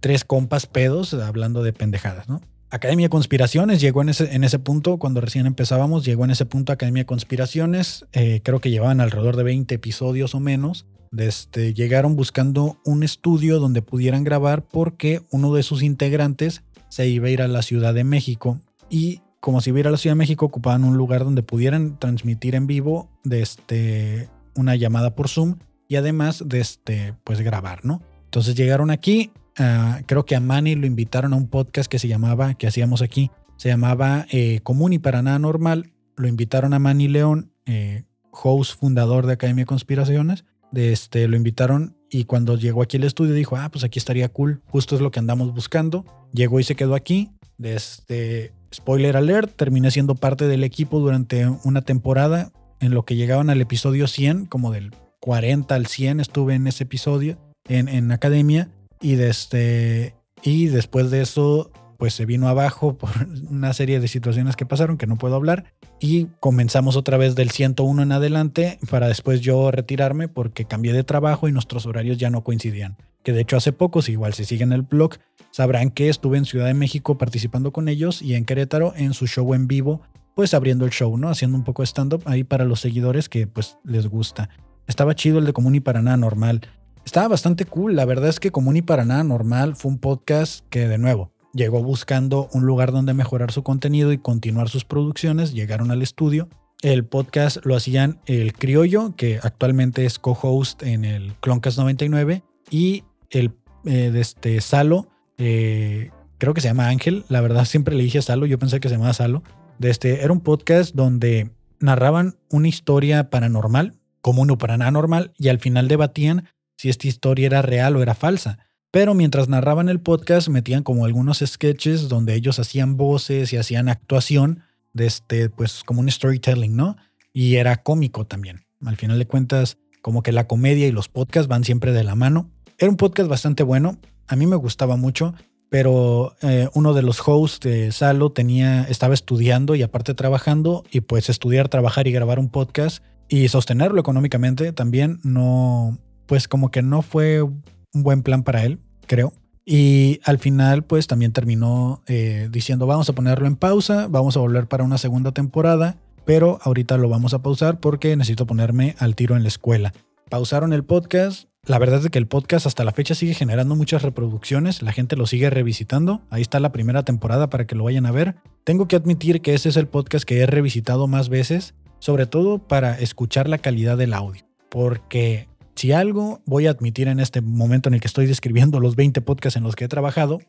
tres 0.00 0.24
compas 0.24 0.66
pedos 0.66 1.14
hablando 1.14 1.62
de 1.62 1.72
pendejadas, 1.72 2.28
¿no? 2.28 2.40
Academia 2.70 3.08
Conspiraciones 3.08 3.80
llegó 3.80 4.02
en 4.02 4.08
ese, 4.08 4.34
en 4.34 4.42
ese 4.42 4.58
punto, 4.58 4.98
cuando 4.98 5.20
recién 5.20 5.46
empezábamos, 5.46 6.04
llegó 6.04 6.24
en 6.24 6.32
ese 6.32 6.44
punto 6.44 6.72
Academia 6.72 7.06
Conspiraciones, 7.06 8.04
eh, 8.12 8.40
creo 8.42 8.60
que 8.60 8.70
llevaban 8.70 9.00
alrededor 9.00 9.36
de 9.36 9.44
20 9.44 9.76
episodios 9.76 10.34
o 10.34 10.40
menos, 10.40 10.84
desde, 11.12 11.72
llegaron 11.72 12.16
buscando 12.16 12.78
un 12.84 13.04
estudio 13.04 13.60
donde 13.60 13.80
pudieran 13.80 14.24
grabar 14.24 14.64
porque 14.66 15.22
uno 15.30 15.54
de 15.54 15.62
sus 15.62 15.84
integrantes 15.84 16.64
se 16.88 17.06
iba 17.06 17.28
a 17.28 17.30
ir 17.30 17.42
a 17.42 17.48
la 17.48 17.62
Ciudad 17.62 17.94
de 17.94 18.02
México 18.02 18.58
y 18.90 19.20
como 19.38 19.60
si 19.60 19.70
iba 19.70 19.76
a 19.76 19.80
ir 19.80 19.86
a 19.86 19.92
la 19.92 19.96
Ciudad 19.96 20.16
de 20.16 20.18
México 20.18 20.46
ocupaban 20.46 20.82
un 20.82 20.96
lugar 20.96 21.22
donde 21.22 21.44
pudieran 21.44 21.98
transmitir 22.00 22.56
en 22.56 22.66
vivo 22.66 23.08
este, 23.30 24.28
una 24.56 24.74
llamada 24.74 25.14
por 25.14 25.28
Zoom 25.28 25.58
y 25.86 25.94
además 25.94 26.42
de 26.44 26.60
este, 26.60 27.14
pues 27.22 27.40
grabar, 27.40 27.84
¿no? 27.84 28.02
Entonces 28.24 28.56
llegaron 28.56 28.90
aquí, 28.90 29.30
ah, 29.58 30.00
creo 30.06 30.24
que 30.24 30.36
a 30.36 30.40
Manny 30.40 30.74
lo 30.74 30.86
invitaron 30.86 31.32
a 31.32 31.36
un 31.36 31.48
podcast 31.48 31.90
que 31.90 31.98
se 31.98 32.08
llamaba, 32.08 32.54
que 32.54 32.66
hacíamos 32.66 33.02
aquí, 33.02 33.30
se 33.56 33.68
llamaba 33.68 34.26
eh, 34.30 34.60
Común 34.62 34.92
y 34.92 34.98
para 34.98 35.22
nada 35.22 35.38
normal, 35.38 35.92
lo 36.16 36.28
invitaron 36.28 36.74
a 36.74 36.78
Manny 36.78 37.08
León, 37.08 37.52
eh, 37.66 38.04
host 38.30 38.78
fundador 38.78 39.26
de 39.26 39.34
Academia 39.34 39.62
de 39.62 39.66
Conspiraciones, 39.66 40.44
de 40.70 40.92
este, 40.92 41.28
lo 41.28 41.36
invitaron 41.36 41.96
y 42.10 42.24
cuando 42.24 42.56
llegó 42.56 42.82
aquí 42.82 42.96
al 42.96 43.04
estudio 43.04 43.34
dijo, 43.34 43.56
ah, 43.56 43.68
pues 43.70 43.82
aquí 43.84 43.98
estaría 43.98 44.28
cool, 44.28 44.62
justo 44.66 44.94
es 44.94 45.00
lo 45.00 45.10
que 45.10 45.18
andamos 45.18 45.52
buscando. 45.52 46.04
Llegó 46.32 46.60
y 46.60 46.62
se 46.62 46.76
quedó 46.76 46.94
aquí. 46.94 47.32
Desde, 47.58 48.52
spoiler 48.72 49.16
alert, 49.16 49.56
terminé 49.56 49.90
siendo 49.90 50.14
parte 50.14 50.46
del 50.46 50.62
equipo 50.62 51.00
durante 51.00 51.48
una 51.64 51.82
temporada. 51.82 52.52
En 52.78 52.94
lo 52.94 53.04
que 53.04 53.16
llegaban 53.16 53.50
al 53.50 53.60
episodio 53.60 54.06
100, 54.06 54.46
como 54.46 54.70
del 54.70 54.94
40 55.20 55.74
al 55.74 55.86
100 55.86 56.20
estuve 56.20 56.54
en 56.54 56.66
ese 56.66 56.84
episodio 56.84 57.38
en, 57.66 57.88
en 57.88 58.12
academia 58.12 58.68
y 59.04 59.16
desde 59.16 60.14
y 60.42 60.66
después 60.66 61.10
de 61.10 61.20
eso 61.20 61.70
pues 61.98 62.14
se 62.14 62.24
vino 62.24 62.48
abajo 62.48 62.96
por 62.98 63.10
una 63.50 63.72
serie 63.74 64.00
de 64.00 64.08
situaciones 64.08 64.56
que 64.56 64.66
pasaron 64.66 64.96
que 64.96 65.06
no 65.06 65.16
puedo 65.16 65.36
hablar 65.36 65.74
y 66.00 66.26
comenzamos 66.40 66.96
otra 66.96 67.18
vez 67.18 67.34
del 67.34 67.50
101 67.50 68.02
en 68.02 68.12
adelante 68.12 68.78
para 68.90 69.06
después 69.06 69.42
yo 69.42 69.70
retirarme 69.70 70.28
porque 70.28 70.64
cambié 70.64 70.92
de 70.92 71.04
trabajo 71.04 71.48
y 71.48 71.52
nuestros 71.52 71.86
horarios 71.86 72.18
ya 72.18 72.30
no 72.30 72.42
coincidían. 72.42 72.96
Que 73.22 73.32
de 73.32 73.40
hecho 73.40 73.56
hace 73.56 73.72
poco, 73.72 74.02
si 74.02 74.12
igual 74.12 74.34
si 74.34 74.44
siguen 74.44 74.72
el 74.72 74.82
blog, 74.82 75.14
sabrán 75.50 75.90
que 75.90 76.10
estuve 76.10 76.36
en 76.36 76.44
Ciudad 76.44 76.66
de 76.66 76.74
México 76.74 77.16
participando 77.16 77.72
con 77.72 77.88
ellos 77.88 78.20
y 78.20 78.34
en 78.34 78.44
Querétaro 78.44 78.92
en 78.96 79.14
su 79.14 79.26
show 79.26 79.54
en 79.54 79.66
vivo, 79.66 80.02
pues 80.34 80.52
abriendo 80.52 80.84
el 80.84 80.90
show, 80.90 81.16
¿no? 81.16 81.30
Haciendo 81.30 81.56
un 81.56 81.64
poco 81.64 81.82
de 81.82 81.86
stand-up 81.86 82.22
ahí 82.26 82.44
para 82.44 82.64
los 82.64 82.80
seguidores 82.80 83.30
que 83.30 83.46
pues 83.46 83.78
les 83.82 84.08
gusta. 84.08 84.50
Estaba 84.86 85.14
chido 85.14 85.38
el 85.38 85.46
de 85.46 85.54
Común 85.54 85.74
y 85.74 85.80
para 85.80 86.02
nada 86.02 86.18
normal. 86.18 86.60
Estaba 87.04 87.28
bastante 87.28 87.64
cool. 87.64 87.96
La 87.96 88.04
verdad 88.04 88.28
es 88.28 88.40
que 88.40 88.50
Común 88.50 88.76
y 88.76 88.82
para 88.82 89.04
nada 89.04 89.24
normal 89.24 89.76
fue 89.76 89.90
un 89.90 89.98
podcast 89.98 90.64
que 90.70 90.88
de 90.88 90.98
nuevo 90.98 91.34
llegó 91.54 91.82
buscando 91.82 92.48
un 92.52 92.66
lugar 92.66 92.92
donde 92.92 93.14
mejorar 93.14 93.52
su 93.52 93.62
contenido 93.62 94.12
y 94.12 94.18
continuar 94.18 94.68
sus 94.68 94.84
producciones, 94.84 95.54
llegaron 95.54 95.90
al 95.90 96.02
estudio. 96.02 96.48
El 96.82 97.04
podcast 97.06 97.64
lo 97.64 97.76
hacían 97.76 98.20
el 98.26 98.52
Criollo, 98.52 99.14
que 99.16 99.38
actualmente 99.42 100.04
es 100.04 100.18
co-host 100.18 100.82
en 100.82 101.04
el 101.04 101.34
Cloncast 101.40 101.78
99, 101.78 102.42
y 102.70 103.04
el 103.30 103.52
eh, 103.84 104.10
de 104.10 104.20
este 104.20 104.60
Salo, 104.60 105.08
eh, 105.38 106.10
creo 106.38 106.52
que 106.52 106.60
se 106.60 106.68
llama 106.68 106.88
Ángel, 106.88 107.24
la 107.28 107.40
verdad 107.40 107.64
siempre 107.66 107.94
le 107.94 108.02
dije 108.02 108.20
Salo, 108.20 108.46
yo 108.46 108.58
pensé 108.58 108.80
que 108.80 108.88
se 108.88 108.96
llamaba 108.96 109.14
Salo. 109.14 109.42
Este, 109.80 110.22
era 110.22 110.32
un 110.32 110.40
podcast 110.40 110.94
donde 110.94 111.50
narraban 111.80 112.36
una 112.50 112.68
historia 112.68 113.30
paranormal, 113.30 113.94
común 114.20 114.50
o 114.50 114.58
para 114.58 114.76
nada 114.76 114.90
normal, 114.90 115.32
y 115.38 115.48
al 115.48 115.58
final 115.58 115.88
debatían 115.88 116.48
si 116.84 116.90
esta 116.90 117.08
historia 117.08 117.46
era 117.46 117.62
real 117.62 117.96
o 117.96 118.02
era 118.02 118.14
falsa. 118.14 118.58
Pero 118.90 119.14
mientras 119.14 119.48
narraban 119.48 119.88
el 119.88 120.00
podcast 120.00 120.48
metían 120.50 120.82
como 120.82 121.06
algunos 121.06 121.38
sketches 121.38 122.10
donde 122.10 122.34
ellos 122.34 122.58
hacían 122.58 122.98
voces 122.98 123.54
y 123.54 123.56
hacían 123.56 123.88
actuación 123.88 124.60
de 124.92 125.06
este, 125.06 125.48
pues 125.48 125.82
como 125.82 126.00
un 126.00 126.10
storytelling, 126.10 126.76
¿no? 126.76 126.98
Y 127.32 127.54
era 127.54 127.82
cómico 127.82 128.26
también. 128.26 128.66
Al 128.84 128.98
final 128.98 129.18
de 129.18 129.26
cuentas, 129.26 129.78
como 130.02 130.22
que 130.22 130.30
la 130.30 130.46
comedia 130.46 130.86
y 130.86 130.92
los 130.92 131.08
podcasts 131.08 131.48
van 131.48 131.64
siempre 131.64 131.92
de 131.92 132.04
la 132.04 132.16
mano. 132.16 132.50
Era 132.76 132.90
un 132.90 132.98
podcast 132.98 133.30
bastante 133.30 133.62
bueno, 133.62 133.96
a 134.26 134.36
mí 134.36 134.46
me 134.46 134.56
gustaba 134.56 134.96
mucho, 134.96 135.32
pero 135.70 136.36
eh, 136.42 136.68
uno 136.74 136.92
de 136.92 137.00
los 137.00 137.26
hosts 137.26 137.60
de 137.60 137.92
Salo 137.92 138.30
tenía, 138.30 138.82
estaba 138.82 139.14
estudiando 139.14 139.74
y 139.74 139.80
aparte 139.80 140.12
trabajando, 140.12 140.84
y 140.90 141.00
pues 141.00 141.30
estudiar, 141.30 141.70
trabajar 141.70 142.06
y 142.06 142.12
grabar 142.12 142.38
un 142.38 142.50
podcast 142.50 143.02
y 143.30 143.48
sostenerlo 143.48 143.98
económicamente 144.02 144.72
también 144.74 145.20
no, 145.22 145.98
pues 146.26 146.48
como 146.48 146.70
que 146.70 146.82
no 146.82 147.02
fue 147.02 147.42
un 147.42 147.62
buen 147.92 148.22
plan 148.22 148.42
para 148.42 148.64
él 148.64 148.80
creo. 149.04 149.32
Y 149.64 150.20
al 150.24 150.38
final, 150.38 150.84
pues 150.84 151.06
también 151.06 151.32
terminó 151.32 152.02
eh, 152.06 152.48
diciendo, 152.50 152.86
vamos 152.86 153.08
a 153.08 153.14
ponerlo 153.14 153.46
en 153.46 153.56
pausa, 153.56 154.08
vamos 154.08 154.36
a 154.36 154.40
volver 154.40 154.66
para 154.66 154.84
una 154.84 154.98
segunda 154.98 155.32
temporada, 155.32 155.96
pero 156.26 156.58
ahorita 156.62 156.98
lo 156.98 157.08
vamos 157.08 157.32
a 157.32 157.42
pausar 157.42 157.80
porque 157.80 158.14
necesito 158.16 158.46
ponerme 158.46 158.94
al 158.98 159.14
tiro 159.14 159.36
en 159.36 159.42
la 159.42 159.48
escuela. 159.48 159.94
Pausaron 160.28 160.72
el 160.72 160.84
podcast. 160.84 161.48
La 161.66 161.78
verdad 161.78 162.04
es 162.04 162.10
que 162.10 162.18
el 162.18 162.26
podcast 162.26 162.66
hasta 162.66 162.84
la 162.84 162.92
fecha 162.92 163.14
sigue 163.14 163.32
generando 163.32 163.74
muchas 163.74 164.02
reproducciones, 164.02 164.82
la 164.82 164.92
gente 164.92 165.16
lo 165.16 165.26
sigue 165.26 165.48
revisitando. 165.48 166.20
Ahí 166.28 166.42
está 166.42 166.60
la 166.60 166.72
primera 166.72 167.04
temporada 167.04 167.48
para 167.48 167.66
que 167.66 167.74
lo 167.74 167.84
vayan 167.84 168.04
a 168.04 168.10
ver. 168.10 168.34
Tengo 168.64 168.86
que 168.86 168.96
admitir 168.96 169.40
que 169.40 169.54
ese 169.54 169.70
es 169.70 169.78
el 169.78 169.88
podcast 169.88 170.26
que 170.26 170.40
he 170.40 170.46
revisitado 170.46 171.06
más 171.06 171.30
veces, 171.30 171.74
sobre 172.00 172.26
todo 172.26 172.58
para 172.58 172.98
escuchar 172.98 173.48
la 173.48 173.56
calidad 173.56 173.96
del 173.96 174.12
audio, 174.12 174.44
porque 174.68 175.48
si 175.74 175.92
algo 175.92 176.40
voy 176.46 176.66
a 176.66 176.70
admitir 176.70 177.08
en 177.08 177.20
este 177.20 177.40
momento 177.40 177.88
en 177.88 177.94
el 177.94 178.00
que 178.00 178.06
estoy 178.06 178.26
describiendo 178.26 178.80
los 178.80 178.96
20 178.96 179.20
podcasts 179.20 179.56
en 179.56 179.64
los 179.64 179.76
que 179.76 179.84
he 179.84 179.88
trabajado, 179.88 180.40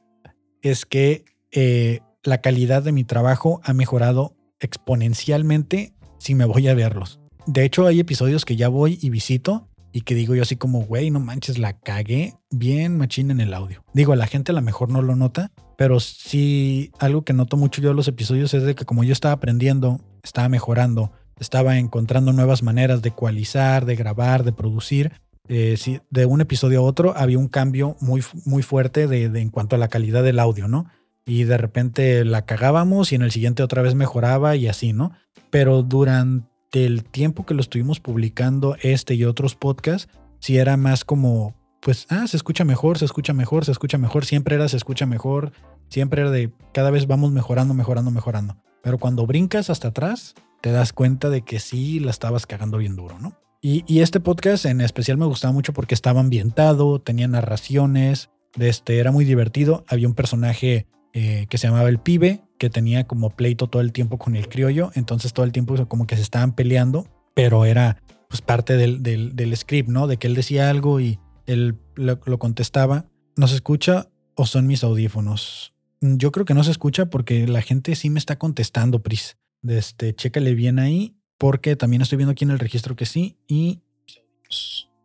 es 0.61 0.85
que 0.85 1.25
eh, 1.51 1.99
la 2.23 2.41
calidad 2.41 2.83
de 2.83 2.91
mi 2.91 3.03
trabajo 3.03 3.61
ha 3.63 3.73
mejorado 3.73 4.35
exponencialmente 4.59 5.93
si 6.17 6.35
me 6.35 6.45
voy 6.45 6.67
a 6.67 6.73
verlos. 6.73 7.19
De 7.45 7.63
hecho, 7.63 7.85
hay 7.85 7.99
episodios 7.99 8.45
que 8.45 8.55
ya 8.55 8.69
voy 8.69 8.97
y 9.01 9.09
visito 9.09 9.67
y 9.91 10.01
que 10.01 10.15
digo 10.15 10.35
yo 10.35 10.41
así 10.41 10.57
como, 10.57 10.81
güey, 10.81 11.09
no 11.11 11.19
manches, 11.19 11.57
la 11.57 11.79
cagué 11.79 12.33
bien 12.49 12.97
machín 12.97 13.31
en 13.31 13.39
el 13.39 13.53
audio. 13.53 13.83
Digo, 13.93 14.15
la 14.15 14.27
gente 14.27 14.51
a 14.51 14.55
lo 14.55 14.61
mejor 14.61 14.89
no 14.89 15.01
lo 15.01 15.15
nota, 15.15 15.51
pero 15.77 15.99
sí 15.99 16.91
algo 16.99 17.23
que 17.23 17.33
noto 17.33 17.55
mucho 17.55 17.81
yo 17.81 17.91
en 17.91 17.95
los 17.95 18.07
episodios 18.07 18.53
es 18.53 18.63
de 18.63 18.75
que 18.75 18.85
como 18.85 19.03
yo 19.03 19.13
estaba 19.13 19.33
aprendiendo, 19.33 20.01
estaba 20.23 20.49
mejorando, 20.49 21.11
estaba 21.39 21.77
encontrando 21.77 22.33
nuevas 22.33 22.63
maneras 22.63 23.01
de 23.01 23.09
ecualizar, 23.09 23.85
de 23.85 23.95
grabar, 23.95 24.43
de 24.43 24.53
producir. 24.53 25.13
Eh, 25.47 25.77
de 26.09 26.25
un 26.25 26.41
episodio 26.41 26.79
a 26.79 26.83
otro 26.83 27.13
había 27.15 27.37
un 27.37 27.47
cambio 27.47 27.97
muy, 28.01 28.23
muy 28.45 28.63
fuerte 28.63 29.07
de, 29.07 29.25
en 29.25 29.49
cuanto 29.49 29.75
a 29.75 29.79
la 29.79 29.89
calidad 29.89 30.23
del 30.23 30.39
audio, 30.39 30.67
¿no? 30.67 30.87
Y 31.25 31.43
de 31.43 31.57
repente 31.57 32.25
la 32.25 32.45
cagábamos 32.45 33.11
y 33.11 33.15
en 33.15 33.21
el 33.21 33.31
siguiente 33.31 33.63
otra 33.63 33.81
vez 33.81 33.93
mejoraba 33.95 34.55
y 34.55 34.67
así, 34.67 34.93
¿no? 34.93 35.11
Pero 35.51 35.83
durante 35.83 36.85
el 36.85 37.03
tiempo 37.03 37.45
que 37.45 37.53
lo 37.53 37.61
estuvimos 37.61 37.99
publicando, 37.99 38.75
este 38.81 39.13
y 39.13 39.23
otros 39.23 39.55
podcasts, 39.55 40.11
sí 40.39 40.57
era 40.57 40.77
más 40.77 41.05
como, 41.05 41.55
pues, 41.81 42.07
ah, 42.09 42.27
se 42.27 42.37
escucha 42.37 42.65
mejor, 42.65 42.97
se 42.97 43.05
escucha 43.05 43.33
mejor, 43.33 43.65
se 43.65 43.71
escucha 43.71 43.97
mejor, 43.97 44.25
siempre 44.25 44.55
era 44.55 44.67
se 44.67 44.77
escucha 44.77 45.05
mejor, 45.05 45.51
siempre 45.89 46.21
era 46.21 46.31
de 46.31 46.51
cada 46.73 46.91
vez 46.91 47.07
vamos 47.07 47.31
mejorando, 47.31 47.73
mejorando, 47.73 48.11
mejorando. 48.11 48.57
Pero 48.81 48.97
cuando 48.97 49.25
brincas 49.25 49.69
hasta 49.69 49.87
atrás, 49.89 50.35
te 50.65 50.71
das 50.71 50.93
cuenta 50.93 51.29
de 51.29 51.43
que 51.43 51.59
sí 51.59 51.99
la 51.99 52.09
estabas 52.09 52.47
cagando 52.47 52.79
bien 52.79 52.95
duro, 52.95 53.19
¿no? 53.19 53.37
Y, 53.61 53.99
este 53.99 54.19
podcast 54.19 54.65
en 54.65 54.81
especial 54.81 55.15
me 55.15 55.27
gustaba 55.27 55.53
mucho 55.53 55.73
porque 55.73 55.93
estaba 55.93 56.21
ambientado, 56.21 56.99
tenía 56.99 57.27
narraciones, 57.27 58.31
de 58.55 58.69
este, 58.69 58.97
era 58.97 59.11
muy 59.11 59.25
divertido. 59.25 59.85
Había 59.87 60.07
un 60.07 60.15
personaje 60.15 60.87
eh, 61.13 61.45
que 61.51 61.59
se 61.59 61.67
llamaba 61.67 61.87
el 61.87 61.99
pibe, 61.99 62.41
que 62.57 62.71
tenía 62.71 63.05
como 63.05 63.29
pleito 63.29 63.67
todo 63.67 63.83
el 63.83 63.91
tiempo 63.91 64.17
con 64.17 64.35
el 64.35 64.49
criollo, 64.49 64.89
entonces 64.95 65.33
todo 65.33 65.45
el 65.45 65.51
tiempo 65.51 65.75
como 65.87 66.07
que 66.07 66.15
se 66.15 66.23
estaban 66.23 66.55
peleando, 66.55 67.05
pero 67.35 67.65
era 67.65 68.01
pues 68.27 68.41
parte 68.41 68.75
del, 68.75 69.53
script, 69.55 69.87
¿no? 69.87 70.07
De 70.07 70.17
que 70.17 70.25
él 70.25 70.33
decía 70.33 70.71
algo 70.71 70.99
y 70.99 71.19
él 71.45 71.77
lo, 71.93 72.19
lo 72.25 72.39
contestaba. 72.39 73.05
¿No 73.35 73.47
se 73.47 73.53
escucha 73.53 74.09
o 74.33 74.47
son 74.47 74.65
mis 74.65 74.83
audífonos? 74.83 75.75
Yo 76.01 76.31
creo 76.31 76.45
que 76.45 76.55
no 76.55 76.63
se 76.63 76.71
escucha 76.71 77.05
porque 77.05 77.45
la 77.45 77.61
gente 77.61 77.93
sí 77.93 78.09
me 78.09 78.17
está 78.17 78.39
contestando, 78.39 79.03
Pris. 79.03 79.37
Este, 79.67 80.13
chécale 80.13 80.53
bien 80.53 80.79
ahí 80.79 81.15
porque 81.37 81.75
también 81.75 82.01
estoy 82.01 82.17
viendo 82.17 82.31
aquí 82.31 82.43
en 82.43 82.51
el 82.51 82.59
registro 82.59 82.95
que 82.95 83.05
sí 83.05 83.37
y... 83.47 83.81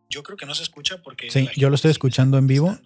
Yo 0.09 0.23
creo 0.23 0.37
que 0.37 0.47
no 0.47 0.55
se 0.55 0.63
escucha 0.63 1.01
porque... 1.03 1.31
Sí, 1.31 1.49
yo 1.57 1.69
lo 1.69 1.77
estoy 1.77 1.91
escuchando 1.91 2.37
en 2.39 2.47
vivo 2.47 2.77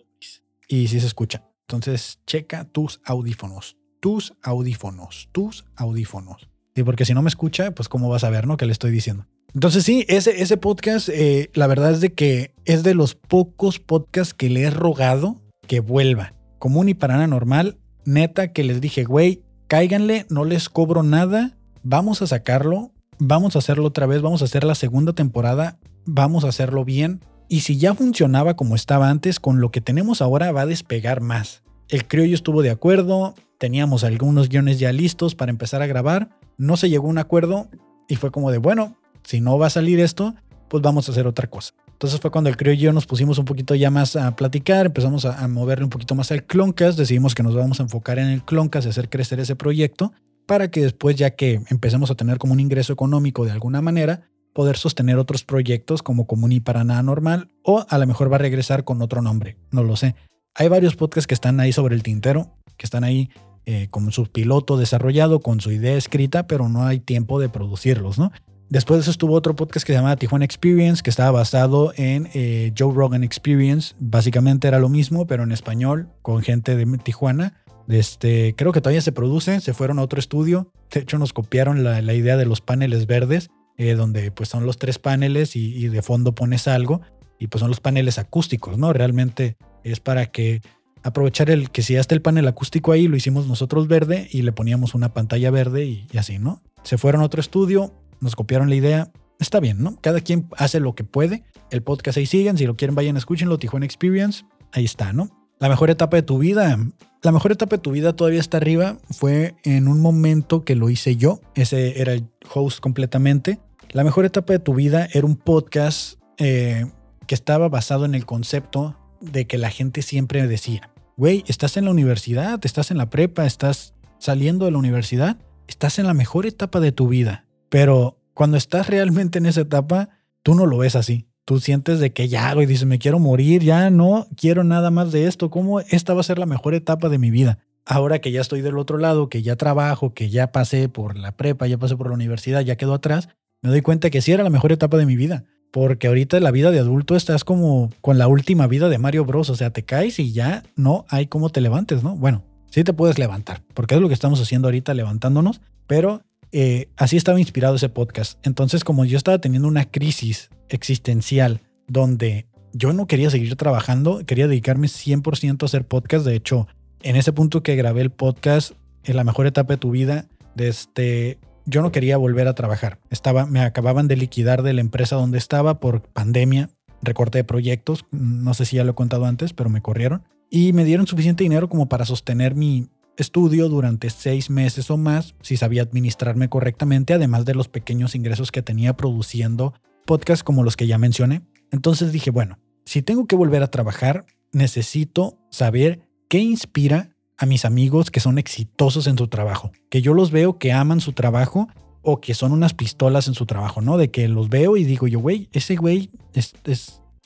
y 0.69 0.89
sí 0.89 1.01
se 1.01 1.07
escucha. 1.07 1.45
Entonces, 1.63 2.21
checa 2.27 2.65
tus 2.65 3.01
audífonos, 3.05 3.77
tus 4.01 4.35
audífonos, 4.43 5.29
tus 5.33 5.65
audífonos. 5.77 6.49
Y 6.75 6.83
porque 6.83 7.05
si 7.05 7.15
no 7.15 7.23
me 7.23 7.29
escucha, 7.29 7.71
pues 7.71 7.89
cómo 7.89 8.09
vas 8.09 8.25
a 8.25 8.31
ver, 8.31 8.47
¿no? 8.47 8.57
Que 8.57 8.67
le 8.67 8.73
estoy 8.73 8.91
diciendo. 8.91 9.27
Entonces 9.55 9.85
sí, 9.85 10.05
ese, 10.09 10.43
ese 10.43 10.57
podcast, 10.57 11.09
eh, 11.09 11.51
la 11.55 11.69
verdad 11.69 11.93
es 11.93 12.01
de 12.01 12.13
que 12.13 12.53
es 12.65 12.83
de 12.83 12.95
los 12.95 13.15
pocos 13.15 13.79
podcasts 13.79 14.35
que 14.35 14.51
le 14.51 14.63
he 14.63 14.71
rogado 14.71 15.41
que 15.67 15.81
vuelva. 15.81 16.35
Común 16.59 16.89
y 16.89 16.95
para 16.95 17.15
nada 17.15 17.29
normal. 17.29 17.79
Neta 18.05 18.53
que 18.53 18.65
les 18.65 18.81
dije, 18.81 19.05
güey, 19.05 19.43
cáiganle, 19.69 20.27
no 20.29 20.45
les 20.45 20.69
cobro 20.69 21.03
nada, 21.03 21.57
vamos 21.85 22.21
a 22.23 22.27
sacarlo 22.27 22.91
vamos 23.19 23.57
a 23.57 23.59
hacerlo 23.59 23.87
otra 23.87 24.07
vez, 24.07 24.23
vamos 24.23 24.43
a 24.43 24.47
hacer 24.47 24.65
la 24.65 24.75
segunda 24.75 25.13
temporada, 25.13 25.79
vamos 26.05 26.45
a 26.45 26.49
hacerlo 26.49 26.85
bien. 26.85 27.21
Y 27.49 27.61
si 27.61 27.77
ya 27.77 27.95
funcionaba 27.95 28.55
como 28.55 28.75
estaba 28.75 29.11
antes, 29.11 29.39
con 29.41 29.61
lo 29.61 29.71
que 29.71 29.81
tenemos 29.81 30.23
ahora 30.23 30.53
va 30.53 30.63
a 30.63 30.67
despegar 30.67 31.21
más. 31.21 31.63
El 31.89 32.07
criollo 32.07 32.35
estuvo 32.35 32.63
de 32.63 32.71
acuerdo, 32.71 33.35
teníamos 33.59 34.05
algunos 34.05 34.49
guiones 34.49 34.79
ya 34.79 34.93
listos 34.93 35.35
para 35.35 35.51
empezar 35.51 35.83
a 35.83 35.87
grabar, 35.87 36.31
no 36.57 36.77
se 36.77 36.89
llegó 36.89 37.07
a 37.07 37.11
un 37.11 37.19
acuerdo 37.19 37.69
y 38.09 38.17
fue 38.17 38.31
como 38.31 38.51
de, 38.51 38.59
bueno, 38.59 38.97
si 39.23 39.41
no 39.41 39.59
va 39.59 39.67
a 39.67 39.71
salir 39.71 40.01
esto, 40.01 40.35
pues 40.69 40.83
vamos 40.83 41.09
a 41.09 41.13
hacer 41.13 41.27
otra 41.27 41.49
cosa. 41.49 41.75
Entonces 41.93 42.21
fue 42.21 42.31
cuando 42.31 42.51
el 42.51 42.57
criollo 42.57 42.81
y 42.81 42.85
yo 42.85 42.93
nos 42.93 43.07
pusimos 43.07 43.39
un 43.39 43.45
poquito 43.45 43.75
ya 43.75 43.91
más 43.91 44.17
a 44.17 44.35
platicar, 44.35 44.87
empezamos 44.87 45.25
a, 45.25 45.47
moverle 45.47 45.85
un 45.85 45.91
poquito 45.91 46.15
más 46.15 46.33
al 46.33 46.45
Cloncast, 46.45 46.99
decidimos 46.99 47.35
que 47.35 47.43
nos 47.43 47.55
vamos 47.55 47.79
a 47.81 47.85
enfocar 47.85 48.19
en 48.19 48.29
el 48.29 48.45
Cloncast 48.45 48.87
y 48.87 48.91
hacer 48.91 49.09
crecer 49.09 49.39
ese 49.39 49.55
proyecto 49.55 50.13
para 50.47 50.71
que 50.71 50.83
después, 50.83 51.17
ya 51.17 51.31
que 51.31 51.61
empecemos 51.71 52.11
a 52.11 52.15
tener 52.15 52.39
como 52.39 52.53
un 52.53 52.61
ingreso 52.61 52.93
económico 52.93 53.45
de 53.45 53.53
alguna 53.53 53.81
manera, 53.81 54.29
poder 54.53 54.77
sostener 54.77 55.19
otros 55.19 55.45
proyectos 55.45 56.03
como 56.03 56.27
Común 56.27 56.53
y 56.53 56.61
para 56.61 56.85
nada 56.85 57.03
normal, 57.03 57.49
o 57.63 57.85
a 57.89 57.99
lo 57.99 58.07
mejor 58.07 58.33
va 58.33 58.37
a 58.37 58.41
regresar 58.41 58.85
con 58.85 59.03
otro 59.03 59.21
nombre, 59.21 59.57
no 59.71 59.83
lo 59.83 59.97
sé. 59.97 60.15
Hay 60.55 60.69
varios 60.69 60.95
podcasts 60.95 61.27
que 61.27 61.35
están 61.35 61.59
ahí 61.59 61.73
sobre 61.73 61.97
el 61.97 62.03
tintero, 62.03 62.57
que 62.77 62.87
están 62.87 63.03
ahí 63.05 63.31
eh, 63.67 63.89
con 63.91 64.11
su 64.13 64.27
piloto 64.27 64.77
desarrollado, 64.77 65.41
con 65.41 65.61
su 65.61 65.73
idea 65.73 65.97
escrita, 65.97 66.47
pero 66.47 66.69
no 66.69 66.85
hay 66.85 67.01
tiempo 67.01 67.41
de 67.41 67.49
producirlos, 67.49 68.19
¿no? 68.19 68.31
Después 68.69 68.99
de 68.99 69.03
eso 69.03 69.11
estuvo 69.11 69.35
otro 69.35 69.55
podcast 69.55 69.87
que 69.87 69.93
se 69.93 69.99
llamaba 69.99 70.17
Tijuana 70.17 70.45
Experience, 70.45 71.03
que 71.03 71.11
estaba 71.11 71.31
basado 71.31 71.93
en 71.97 72.29
eh, 72.35 72.73
Joe 72.77 72.95
Rogan 72.95 73.23
Experience. 73.23 73.95
Básicamente 74.01 74.69
era 74.69 74.79
lo 74.79 74.89
mismo, 74.89 75.27
pero 75.27 75.43
en 75.43 75.53
español, 75.53 76.09
con 76.23 76.43
gente 76.43 76.77
de 76.77 76.87
Tijuana. 76.99 77.64
Este, 77.89 78.55
creo 78.57 78.73
que 78.73 78.81
todavía 78.81 79.03
se 79.03 79.13
produce, 79.13 79.61
se 79.61 79.75
fueron 79.75 79.99
a 79.99 80.03
otro 80.03 80.19
estudio. 80.19 80.71
De 80.91 81.01
hecho, 81.01 81.19
nos 81.19 81.33
copiaron 81.33 81.85
la, 81.85 82.15
idea 82.15 82.37
de 82.37 82.47
los 82.47 82.61
paneles 82.61 83.07
verdes, 83.07 83.51
eh, 83.77 83.95
donde 83.95 84.31
pues 84.31 84.49
son 84.49 84.67
los 84.67 84.79
tres 84.79 84.99
paneles 84.99 85.57
y, 85.57 85.89
de 85.89 86.03
fondo 86.03 86.35
pones 86.35 86.69
algo. 86.69 87.01
Y 87.39 87.49
pues 87.49 87.61
son 87.61 87.69
los 87.69 87.81
paneles 87.81 88.19
acústicos, 88.19 88.79
¿no? 88.79 88.93
Realmente 88.93 89.57
es 89.83 90.01
para 90.01 90.27
que 90.27 90.63
aprovechar 91.03 91.51
el 91.51 91.71
que 91.71 91.83
si 91.83 91.95
ya 91.95 92.01
está 92.01 92.15
el 92.15 92.23
panel 92.23 92.47
acústico 92.49 92.93
ahí, 92.93 93.09
lo 93.09 93.17
hicimos 93.17 93.47
nosotros 93.47 93.89
verde 93.89 94.29
y 94.31 94.43
le 94.43 94.53
poníamos 94.53 94.95
una 94.95 95.13
pantalla 95.13 95.51
verde 95.51 95.85
y, 95.85 96.07
y 96.11 96.19
así, 96.19 96.39
¿no? 96.39 96.63
Se 96.85 96.97
fueron 96.97 97.21
a 97.21 97.25
otro 97.25 97.41
estudio, 97.41 97.93
nos 98.21 98.37
copiaron 98.37 98.71
la 98.71 98.77
idea. 98.77 99.13
Está 99.39 99.61
bien, 99.61 99.83
¿no? 99.83 99.99
Cada 100.01 100.21
quien 100.21 100.49
hace 100.57 100.81
lo 100.81 100.95
que 100.95 101.05
puede. 101.05 101.45
El 101.71 101.83
podcast 101.83 102.19
ahí 102.19 102.27
siguen. 102.27 102.57
Si 102.57 102.67
lo 102.67 102.77
quieren, 102.77 102.95
vayan, 102.95 103.17
escúchenlo. 103.17 103.59
Tijuana 103.59 103.85
Experience. 103.85 104.45
Ahí 104.73 104.85
está, 104.85 105.13
¿no? 105.13 105.29
La 105.59 105.69
mejor 105.69 105.91
etapa 105.91 106.17
de 106.17 106.23
tu 106.23 106.39
vida. 106.39 106.79
La 107.25 107.33
mejor 107.33 107.53
etapa 107.53 107.77
de 107.77 107.83
tu 107.83 107.91
vida 107.91 108.15
todavía 108.15 108.39
está 108.39 108.59
arriba. 108.59 108.99
Fue 109.11 109.55
en 109.65 109.89
un 109.89 110.03
momento 110.03 110.63
que 110.63 110.75
lo 110.75 110.91
hice 110.91 111.17
yo. 111.17 111.41
Ese 111.55 112.03
era 112.03 112.13
el 112.13 112.29
host 112.53 112.81
completamente. 112.81 113.61
La 113.93 114.05
mejor 114.05 114.27
etapa 114.27 114.53
de 114.53 114.59
tu 114.59 114.75
vida 114.75 115.09
era 115.11 115.25
un 115.25 115.37
podcast 115.37 116.21
eh, 116.37 116.85
que 117.27 117.35
estaba 117.35 117.71
basado 117.71 118.05
en 118.05 118.15
el 118.15 118.27
concepto 118.27 118.99
de 119.23 119.47
que 119.47 119.57
la 119.57 119.71
gente 119.71 120.03
siempre 120.03 120.47
decía, 120.47 120.91
güey, 121.17 121.45
estás 121.47 121.79
en 121.79 121.87
la 121.87 121.93
universidad, 121.93 122.61
estás 122.63 122.91
en 122.91 122.99
la 122.99 123.09
prepa, 123.09 123.47
estás 123.47 123.95
saliendo 124.19 124.67
de 124.67 124.73
la 124.73 124.79
universidad, 124.79 125.39
estás 125.67 125.99
en 125.99 126.07
la 126.07 126.13
mejor 126.13 126.45
etapa 126.45 126.79
de 126.79 126.93
tu 126.93 127.09
vida. 127.09 127.47
Pero 127.71 128.19
cuando 128.35 128.59
estás 128.59 128.89
realmente 128.89 129.39
en 129.39 129.47
esa 129.47 129.63
etapa, 129.63 130.11
tú 130.43 130.55
no 130.55 130.67
lo 130.67 130.77
ves 130.77 130.95
así 130.95 131.27
tú 131.45 131.61
sientes 131.61 132.01
de 132.01 132.13
que 132.13 132.29
ya, 132.29 132.53
güey, 132.55 132.67
dices, 132.67 132.87
me 132.87 132.99
quiero 132.99 133.19
morir, 133.19 133.63
ya 133.63 133.91
no 133.91 134.27
quiero 134.37 134.65
nada 134.65 134.91
más 134.91 135.13
de 135.13 135.27
esto, 135.27 135.51
¿cómo 135.51 135.81
esta 135.81 136.15
va 136.15 136.21
a 136.21 136.25
ser 136.25 136.39
la 136.39 136.47
mejor 136.47 136.75
etapa 136.75 137.09
de 137.09 137.19
mi 137.19 137.31
vida? 137.31 137.59
Ahora 137.87 138.21
que 138.21 138.33
ya 138.33 138.41
estoy 138.41 138.63
del 138.63 138.79
otro 138.79 138.97
lado, 138.97 139.29
que 139.29 139.43
ya 139.43 139.57
trabajo, 139.57 140.15
que 140.15 140.31
ya 140.31 140.53
pasé 140.53 140.89
por 140.89 141.17
la 141.19 141.33
prepa, 141.33 141.67
ya 141.67 141.79
pasé 141.79 141.97
por 141.97 142.09
la 142.09 142.15
universidad, 142.15 142.63
ya 142.63 142.77
quedo 142.77 142.95
atrás, 142.95 143.29
me 143.61 143.71
doy 143.71 143.83
cuenta 143.83 144.11
que 144.11 144.23
sí 144.23 144.33
era 144.33 144.45
la 144.45 144.51
mejor 144.51 144.73
etapa 144.73 144.97
de 144.97 145.07
mi 145.07 145.17
vida. 145.17 145.45
Porque 145.71 146.07
ahorita 146.07 146.39
la 146.39 146.53
vida 146.53 146.71
de 146.71 146.79
adulto 146.79 147.17
estás 147.17 147.43
como 147.43 147.91
con 148.01 148.17
la 148.17 148.29
última 148.29 148.69
vida 148.69 148.89
de 148.89 148.99
Mario 148.99 149.25
Bros. 149.25 149.51
O 149.51 149.57
sea, 149.57 149.71
te 149.71 149.83
caes 149.85 150.21
y 150.21 150.33
ya 150.33 150.63
no 150.77 151.05
hay 151.09 151.27
cómo 151.27 151.51
te 151.51 151.61
levantes, 151.61 152.05
¿no? 152.05 152.15
Bueno, 152.15 152.45
sí 152.71 152.85
te 152.85 152.93
puedes 152.93 153.19
levantar, 153.19 153.63
porque 153.75 153.97
es 153.97 154.01
lo 154.01 154.07
que 154.07 154.15
estamos 154.15 154.41
haciendo 154.41 154.69
ahorita, 154.69 154.95
levantándonos, 154.95 155.61
pero 155.89 156.23
eh, 156.53 156.91
así 156.97 157.17
estaba 157.17 157.41
inspirado 157.41 157.75
ese 157.75 157.89
podcast. 157.89 158.39
Entonces, 158.47 158.85
como 158.85 159.05
yo 159.05 159.17
estaba 159.17 159.39
teniendo 159.39 159.67
una 159.67 159.85
crisis 159.87 160.51
existencial 160.75 161.63
donde 161.87 162.47
yo 162.73 162.93
no 162.93 163.07
quería 163.07 163.31
seguir 163.31 163.55
trabajando, 163.57 164.25
quería 164.27 164.49
dedicarme 164.49 164.89
100% 164.89 165.63
a 165.63 165.67
hacer 165.67 165.87
podcast. 165.87 166.27
De 166.27 166.35
hecho, 166.35 166.67
en 167.03 167.17
ese 167.17 167.33
punto 167.33 167.63
que 167.63 167.77
grabé 167.77 168.03
el 168.03 168.11
podcast, 168.11 168.73
en 169.05 169.17
la 169.17 169.25
mejor 169.25 169.47
etapa 169.47 169.75
de 169.75 169.79
tu 169.79 169.91
vida, 169.91 170.27
desde, 170.55 170.71
este, 170.71 171.39
yo 171.67 171.83
no 171.83 171.93
quería 171.93 172.17
volver 172.17 172.49
a 172.49 172.55
trabajar. 172.55 172.99
Estaba, 173.11 173.47
me 173.47 173.61
acababan 173.61 174.09
de 174.09 174.17
liquidar 174.17 174.63
de 174.63 174.73
la 174.73 174.81
empresa 174.81 175.17
donde 175.17 175.39
estaba 175.39 175.81
por 175.81 176.03
pandemia, 176.03 176.71
recorte 177.03 177.39
de 177.39 177.45
proyectos, 177.45 178.07
no 178.11 178.55
sé 178.55 178.65
si 178.65 178.77
ya 178.77 178.85
lo 178.85 178.93
he 178.93 178.95
contado 178.95 179.27
antes, 179.27 179.53
pero 179.53 179.71
me 179.71 179.83
corrieron. 179.83 180.23
Y 180.51 180.73
me 180.73 180.85
dieron 180.85 181.07
suficiente 181.07 181.45
dinero 181.45 181.69
como 181.69 181.89
para 181.89 182.05
sostener 182.05 182.55
mi, 182.55 182.89
estudio 183.17 183.69
durante 183.69 184.11
seis 184.11 184.51
meses 184.51 184.91
o 184.91 184.97
más 184.97 185.35
si 185.41 185.57
sabía 185.57 185.83
administrarme 185.83 186.49
correctamente, 186.49 187.15
además 187.15 187.45
de 187.45 187.55
los 187.55 187.69
pequeños 187.69 188.15
ingresos 188.15 188.51
que 188.51 188.63
tenía 188.63 188.97
produciendo 188.97 189.75
podcasts 190.05 190.45
como 190.45 190.63
los 190.63 190.77
que 190.77 190.87
ya 190.87 190.99
mencioné. 190.99 191.43
Entonces 191.71 192.13
dije, 192.13 192.31
bueno, 192.31 192.59
si 192.85 193.03
tengo 193.03 193.27
que 193.27 193.37
volver 193.37 193.63
a 193.63 193.71
trabajar, 193.71 194.27
necesito 194.53 195.39
saber 195.51 196.09
qué 196.29 196.39
inspira 196.39 197.11
a 197.37 197.47
mis 197.47 197.65
amigos 197.65 198.11
que 198.11 198.21
son 198.21 198.39
exitosos 198.39 199.07
en 199.07 199.19
su 199.19 199.29
trabajo, 199.29 199.73
que 199.91 200.03
yo 200.03 200.15
los 200.15 200.31
veo 200.31 200.59
que 200.59 200.73
aman 200.73 201.01
su 201.01 201.13
trabajo 201.13 201.69
o 202.03 202.21
que 202.21 202.35
son 202.35 202.53
unas 202.53 202.75
pistolas 202.75 203.29
en 203.29 203.35
su 203.35 203.47
trabajo, 203.47 203.81
¿no? 203.81 203.97
De 203.97 204.11
que 204.11 204.29
los 204.29 204.51
veo 204.51 204.77
y 204.77 204.85
digo 204.85 205.09
yo, 205.09 205.19
güey, 205.21 205.49
ese 205.53 205.75
güey 205.77 206.11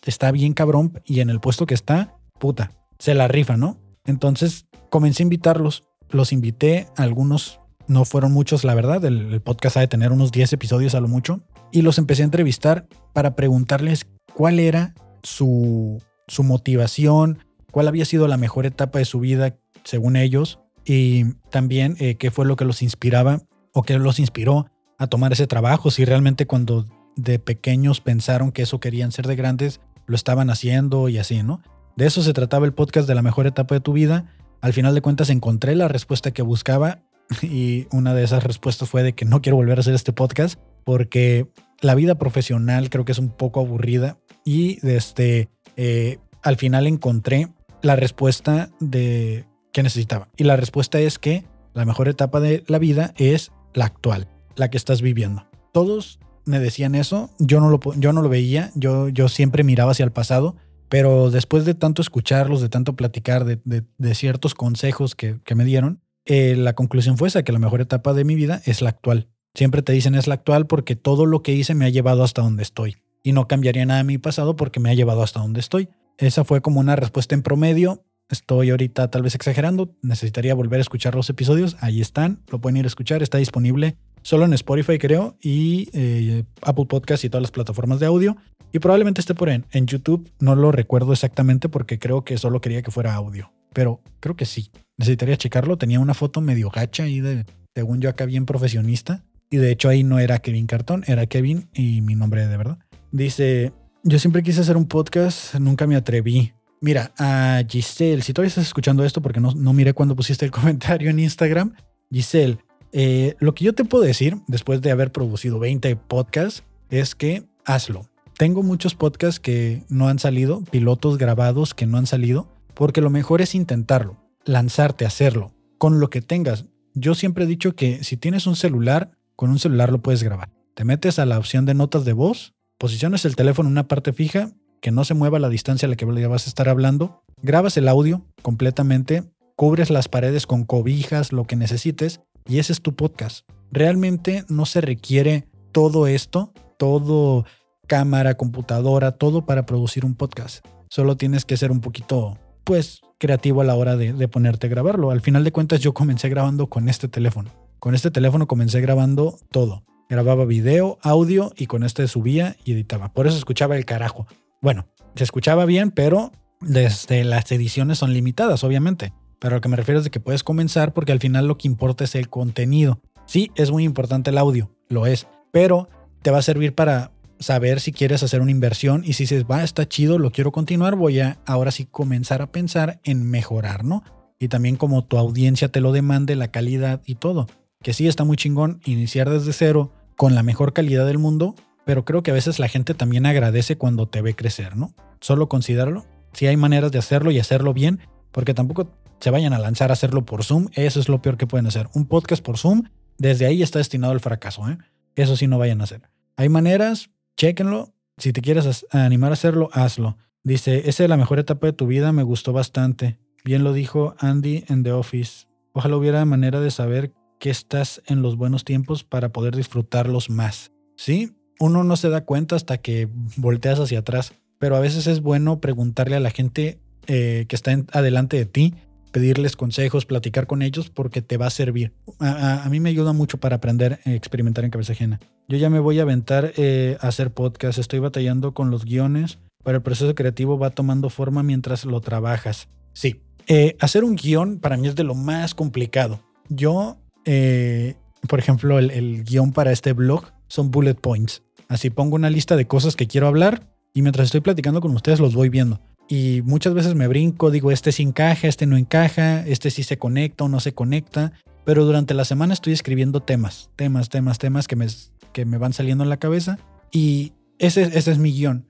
está 0.05 0.31
bien 0.31 0.55
cabrón 0.55 1.03
y 1.05 1.21
en 1.21 1.31
el 1.31 1.41
puesto 1.41 1.67
que 1.67 1.75
está, 1.75 2.17
puta, 2.39 2.71
se 2.99 3.15
la 3.15 3.29
rifa, 3.29 3.57
¿no? 3.57 3.77
Entonces 4.05 4.67
comencé 4.89 5.23
a 5.23 5.25
invitarlos. 5.25 5.85
Los 6.11 6.33
invité, 6.33 6.87
algunos 6.97 7.61
no 7.89 8.05
fueron 8.05 8.33
muchos, 8.33 8.65
la 8.65 8.75
verdad. 8.75 9.05
El, 9.05 9.41
podcast 9.41 9.77
ha 9.77 9.81
de 9.81 9.89
tener 9.89 10.13
unos 10.13 10.33
10 10.33 10.53
episodios 10.53 10.95
a 10.95 11.01
lo 11.01 11.09
mucho. 11.09 11.41
Y 11.71 11.83
los 11.83 11.99
empecé 11.99 12.23
a 12.23 12.27
entrevistar 12.27 12.89
para 13.13 13.37
preguntarles 13.37 14.07
cuál 14.35 14.59
era 14.59 14.95
su, 15.23 16.03
su 16.27 16.43
motivación, 16.45 17.39
cuál 17.71 17.89
había 17.89 18.05
sido 18.05 18.29
la 18.29 18.37
mejor 18.37 18.67
etapa 18.67 18.99
de 18.99 19.05
su 19.05 19.21
vida 19.21 19.57
según 19.85 20.17
ellos 20.17 20.61
y 20.85 21.35
también 21.51 21.97
eh, 21.99 22.17
qué 22.17 22.31
fue 22.31 22.47
lo 22.47 22.57
que 22.57 22.65
los 22.65 22.83
inspiraba 22.83 23.43
o 23.73 23.83
qué 23.83 23.99
los 23.99 24.19
inspiró 24.19 24.71
a 24.99 25.07
tomar 25.07 25.33
ese 25.33 25.47
trabajo, 25.47 25.91
si 25.91 26.05
realmente 26.05 26.47
cuando 26.47 26.87
de 27.17 27.39
pequeños 27.39 28.01
pensaron 28.01 28.53
que 28.53 28.63
eso 28.63 28.81
querían 28.81 29.13
ser 29.13 29.27
de 29.27 29.37
grandes, 29.37 29.81
lo 30.07 30.17
estaban 30.17 30.51
haciendo 30.51 31.09
y 31.09 31.19
así, 31.19 31.43
¿no? 31.43 31.61
De 31.97 32.07
eso 32.07 32.23
se 32.23 32.33
trataba 32.33 32.67
el 32.67 32.73
podcast 32.73 33.07
de 33.07 33.15
la 33.15 33.23
mejor 33.23 33.47
etapa 33.47 33.75
de 33.75 33.81
tu 33.81 33.93
vida. 33.93 34.33
Al 34.61 34.73
final 34.73 34.95
de 34.95 35.03
cuentas 35.03 35.31
encontré 35.31 35.77
la 35.77 35.89
respuesta 35.89 36.31
que 36.31 36.43
buscaba 36.43 37.03
y 37.43 37.87
una 37.93 38.15
de 38.15 38.25
esas 38.25 38.45
respuestas 38.45 38.89
fue 38.89 39.03
de 39.03 39.15
que 39.15 39.25
no 39.25 39.43
quiero 39.43 39.57
volver 39.57 39.79
a 39.79 39.81
hacer 39.81 39.95
este 39.95 40.13
podcast 40.13 40.59
porque 40.89 41.47
la 41.83 41.95
vida 41.95 42.15
profesional 42.15 42.89
creo 42.89 43.05
que 43.05 43.13
es 43.13 43.19
un 43.19 43.29
poco 43.29 43.61
aburrida 43.61 44.17
y 44.43 44.81
desde 44.81 45.51
eh, 45.77 46.17
al 46.43 46.57
final 46.57 46.87
encontré 46.87 47.49
la 47.83 47.95
respuesta 47.95 48.71
de 48.81 49.45
que 49.71 49.83
necesitaba 49.83 50.29
y 50.39 50.45
la 50.45 50.57
respuesta 50.57 50.99
es 50.99 51.19
que 51.19 51.45
la 51.75 51.85
mejor 51.85 52.09
etapa 52.09 52.41
de 52.41 52.65
la 52.69 52.79
vida 52.79 53.13
es 53.19 53.53
la 53.75 53.85
actual. 53.85 54.29
la 54.57 54.71
que 54.71 54.79
estás 54.79 55.03
viviendo. 55.03 55.47
Todos 55.75 56.21
me 56.47 56.59
decían 56.59 56.95
eso, 56.95 57.29
yo 57.39 57.61
no 57.61 57.69
lo, 57.69 57.81
yo 57.97 58.15
no 58.15 58.23
lo 58.23 58.31
veía, 58.31 58.71
yo, 58.75 59.11
yo 59.11 59.29
siempre 59.29 59.65
miraba 59.65 59.91
hacia 59.91 60.07
el 60.07 60.13
pasado, 60.13 60.57
pero 60.89 61.31
después 61.31 61.67
de 61.67 61.75
tanto 61.75 62.01
escucharlos, 62.01 62.63
de 62.63 62.71
tanto 62.71 62.97
platicar, 62.97 63.45
de, 63.45 63.61
de, 63.63 64.15
ciertos 64.15 64.55
consejos 64.55 65.15
que, 65.15 65.39
que 65.45 65.55
me 65.55 65.67
dieron, 65.67 66.01
eh, 66.25 66.57
la 66.57 66.73
conclusión 66.73 67.19
fue 67.19 67.29
esa, 67.29 67.43
que 67.43 67.53
la 67.53 67.59
mejor 67.59 67.83
etapa 67.83 68.15
de 68.15 68.25
mi 68.25 68.37
vida 68.37 68.63
es 68.65 68.81
la 68.81 68.89
actual. 68.89 69.29
Siempre 69.55 69.83
te 69.83 69.93
dicen 69.93 70.15
es 70.15 70.27
la 70.27 70.35
actual 70.35 70.67
porque 70.67 70.97
todo 70.97 71.27
lo 71.27 71.43
que 71.43 71.53
hice 71.53 71.75
me 71.75 71.85
ha 71.85 71.91
llevado 71.91 72.23
hasta 72.23 72.43
donde 72.43 72.63
estoy. 72.63 72.97
Y 73.23 73.33
no 73.33 73.49
cambiaría 73.49 73.85
nada 73.85 74.01
en 74.01 74.07
mi 74.07 74.19
pasado 74.19 74.57
porque 74.57 74.81
me 74.81 74.91
ha 74.91 74.95
llevado 74.95 75.23
hasta 75.23 75.41
donde 75.41 75.61
estoy. 75.61 75.89
Esa 76.19 76.45
fue 76.45 76.61
como 76.61 76.81
una 76.81 76.97
respuesta 76.97 77.35
en 77.35 77.43
promedio. 77.43 78.05
Estoy 78.29 78.71
ahorita 78.71 79.11
tal 79.11 79.23
vez 79.23 79.35
exagerando. 79.35 79.97
Necesitaría 80.03 80.55
volver 80.55 80.79
a 80.79 80.83
escuchar 80.83 81.15
los 81.15 81.31
episodios. 81.31 81.77
Ahí 81.81 82.01
están. 82.01 82.43
Lo 82.49 82.61
pueden 82.61 82.77
ir 82.77 82.85
a 82.85 82.89
escuchar. 82.89 83.23
Está 83.23 83.39
disponible 83.39 83.97
solo 84.23 84.45
en 84.45 84.53
Spotify, 84.53 84.99
creo, 84.99 85.37
y 85.41 85.89
eh, 85.93 86.45
Apple 86.63 86.87
Podcast 86.87 87.25
y 87.25 87.31
todas 87.31 87.43
las 87.43 87.51
plataformas 87.51 88.01
de 88.01 88.07
audio. 88.07 88.37
Y 88.73 88.81
probablemente 88.81 89.21
esté 89.21 89.35
por 89.35 89.49
en, 89.49 89.65
en 89.71 89.87
YouTube. 89.87 90.31
No 90.41 90.55
lo 90.55 90.73
recuerdo 90.73 91.13
exactamente 91.13 91.69
porque 91.69 91.99
creo 91.99 92.25
que 92.25 92.37
solo 92.37 92.61
quería 92.61 92.83
que 92.83 92.91
fuera 92.91 93.15
audio. 93.15 93.51
Pero 93.73 94.03
creo 94.21 94.37
que 94.37 94.45
sí. 94.45 94.71
Necesitaría 94.99 95.37
checarlo. 95.37 95.79
Tenía 95.79 96.01
una 96.01 96.15
foto 96.15 96.41
medio 96.41 96.71
gacha 96.71 97.05
ahí 97.05 97.21
de, 97.21 97.47
según 97.75 98.01
yo 98.01 98.11
acá 98.11 98.27
bien 98.27 98.45
profesionista. 98.45 99.25
Y 99.51 99.57
de 99.57 99.71
hecho 99.71 99.89
ahí 99.89 100.03
no 100.03 100.19
era 100.19 100.39
Kevin 100.39 100.67
Cartón, 100.67 101.05
era 101.07 101.27
Kevin 101.27 101.69
y 101.73 102.01
mi 102.01 102.15
nombre 102.15 102.47
de 102.47 102.57
verdad. 102.57 102.79
Dice, 103.13 103.73
yo 104.03 104.19
siempre 104.19 104.43
quise 104.43 104.61
hacer 104.61 104.77
un 104.77 104.87
podcast, 104.87 105.55
nunca 105.55 105.87
me 105.87 105.97
atreví. 105.97 106.53
Mira, 106.81 107.13
a 107.19 107.63
Giselle, 107.69 108.23
si 108.23 108.33
todavía 108.33 108.49
estás 108.49 108.67
escuchando 108.67 109.05
esto 109.05 109.21
porque 109.21 109.41
no, 109.41 109.53
no 109.55 109.73
miré 109.73 109.95
cuando 109.95 110.15
pusiste 110.15 110.45
el 110.45 110.51
comentario 110.53 111.11
en 111.11 111.19
Instagram, 111.19 111.75
Giselle, 112.11 112.59
eh, 112.93 113.35
lo 113.39 113.55
que 113.55 113.65
yo 113.65 113.75
te 113.75 113.85
puedo 113.85 114.05
decir 114.05 114.39
después 114.47 114.81
de 114.81 114.91
haber 114.91 115.13
producido 115.13 115.59
20 115.59 115.97
podcasts 115.97 116.63
es 116.91 117.15
que 117.15 117.45
hazlo. 117.65 118.09
Tengo 118.37 118.63
muchos 118.63 118.95
podcasts 118.95 119.41
que 119.41 119.83
no 119.89 120.09
han 120.09 120.19
salido, 120.19 120.63
pilotos 120.71 121.19
grabados 121.19 121.75
que 121.75 121.87
no 121.87 121.99
han 121.99 122.07
salido, 122.07 122.49
porque 122.75 123.01
lo 123.01 123.11
mejor 123.11 123.41
es 123.41 123.55
intentarlo, 123.55 124.17
lanzarte 124.45 125.05
hacerlo, 125.05 125.53
con 125.77 125.99
lo 125.99 126.09
que 126.09 126.23
tengas. 126.23 126.67
Yo 126.95 127.15
siempre 127.15 127.45
he 127.45 127.49
dicho 127.49 127.75
que 127.75 128.05
si 128.05 128.17
tienes 128.17 128.47
un 128.47 128.55
celular, 128.55 129.18
con 129.39 129.51
un 129.51 129.61
celular 129.61 129.93
lo 129.93 130.03
puedes 130.03 130.25
grabar. 130.25 130.51
Te 130.75 130.83
metes 130.83 131.21
a 131.21 131.25
la 131.25 131.39
opción 131.39 131.65
de 131.65 131.73
notas 131.73 132.05
de 132.05 132.13
voz, 132.13 132.55
posicionas 132.77 133.25
el 133.25 133.37
teléfono 133.37 133.69
en 133.69 133.75
una 133.75 133.87
parte 133.87 134.13
fija, 134.13 134.51
que 134.83 134.91
no 134.91 135.05
se 135.05 135.15
mueva 135.15 135.39
la 135.39 135.49
distancia 135.49 135.87
a 135.87 135.89
la 135.89 135.95
que 135.95 136.05
vas 136.05 136.47
a 136.47 136.49
estar 136.49 136.69
hablando, 136.69 137.23
grabas 137.41 137.77
el 137.77 137.87
audio 137.87 138.27
completamente, 138.43 139.23
cubres 139.55 139.91
las 139.91 140.09
paredes 140.09 140.49
con 140.49 140.65
cobijas, 140.65 141.33
lo 141.33 141.45
que 141.45 141.55
necesites, 141.55 142.21
y 142.49 142.59
ese 142.59 142.73
es 142.73 142.83
tu 142.83 142.97
podcast. 142.97 143.49
Realmente 143.71 144.45
no 144.49 144.67
se 144.67 144.81
requiere 144.81 145.47
todo 145.71 146.09
esto, 146.09 146.53
todo 146.77 147.45
cámara, 147.87 148.35
computadora, 148.37 149.13
todo 149.13 149.47
para 149.47 149.67
producir 149.67 150.05
un 150.05 150.17
podcast. 150.17 150.67
Solo 150.91 151.17
tienes 151.17 151.45
que 151.45 151.57
ser 151.57 151.71
un 151.71 151.81
poquito, 151.81 152.39
pues, 152.65 153.03
creativo 153.19 153.61
a 153.61 153.65
la 153.65 153.77
hora 153.77 153.97
de, 153.97 154.13
de 154.15 154.27
ponerte 154.27 154.67
a 154.67 154.71
grabarlo. 154.71 155.13
Al 155.13 155.21
final 155.21 155.45
de 155.45 155.53
cuentas 155.53 155.79
yo 155.79 155.95
comencé 155.95 156.29
grabando 156.29 156.67
con 156.67 156.89
este 156.89 157.07
teléfono. 157.07 157.68
Con 157.79 157.95
este 157.95 158.11
teléfono 158.11 158.49
comencé 158.49 158.81
grabando 158.81 159.39
todo. 159.53 159.85
Grababa 160.09 160.45
video, 160.47 160.99
audio 161.03 161.53
y 161.57 161.67
con 161.67 161.85
este 161.85 162.09
subía 162.09 162.57
y 162.65 162.73
editaba. 162.73 163.13
Por 163.13 163.29
eso 163.29 163.37
escuchaba 163.37 163.77
el 163.77 163.85
carajo. 163.85 164.27
Bueno, 164.61 164.89
se 165.15 165.23
escuchaba 165.23 165.65
bien, 165.65 165.93
pero 165.93 166.33
desde 166.61 167.23
las 167.23 167.53
ediciones 167.53 167.99
son 167.99 168.13
limitadas, 168.13 168.65
obviamente. 168.65 169.13
Pero 169.39 169.57
lo 169.57 169.61
que 169.61 169.69
me 169.69 169.77
refiero 169.77 169.99
es 169.99 170.05
de 170.05 170.11
que 170.11 170.19
puedes 170.19 170.43
comenzar 170.43 170.93
porque 170.93 171.13
al 171.13 171.21
final 171.21 171.47
lo 171.47 171.57
que 171.57 171.69
importa 171.69 172.03
es 172.03 172.17
el 172.17 172.29
contenido. 172.29 173.01
Sí, 173.27 173.53
es 173.55 173.71
muy 173.71 173.85
importante 173.85 174.31
el 174.31 174.39
audio, 174.39 174.73
lo 174.89 175.07
es, 175.07 175.29
pero 175.53 175.89
te 176.23 176.33
va 176.33 176.39
a 176.39 176.43
servir 176.43 176.75
para 176.75 177.13
saber 177.39 177.79
si 177.79 177.93
quieres 177.93 178.25
hacer 178.25 178.41
una 178.41 178.51
inversión 178.51 179.05
y 179.05 179.13
si 179.13 179.25
dices, 179.25 179.45
va, 179.45 179.63
está 179.63 179.87
chido, 179.87 180.19
lo 180.19 180.33
quiero 180.33 180.51
continuar, 180.51 180.97
voy 180.97 181.21
a 181.21 181.39
ahora 181.47 181.71
sí 181.71 181.85
comenzar 181.85 182.43
a 182.43 182.51
pensar 182.51 183.01
en 183.05 183.31
mejorar, 183.31 183.85
¿no? 183.85 184.03
Y 184.41 184.49
también 184.49 184.75
como 184.75 185.05
tu 185.05 185.19
audiencia 185.19 185.69
te 185.69 185.81
lo 185.81 185.93
demande, 185.93 186.35
la 186.35 186.51
calidad 186.51 187.03
y 187.05 187.17
todo. 187.17 187.47
Que 187.83 187.93
sí 187.93 188.09
está 188.09 188.25
muy 188.25 188.37
chingón 188.37 188.81
iniciar 188.85 189.31
desde 189.31 189.53
cero 189.53 189.93
con 190.17 190.35
la 190.35 190.43
mejor 190.43 190.73
calidad 190.73 191.07
del 191.07 191.19
mundo, 191.19 191.55
pero 191.85 192.05
creo 192.05 192.23
que 192.23 192.33
a 192.33 192.35
veces 192.35 192.59
la 192.59 192.69
gente 192.69 192.93
también 192.93 193.25
agradece 193.25 193.79
cuando 193.79 194.09
te 194.09 194.21
ve 194.21 194.35
crecer, 194.35 194.77
¿no? 194.77 194.95
Solo 195.21 195.49
considéralo. 195.49 196.05
Si 196.33 196.47
hay 196.47 196.57
maneras 196.57 196.93
de 196.93 196.99
hacerlo 196.99 197.31
y 197.31 197.39
hacerlo 197.39 197.73
bien, 197.73 198.01
porque 198.33 198.53
tampoco 198.53 198.91
se 199.21 199.31
vayan 199.31 199.53
a 199.53 199.59
lanzar 199.59 199.91
a 199.91 199.95
hacerlo 199.95 200.25
por 200.25 200.45
Zoom, 200.45 200.69
eso 200.75 201.01
es 201.01 201.09
lo 201.09 201.23
peor 201.23 201.37
que 201.37 201.47
pueden 201.47 201.67
hacer. 201.67 201.89
Un 201.95 202.07
podcast 202.07 202.45
por 202.45 202.59
Zoom, 202.59 202.83
desde 203.17 203.47
ahí 203.47 203.63
está 203.63 203.79
destinado 203.79 204.13
al 204.13 204.21
fracaso, 204.21 204.69
¿eh? 204.69 204.79
Eso 205.15 205.37
sí 205.37 205.47
no 205.47 205.59
vayan 205.59 205.81
a 205.81 205.85
hacer. 205.85 206.03
Hay 206.37 206.49
maneras, 206.49 207.11
chéquenlo. 207.37 207.95
Si 208.17 208.33
te 208.33 208.43
quieres 208.43 208.87
animar 208.91 209.31
a 209.31 209.35
hacerlo, 209.35 209.71
hazlo. 209.73 210.17
Dice, 210.43 210.89
esa 210.89 211.05
es 211.05 211.09
la 211.09 211.17
mejor 211.17 211.39
etapa 211.39 211.67
de 211.69 211.73
tu 211.73 211.87
vida, 211.87 212.13
me 212.13 212.23
gustó 212.23 212.53
bastante. 212.53 213.19
Bien 213.45 213.65
lo 213.65 213.73
dijo 213.73 214.15
Andy 214.19 214.65
en 214.69 214.83
The 214.83 214.93
Office. 214.93 215.47
Ojalá 215.73 215.97
hubiera 215.97 216.25
manera 216.25 216.61
de 216.61 216.71
saber 216.71 217.13
que 217.39 217.51
estás 217.51 218.03
en 218.07 218.23
los 218.23 218.37
buenos 218.37 218.65
tiempos 218.65 219.05
para 219.05 219.31
poder 219.31 219.57
disfrutarlos 219.57 220.31
más. 220.31 220.73
Sí, 220.97 221.33
uno 221.61 221.85
no 221.85 221.97
se 221.97 222.09
da 222.09 222.25
cuenta 222.25 222.57
hasta 222.57 222.79
que 222.79 223.09
volteas 223.37 223.81
hacia 223.81 224.01
atrás, 224.01 224.33
pero 224.59 224.77
a 224.77 224.81
veces 224.81 225.07
es 225.07 225.21
bueno 225.21 225.61
preguntarle 225.61 226.17
a 226.17 226.21
la 226.21 226.31
gente 226.31 226.79
eh, 227.07 227.47
que 227.49 227.57
está 227.57 227.77
adelante 227.93 228.37
de 228.37 228.47
ti, 228.47 228.75
pedirles 229.13 229.57
consejos, 229.57 230.05
platicar 230.07 230.47
con 230.47 230.63
ellos 230.63 230.91
porque 230.91 231.23
te 231.23 231.37
va 231.37 231.47
a 231.47 231.51
servir. 231.51 231.93
A, 232.21 232.67
mí 232.71 232.81
me 232.81 232.91
ayuda 232.91 233.13
mucho 233.13 233.39
para 233.39 233.57
aprender 233.57 234.01
a 234.05 234.13
experimentar 234.13 234.65
en 234.65 234.71
cabeza 234.71 234.93
ajena. 234.93 235.21
Yo 235.49 235.57
ya 235.57 235.71
me 235.71 235.81
voy 235.81 235.99
a 235.99 236.03
aventar 236.03 236.53
eh, 236.57 236.99
a 237.01 237.09
hacer 237.09 237.33
podcast, 237.33 237.79
estoy 237.79 238.01
batallando 238.01 238.53
con 238.53 238.71
los 238.71 238.85
guiones, 238.85 239.39
pero 239.65 239.79
el 239.79 239.83
proceso 239.83 240.15
creativo 240.15 240.59
va 240.59 240.71
tomando 240.71 241.11
forma 241.11 241.43
mientras 241.43 241.85
lo 241.85 242.01
trabajas. 242.01 242.69
Sí, 242.93 243.23
eh, 243.47 243.77
hacer 243.81 244.05
un 244.05 244.17
guion 244.17 244.59
para 244.59 244.77
mí 244.77 244.89
es 244.89 244.95
de 244.95 245.05
lo 245.05 245.15
más 245.15 245.55
complicado. 245.55 246.21
Yo 246.49 246.99
eh, 247.31 247.95
por 248.27 248.39
ejemplo, 248.39 248.79
el, 248.79 249.23
guion 249.23 249.53
para 249.53 249.71
este 249.71 249.93
blog 249.93 250.33
son 250.49 250.71
bullet 250.71 250.95
points. 250.95 251.43
Así 251.69 251.91
pongo 251.91 252.17
una 252.17 252.31
lista 252.31 252.57
de 252.57 252.67
cosas 252.67 252.97
que 252.97 253.07
quiero 253.07 253.27
hablar 253.27 253.69
y 253.93 254.01
mientras 254.01 254.27
estoy 254.27 254.41
platicando 254.41 254.81
con 254.81 254.95
ustedes 254.95 255.21
los 255.21 255.35
voy 255.35 255.51
viendo. 255.51 255.79
Y 256.09 256.41
muchas 256.47 256.73
veces 256.73 256.95
me 256.95 257.07
brinco, 257.07 257.51
digo, 257.51 257.71
este 257.71 257.93
sí 257.93 258.03
encaja, 258.03 258.49
este 258.49 258.65
no 258.65 258.79
encaja, 258.79 259.47
este 259.47 259.71
sí 259.71 259.83
se 259.83 259.99
conecta 259.99 260.45
o 260.45 260.49
no 260.49 260.59
se 260.59 260.73
conecta. 260.73 261.33
Pero 261.67 261.85
durante 261.85 262.15
la 262.15 262.25
semana 262.25 262.55
estoy 262.55 262.73
escribiendo 262.73 263.21
temas, 263.21 263.69
temas, 263.77 264.09
temas, 264.09 264.39
temas 264.39 264.67
que 264.67 264.77
me, 264.77 264.87
que 265.35 265.45
me 265.45 265.59
van 265.59 265.75
saliendo 265.75 266.05
en 266.05 266.09
la 266.09 266.17
cabeza. 266.17 266.59
Y 266.91 267.35
ese, 267.59 267.83
ese 267.83 268.11
es 268.11 268.17
mi 268.17 268.33
guion. 268.33 268.65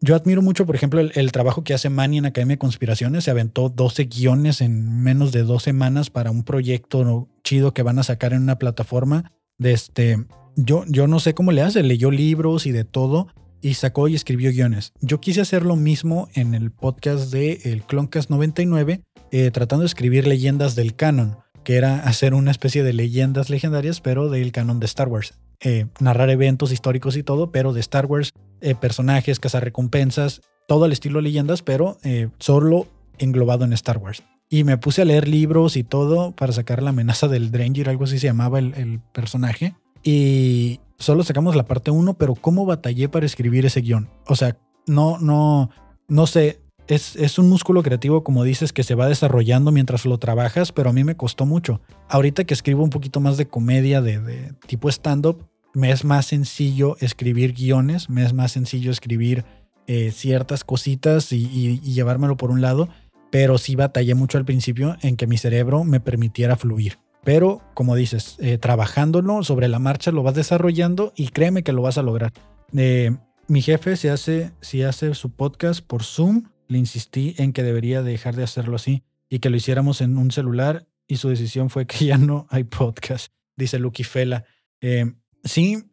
Yo 0.00 0.14
admiro 0.14 0.42
mucho, 0.42 0.66
por 0.66 0.76
ejemplo, 0.76 1.00
el, 1.00 1.32
trabajo 1.32 1.64
que 1.64 1.74
hace 1.74 1.88
Manny 1.88 2.18
en 2.18 2.26
Academia 2.26 2.54
de 2.54 2.58
Conspiraciones. 2.58 3.24
Se 3.24 3.30
aventó 3.30 3.70
12 3.70 4.04
guiones 4.04 4.60
en 4.60 5.02
menos 5.02 5.32
de 5.32 5.42
dos 5.42 5.62
semanas 5.62 6.10
para 6.10 6.30
un 6.30 6.44
proyecto 6.44 7.28
chido 7.46 7.72
que 7.72 7.82
van 7.82 7.98
a 7.98 8.02
sacar 8.02 8.32
en 8.34 8.42
una 8.42 8.58
plataforma. 8.58 9.32
De 9.56 9.72
este, 9.72 10.26
yo, 10.56 10.84
yo 10.88 11.06
no 11.06 11.20
sé 11.20 11.34
cómo 11.34 11.52
le 11.52 11.62
hace. 11.62 11.82
Leyó 11.82 12.10
libros 12.10 12.66
y 12.66 12.72
de 12.72 12.84
todo 12.84 13.28
y 13.62 13.74
sacó 13.74 14.08
y 14.08 14.14
escribió 14.14 14.50
guiones. 14.50 14.92
Yo 15.00 15.20
quise 15.20 15.40
hacer 15.40 15.64
lo 15.64 15.76
mismo 15.76 16.28
en 16.34 16.54
el 16.54 16.70
podcast 16.70 17.32
de 17.32 17.60
el 17.64 17.84
Cloncast 17.84 18.28
99, 18.28 19.02
eh, 19.30 19.50
tratando 19.52 19.82
de 19.82 19.86
escribir 19.86 20.26
leyendas 20.26 20.74
del 20.74 20.94
canon, 20.94 21.38
que 21.64 21.76
era 21.76 22.00
hacer 22.00 22.34
una 22.34 22.50
especie 22.50 22.82
de 22.82 22.92
leyendas 22.92 23.48
legendarias, 23.48 24.00
pero 24.00 24.28
del 24.28 24.52
canon 24.52 24.80
de 24.80 24.86
Star 24.86 25.08
Wars. 25.08 25.34
Eh, 25.60 25.86
narrar 26.00 26.28
eventos 26.30 26.70
históricos 26.70 27.16
y 27.16 27.22
todo, 27.22 27.50
pero 27.50 27.72
de 27.72 27.80
Star 27.80 28.06
Wars, 28.06 28.32
eh, 28.60 28.74
personajes, 28.74 29.40
recompensas, 29.40 30.42
todo 30.68 30.84
el 30.84 30.92
estilo 30.92 31.20
leyendas, 31.20 31.62
pero 31.62 31.96
eh, 32.02 32.28
solo 32.38 32.88
englobado 33.18 33.64
en 33.64 33.72
Star 33.72 33.98
Wars. 33.98 34.22
Y 34.48 34.64
me 34.64 34.78
puse 34.78 35.02
a 35.02 35.04
leer 35.04 35.26
libros 35.26 35.76
y 35.76 35.84
todo 35.84 36.32
para 36.32 36.52
sacar 36.52 36.82
la 36.82 36.90
amenaza 36.90 37.28
del 37.28 37.50
Dranger, 37.50 37.88
algo 37.88 38.04
así 38.04 38.18
se 38.18 38.28
llamaba 38.28 38.58
el, 38.58 39.00
personaje. 39.12 39.74
Y 40.02 40.80
solo 40.98 41.24
sacamos 41.24 41.56
la 41.56 41.64
parte 41.64 41.90
1, 41.90 42.14
pero 42.14 42.34
¿cómo 42.34 42.64
batallé 42.64 43.08
para 43.08 43.26
escribir 43.26 43.66
ese 43.66 43.80
guion? 43.80 44.08
O 44.26 44.36
sea, 44.36 44.56
no, 44.86 45.18
no, 45.18 45.70
no 46.08 46.26
sé, 46.28 46.60
es, 46.88 47.38
un 47.38 47.48
músculo 47.48 47.82
creativo, 47.82 48.22
como 48.22 48.44
dices, 48.44 48.72
que 48.72 48.84
se 48.84 48.94
va 48.94 49.08
desarrollando 49.08 49.72
mientras 49.72 50.06
lo 50.06 50.18
trabajas, 50.18 50.72
pero 50.72 50.90
a 50.90 50.92
mí 50.92 51.04
me 51.04 51.16
costó 51.16 51.46
mucho. 51.46 51.80
Ahorita 52.08 52.44
que 52.44 52.54
escribo 52.54 52.84
un 52.84 52.90
poquito 52.90 53.20
más 53.20 53.36
de 53.36 53.48
comedia, 53.48 54.00
de, 54.00 54.52
tipo 54.66 54.88
stand-up, 54.88 55.48
me 55.74 55.90
es 55.90 56.04
más 56.04 56.26
sencillo 56.26 56.96
escribir 57.00 57.52
guiones, 57.52 58.08
me 58.08 58.24
es 58.24 58.32
más 58.32 58.52
sencillo 58.52 58.90
escribir 58.90 59.44
eh, 59.88 60.10
ciertas 60.10 60.64
cositas 60.64 61.32
y, 61.32 61.80
llevármelo 61.80 62.36
por 62.36 62.50
un 62.50 62.60
lado, 62.60 62.88
pero 63.36 63.58
sí 63.58 63.76
batallé 63.76 64.14
mucho 64.14 64.38
al 64.38 64.46
principio 64.46 64.96
en 65.02 65.18
que 65.18 65.26
mi 65.26 65.36
cerebro 65.36 65.84
me 65.84 66.00
permitiera 66.00 66.56
fluir. 66.56 66.98
Pero, 67.22 67.60
como 67.74 67.94
dices, 67.94 68.38
eh, 68.40 68.56
trabajándolo 68.56 69.44
sobre 69.44 69.68
la 69.68 69.78
marcha 69.78 70.10
lo 70.10 70.22
vas 70.22 70.34
desarrollando 70.34 71.12
y 71.14 71.28
créeme 71.28 71.62
que 71.62 71.74
lo 71.74 71.82
vas 71.82 71.98
a 71.98 72.02
lograr. 72.02 72.32
Eh, 72.74 73.14
mi 73.46 73.60
jefe 73.60 73.98
se 73.98 74.08
hace, 74.08 74.52
si 74.62 74.84
hace 74.84 75.12
su 75.12 75.32
podcast 75.32 75.86
por 75.86 76.02
Zoom, 76.02 76.44
le 76.66 76.78
insistí 76.78 77.34
en 77.36 77.52
que 77.52 77.62
debería 77.62 78.02
dejar 78.02 78.36
de 78.36 78.44
hacerlo 78.44 78.76
así 78.76 79.02
y 79.28 79.40
que 79.40 79.50
lo 79.50 79.58
hiciéramos 79.58 80.00
en 80.00 80.16
un 80.16 80.30
celular 80.30 80.86
y 81.06 81.18
su 81.18 81.28
decisión 81.28 81.68
fue 81.68 81.86
que 81.86 82.04
ya 82.06 82.16
no 82.16 82.46
hay 82.48 82.64
podcast, 82.64 83.34
dice 83.54 83.78
Lucky 83.78 84.04
Fela. 84.04 84.46
Eh, 84.80 85.12
Sí, 85.44 85.84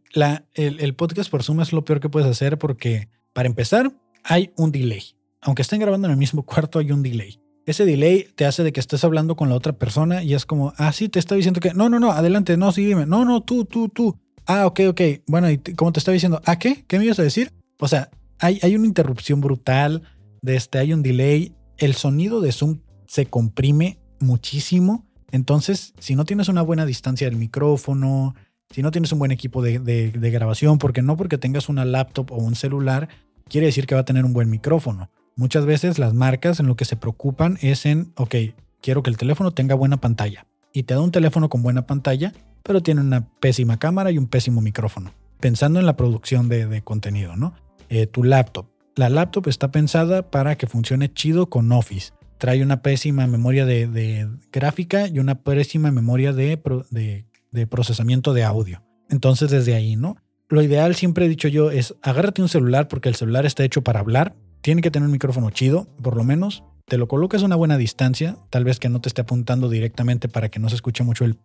el, 0.54 0.80
el 0.80 0.96
podcast 0.96 1.30
por 1.30 1.44
Zoom 1.44 1.60
es 1.60 1.74
lo 1.74 1.84
peor 1.84 2.00
que 2.00 2.08
puedes 2.08 2.30
hacer 2.30 2.58
porque, 2.58 3.10
para 3.34 3.50
empezar, 3.50 3.92
hay 4.24 4.54
un 4.56 4.72
delay. 4.72 5.04
Aunque 5.44 5.62
estén 5.62 5.80
grabando 5.80 6.08
en 6.08 6.12
el 6.12 6.18
mismo 6.18 6.44
cuarto, 6.44 6.80
hay 6.80 6.92
un 6.92 7.04
delay. 7.04 7.40
Ese 7.66 7.86
delay 7.86 8.28
te 8.36 8.46
hace 8.46 8.64
de 8.64 8.74
que 8.74 8.80
estés 8.80 9.04
hablando 9.04 9.36
con 9.36 9.50
la 9.50 9.56
otra 9.56 9.74
persona 9.74 10.24
y 10.24 10.34
es 10.34 10.46
como, 10.46 10.74
ah, 10.78 10.92
sí, 10.92 11.08
te 11.08 11.20
está 11.20 11.36
diciendo 11.36 11.60
que, 11.60 11.74
no, 11.74 11.88
no, 11.88 12.00
no, 12.00 12.12
adelante, 12.12 12.58
no, 12.58 12.72
sí, 12.72 12.84
dime, 12.84 13.06
no, 13.06 13.24
no, 13.24 13.42
tú, 13.42 13.66
tú, 13.66 13.88
tú. 13.90 14.20
Ah, 14.46 14.66
ok, 14.66 14.82
ok. 14.90 15.02
Bueno, 15.28 15.50
y 15.50 15.58
como 15.58 15.94
te 15.94 16.00
estaba 16.00 16.14
diciendo, 16.14 16.42
¿a 16.46 16.60
qué? 16.60 16.84
¿Qué 16.88 17.00
me 17.00 17.06
ibas 17.06 17.20
a 17.20 17.24
decir? 17.24 17.54
O 17.80 17.88
sea, 17.88 18.10
hay, 18.40 18.60
hay 18.62 18.76
una 18.76 18.88
interrupción 18.88 19.40
brutal, 19.40 20.04
de 20.42 20.58
este, 20.58 20.78
hay 20.78 20.92
un 20.94 21.04
delay, 21.04 21.56
el 21.78 21.96
sonido 21.96 22.42
de 22.42 22.52
Zoom 22.52 22.80
se 23.08 23.26
comprime 23.26 23.98
muchísimo. 24.20 25.06
Entonces, 25.32 25.94
si 26.00 26.16
no 26.16 26.26
tienes 26.26 26.50
una 26.50 26.62
buena 26.62 26.86
distancia 26.86 27.28
del 27.28 27.38
micrófono, 27.38 28.36
si 28.70 28.82
no 28.82 28.92
tienes 28.92 29.12
un 29.14 29.20
buen 29.20 29.32
equipo 29.32 29.62
de, 29.62 29.80
de, 29.80 30.12
de, 30.12 30.32
grabación, 30.32 30.78
porque 30.78 31.02
no 31.02 31.16
porque 31.16 31.38
tengas 31.38 31.70
una 31.70 31.86
laptop 31.86 32.32
o 32.32 32.36
un 32.36 32.56
celular, 32.56 33.08
quiere 33.48 33.68
decir 33.68 33.88
que 33.88 33.96
va 33.96 34.02
a 34.02 34.06
tener 34.06 34.26
un 34.26 34.34
buen 34.34 34.50
micrófono. 34.50 35.10
Muchas 35.36 35.66
veces 35.66 35.98
las 35.98 36.14
marcas 36.14 36.60
en 36.60 36.68
lo 36.68 36.76
que 36.76 36.86
se 36.86 36.96
preocupan 36.96 37.58
es 37.62 37.86
en, 37.86 38.14
ok, 38.16 38.36
quiero 38.82 39.02
que 39.02 39.10
el 39.10 39.18
teléfono 39.18 39.52
tenga 39.52 39.76
buena 39.76 39.98
pantalla. 39.98 40.46
Y 40.72 40.84
te 40.84 40.94
da 40.94 41.02
un 41.02 41.12
teléfono 41.12 41.50
con 41.50 41.64
buena 41.64 41.88
pantalla, 41.88 42.34
pero 42.64 42.82
tiene 42.82 43.02
una 43.02 43.28
pésima 43.40 43.78
cámara 43.78 44.12
y 44.12 44.18
un 44.18 44.28
pésimo 44.28 44.62
micrófono. 44.62 45.12
Pensando 45.40 45.80
en 45.80 45.86
la 45.86 45.98
producción 45.98 46.50
de, 46.50 46.82
contenido, 46.84 47.36
¿no? 47.36 47.56
Eh, 47.90 48.08
tu 48.08 48.24
laptop. 48.24 48.68
La 48.96 49.10
laptop 49.10 49.48
está 49.48 49.72
pensada 49.72 50.30
para 50.30 50.56
que 50.56 50.68
funcione 50.68 51.12
chido 51.12 51.48
con 51.50 51.72
Office. 51.72 52.14
Trae 52.38 52.62
una 52.62 52.82
pésima 52.82 53.26
memoria 53.28 53.66
de, 53.66 54.30
gráfica 54.52 55.08
y 55.08 55.20
una 55.20 55.36
pésima 55.36 55.92
memoria 55.92 56.32
de, 56.34 57.26
de 57.52 57.68
procesamiento 57.68 58.34
de 58.34 58.44
audio. 58.44 58.84
Entonces 59.10 59.50
desde 59.52 59.76
ahí, 59.76 59.96
¿no? 59.96 60.18
Lo 60.50 60.62
ideal, 60.62 60.96
siempre 60.96 61.26
he 61.26 61.30
dicho 61.30 61.48
yo, 61.48 61.72
es 61.72 61.96
agárrate 62.02 62.42
un 62.42 62.50
celular 62.50 62.88
porque 62.88 63.10
el 63.10 63.16
celular 63.16 63.46
está 63.46 63.64
hecho 63.64 63.82
para 63.82 64.00
hablar. 64.00 64.36
Tiene 64.64 64.82
que 64.82 64.92
tener 64.92 65.06
un 65.06 65.12
micrófono 65.12 65.50
chido, 65.50 65.88
por 66.02 66.16
lo 66.16 66.24
menos. 66.24 66.64
Te 66.86 66.98
lo 66.98 67.10
colocas 67.10 67.44
a 67.44 67.46
una 67.46 67.58
buena 67.58 67.78
distancia, 67.78 68.38
tal 68.50 68.64
vez 68.64 68.80
que 68.80 68.88
no 68.88 69.02
te 69.02 69.10
esté 69.10 69.20
apuntando 69.20 69.68
directamente 69.68 70.30
para 70.30 70.48
que 70.48 70.60
no 70.60 70.70
se 70.70 70.76
escuche 70.76 71.04
mucho 71.04 71.26
el 71.26 71.38